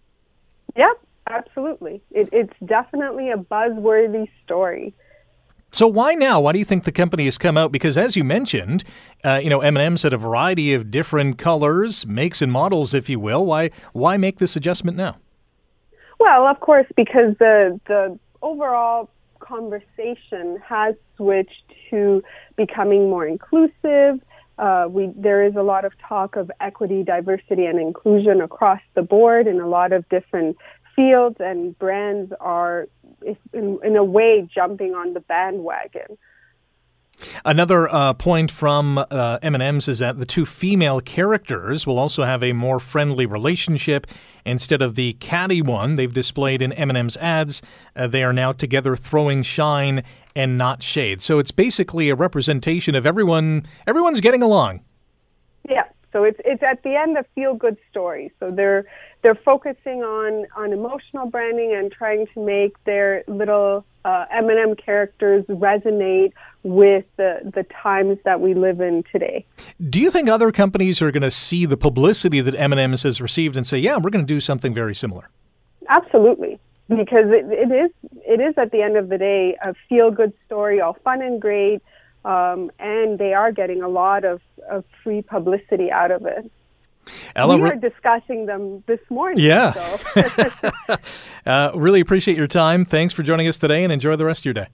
Yep, 0.75 0.99
absolutely. 1.29 2.01
It, 2.11 2.29
it's 2.31 2.53
definitely 2.65 3.31
a 3.31 3.37
buzzworthy 3.37 4.27
story. 4.43 4.93
So 5.71 5.87
why 5.87 6.13
now? 6.13 6.39
Why 6.39 6.53
do 6.53 6.59
you 6.59 6.65
think 6.65 6.85
the 6.85 6.91
company 6.91 7.25
has 7.25 7.37
come 7.37 7.57
out? 7.57 7.71
Because 7.71 7.97
as 7.97 8.15
you 8.15 8.23
mentioned, 8.23 8.83
uh, 9.23 9.39
you 9.43 9.49
know 9.49 9.61
M&Ms 9.61 10.03
had 10.03 10.13
a 10.13 10.17
variety 10.17 10.73
of 10.73 10.89
different 10.89 11.37
colors, 11.37 12.05
makes 12.05 12.41
and 12.41 12.51
models, 12.51 12.93
if 12.93 13.09
you 13.09 13.19
will. 13.19 13.45
Why 13.45 13.71
why 13.93 14.17
make 14.17 14.39
this 14.39 14.55
adjustment 14.55 14.97
now? 14.97 15.17
Well, 16.19 16.47
of 16.47 16.59
course, 16.61 16.87
because 16.95 17.35
the 17.39 17.79
the 17.87 18.17
overall 18.41 19.09
conversation 19.39 20.59
has 20.65 20.95
switched 21.17 21.73
to 21.89 22.23
becoming 22.55 23.09
more 23.09 23.25
inclusive. 23.25 24.21
Uh, 24.57 24.87
we, 24.89 25.11
there 25.15 25.43
is 25.45 25.55
a 25.55 25.61
lot 25.61 25.83
of 25.83 25.91
talk 26.07 26.35
of 26.35 26.49
equity, 26.61 27.03
diversity, 27.03 27.65
and 27.65 27.79
inclusion 27.79 28.41
across 28.41 28.79
the 28.93 29.01
board 29.01 29.47
in 29.47 29.59
a 29.59 29.67
lot 29.67 29.91
of 29.91 30.07
different 30.09 30.57
fields, 30.95 31.35
and 31.39 31.77
brands 31.77 32.31
are, 32.39 32.87
in, 33.53 33.79
in 33.83 33.95
a 33.95 34.03
way, 34.03 34.47
jumping 34.53 34.93
on 34.93 35.13
the 35.13 35.19
bandwagon. 35.19 36.17
Another 37.43 37.93
uh, 37.93 38.13
point 38.13 38.51
from 38.51 38.97
uh, 38.97 39.39
M&M's 39.41 39.87
is 39.87 39.99
that 39.99 40.19
the 40.19 40.25
two 40.25 40.45
female 40.45 40.99
characters 40.99 41.87
will 41.87 41.97
also 41.97 42.23
have 42.23 42.43
a 42.43 42.53
more 42.53 42.79
friendly 42.79 43.25
relationship 43.25 44.07
instead 44.45 44.81
of 44.81 44.95
the 44.95 45.13
catty 45.13 45.61
one 45.61 45.95
they've 45.95 46.13
displayed 46.13 46.61
in 46.61 46.73
M&M's 46.73 47.17
ads. 47.17 47.61
Uh, 47.95 48.07
they 48.07 48.23
are 48.23 48.33
now 48.33 48.51
together 48.51 48.95
throwing 48.95 49.43
shine 49.43 50.03
and 50.35 50.57
not 50.57 50.83
shade. 50.83 51.21
So 51.21 51.39
it's 51.39 51.51
basically 51.51 52.09
a 52.09 52.15
representation 52.15 52.95
of 52.95 53.05
everyone. 53.05 53.63
Everyone's 53.87 54.19
getting 54.19 54.43
along. 54.43 54.81
Yeah. 55.67 55.85
So 56.15 56.23
it's 56.23 56.39
it's 56.45 56.63
at 56.63 56.81
the 56.83 56.95
end 56.95 57.17
a 57.17 57.25
feel 57.35 57.55
good 57.55 57.75
story. 57.91 58.31
So 58.39 58.49
they're 58.49 58.85
they're 59.21 59.35
focusing 59.35 60.01
on 60.01 60.45
on 60.55 60.71
emotional 60.71 61.25
branding 61.25 61.75
and 61.75 61.91
trying 61.91 62.25
to 62.33 62.45
make 62.45 62.81
their 62.85 63.25
little 63.27 63.85
uh, 64.05 64.23
M&M 64.31 64.77
characters 64.77 65.43
resonate 65.47 66.31
with 66.63 67.03
the 67.17 67.51
the 67.53 67.63
times 67.63 68.17
that 68.23 68.39
we 68.39 68.53
live 68.53 68.79
in 68.79 69.03
today. 69.11 69.45
Do 69.89 69.99
you 69.99 70.09
think 70.09 70.29
other 70.29 70.53
companies 70.53 71.01
are 71.01 71.11
going 71.11 71.21
to 71.21 71.31
see 71.31 71.65
the 71.65 71.75
publicity 71.75 72.39
that 72.39 72.55
M&M's 72.55 73.03
has 73.03 73.19
received 73.19 73.57
and 73.57 73.67
say, 73.67 73.77
"Yeah, 73.77 73.97
we're 73.97 74.09
going 74.09 74.25
to 74.25 74.33
do 74.33 74.39
something 74.39 74.73
very 74.73 74.95
similar"? 74.95 75.29
Absolutely, 75.89 76.61
because 76.87 77.25
it, 77.27 77.45
it 77.51 77.73
is 77.73 77.91
it 78.25 78.39
is 78.39 78.57
at 78.57 78.71
the 78.71 78.81
end 78.81 78.95
of 78.95 79.09
the 79.09 79.17
day 79.17 79.57
a 79.61 79.73
feel 79.89 80.11
good 80.11 80.31
story, 80.45 80.79
all 80.79 80.97
fun 81.03 81.21
and 81.21 81.41
great 81.41 81.81
um, 82.25 82.71
and 82.79 83.19
they 83.19 83.33
are 83.33 83.51
getting 83.51 83.81
a 83.81 83.87
lot 83.87 84.25
of, 84.25 84.41
of 84.69 84.83
free 85.03 85.21
publicity 85.21 85.91
out 85.91 86.11
of 86.11 86.25
it. 86.25 86.51
Ela, 87.35 87.55
we 87.55 87.61
were 87.61 87.75
discussing 87.75 88.47
them 88.47 88.83
this 88.87 88.99
morning. 89.11 89.45
Yeah. 89.45 89.73
So. 89.73 90.97
uh, 91.45 91.71
really 91.75 91.99
appreciate 91.99 92.35
your 92.35 92.47
time. 92.47 92.83
Thanks 92.83 93.13
for 93.13 93.21
joining 93.21 93.47
us 93.47 93.59
today 93.59 93.83
and 93.83 93.93
enjoy 93.93 94.15
the 94.15 94.25
rest 94.25 94.41
of 94.41 94.45
your 94.45 94.55
day. 94.55 94.67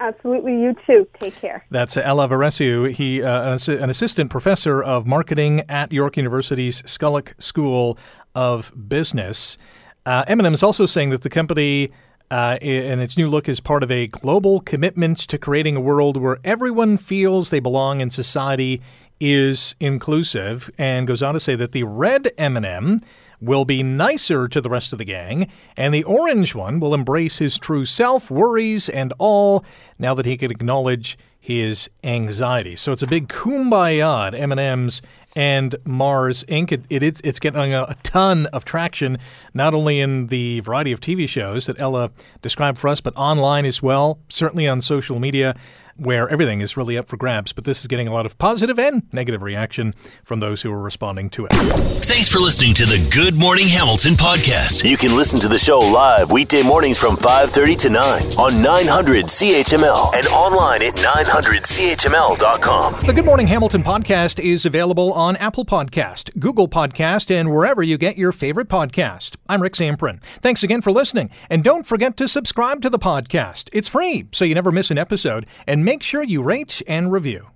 Absolutely. 0.00 0.60
You 0.60 0.74
too. 0.84 1.06
Take 1.20 1.36
care. 1.40 1.64
That's 1.70 1.96
Ela 1.96 2.28
Veresiu. 2.28 2.92
He, 2.92 3.22
uh, 3.22 3.56
an 3.68 3.88
assistant 3.88 4.30
professor 4.30 4.82
of 4.82 5.06
marketing 5.06 5.62
at 5.68 5.92
York 5.92 6.16
University's 6.16 6.82
Schulich 6.82 7.40
School 7.40 7.96
of 8.34 8.72
Business. 8.88 9.56
Uh, 10.04 10.24
is 10.28 10.62
also 10.62 10.86
saying 10.86 11.10
that 11.10 11.22
the 11.22 11.30
company 11.30 11.92
uh, 12.30 12.58
and 12.60 13.00
its 13.00 13.16
new 13.16 13.28
look 13.28 13.48
is 13.48 13.60
part 13.60 13.82
of 13.82 13.90
a 13.90 14.06
global 14.08 14.60
commitment 14.60 15.18
to 15.18 15.38
creating 15.38 15.76
a 15.76 15.80
world 15.80 16.16
where 16.16 16.38
everyone 16.44 16.96
feels 16.96 17.50
they 17.50 17.60
belong 17.60 18.02
and 18.02 18.12
society 18.12 18.80
is 19.20 19.74
inclusive. 19.80 20.70
And 20.78 21.06
goes 21.06 21.22
on 21.22 21.34
to 21.34 21.40
say 21.40 21.54
that 21.56 21.72
the 21.72 21.84
red 21.84 22.30
M&M 22.36 23.00
will 23.40 23.64
be 23.64 23.82
nicer 23.82 24.48
to 24.48 24.60
the 24.60 24.70
rest 24.70 24.92
of 24.92 24.98
the 24.98 25.04
gang, 25.04 25.50
and 25.76 25.92
the 25.92 26.04
orange 26.04 26.54
one 26.54 26.80
will 26.80 26.94
embrace 26.94 27.38
his 27.38 27.58
true 27.58 27.84
self, 27.84 28.30
worries 28.30 28.88
and 28.88 29.12
all, 29.18 29.64
now 29.98 30.14
that 30.14 30.26
he 30.26 30.36
can 30.36 30.50
acknowledge 30.50 31.18
his 31.38 31.88
anxiety. 32.02 32.74
So 32.74 32.92
it's 32.92 33.02
a 33.02 33.06
big 33.06 33.28
kumbaya 33.28 34.28
at 34.28 34.34
M&M's 34.34 35.00
and 35.36 35.76
Mars 35.84 36.42
Inc. 36.44 36.72
It, 36.72 36.84
it, 36.90 37.02
it's, 37.04 37.20
it's 37.22 37.38
getting 37.38 37.74
a, 37.74 37.82
a, 37.82 37.96
ton 38.02 38.46
of 38.46 38.64
traction, 38.64 39.18
not 39.54 39.74
only 39.74 40.00
in 40.00 40.28
the 40.28 40.60
variety 40.60 40.90
of 40.90 41.00
TV 41.00 41.28
shows 41.28 41.66
that 41.66 41.80
Ela 41.80 42.10
described 42.40 42.78
for 42.78 42.88
us, 42.88 43.00
but 43.00 43.14
online 43.16 43.66
as 43.66 43.82
well, 43.82 44.18
certainly 44.30 44.66
on 44.66 44.80
social 44.80 45.20
media 45.20 45.54
where 45.96 46.28
everything 46.28 46.60
is 46.60 46.76
really 46.76 46.98
up 46.98 47.08
for 47.08 47.16
grabs, 47.16 47.52
but 47.52 47.64
this 47.64 47.80
is 47.80 47.86
getting 47.86 48.08
a 48.08 48.12
lot 48.12 48.26
of 48.26 48.36
positive 48.38 48.78
and 48.78 49.02
negative 49.12 49.42
reaction 49.42 49.94
from 50.24 50.40
those 50.40 50.62
who 50.62 50.72
are 50.72 50.80
responding 50.80 51.30
to 51.30 51.46
it. 51.46 51.52
Thanks 51.52 52.30
for 52.30 52.38
listening 52.38 52.74
to 52.74 52.84
the 52.84 53.08
Good 53.10 53.40
Morning 53.40 53.66
Hamilton 53.66 54.12
podcast. 54.12 54.88
You 54.88 54.96
can 54.96 55.16
listen 55.16 55.40
to 55.40 55.48
the 55.48 55.58
show 55.58 55.80
live 55.80 56.30
weekday 56.30 56.62
mornings 56.62 56.98
from 56.98 57.16
5:30 57.16 57.74
to 57.76 57.88
9 57.88 58.22
on 58.38 58.62
900 58.62 59.24
CHML 59.26 60.12
and 60.14 60.26
online 60.28 60.82
at 60.82 60.92
900CHML.com. 60.94 63.06
The 63.06 63.12
Good 63.12 63.24
Morning 63.24 63.46
Hamilton 63.46 63.82
podcast 63.82 64.38
is 64.38 64.66
available 64.66 65.12
on 65.14 65.36
Apple 65.36 65.64
Podcast, 65.64 66.38
Google 66.38 66.68
Podcast, 66.68 67.30
and 67.30 67.50
wherever 67.50 67.82
you 67.82 67.96
get 67.96 68.18
your 68.18 68.32
favorite 68.32 68.68
podcast. 68.68 69.36
I'm 69.48 69.62
Rick 69.62 69.72
Zamperin. 69.74 70.20
Thanks 70.40 70.62
again 70.62 70.82
for 70.82 70.92
listening, 70.92 71.30
and 71.48 71.64
don't 71.64 71.86
forget 71.86 72.16
to 72.18 72.28
subscribe 72.28 72.82
to 72.82 72.90
the 72.90 72.98
podcast. 72.98 73.70
It's 73.72 73.88
free, 73.88 74.26
so 74.32 74.44
you 74.44 74.54
never 74.54 74.70
miss 74.70 74.90
an 74.90 74.98
episode, 74.98 75.46
and 75.66 75.85
make 75.86 76.02
sure 76.02 76.24
you 76.24 76.42
rate 76.42 76.82
and 76.88 77.12
review. 77.12 77.46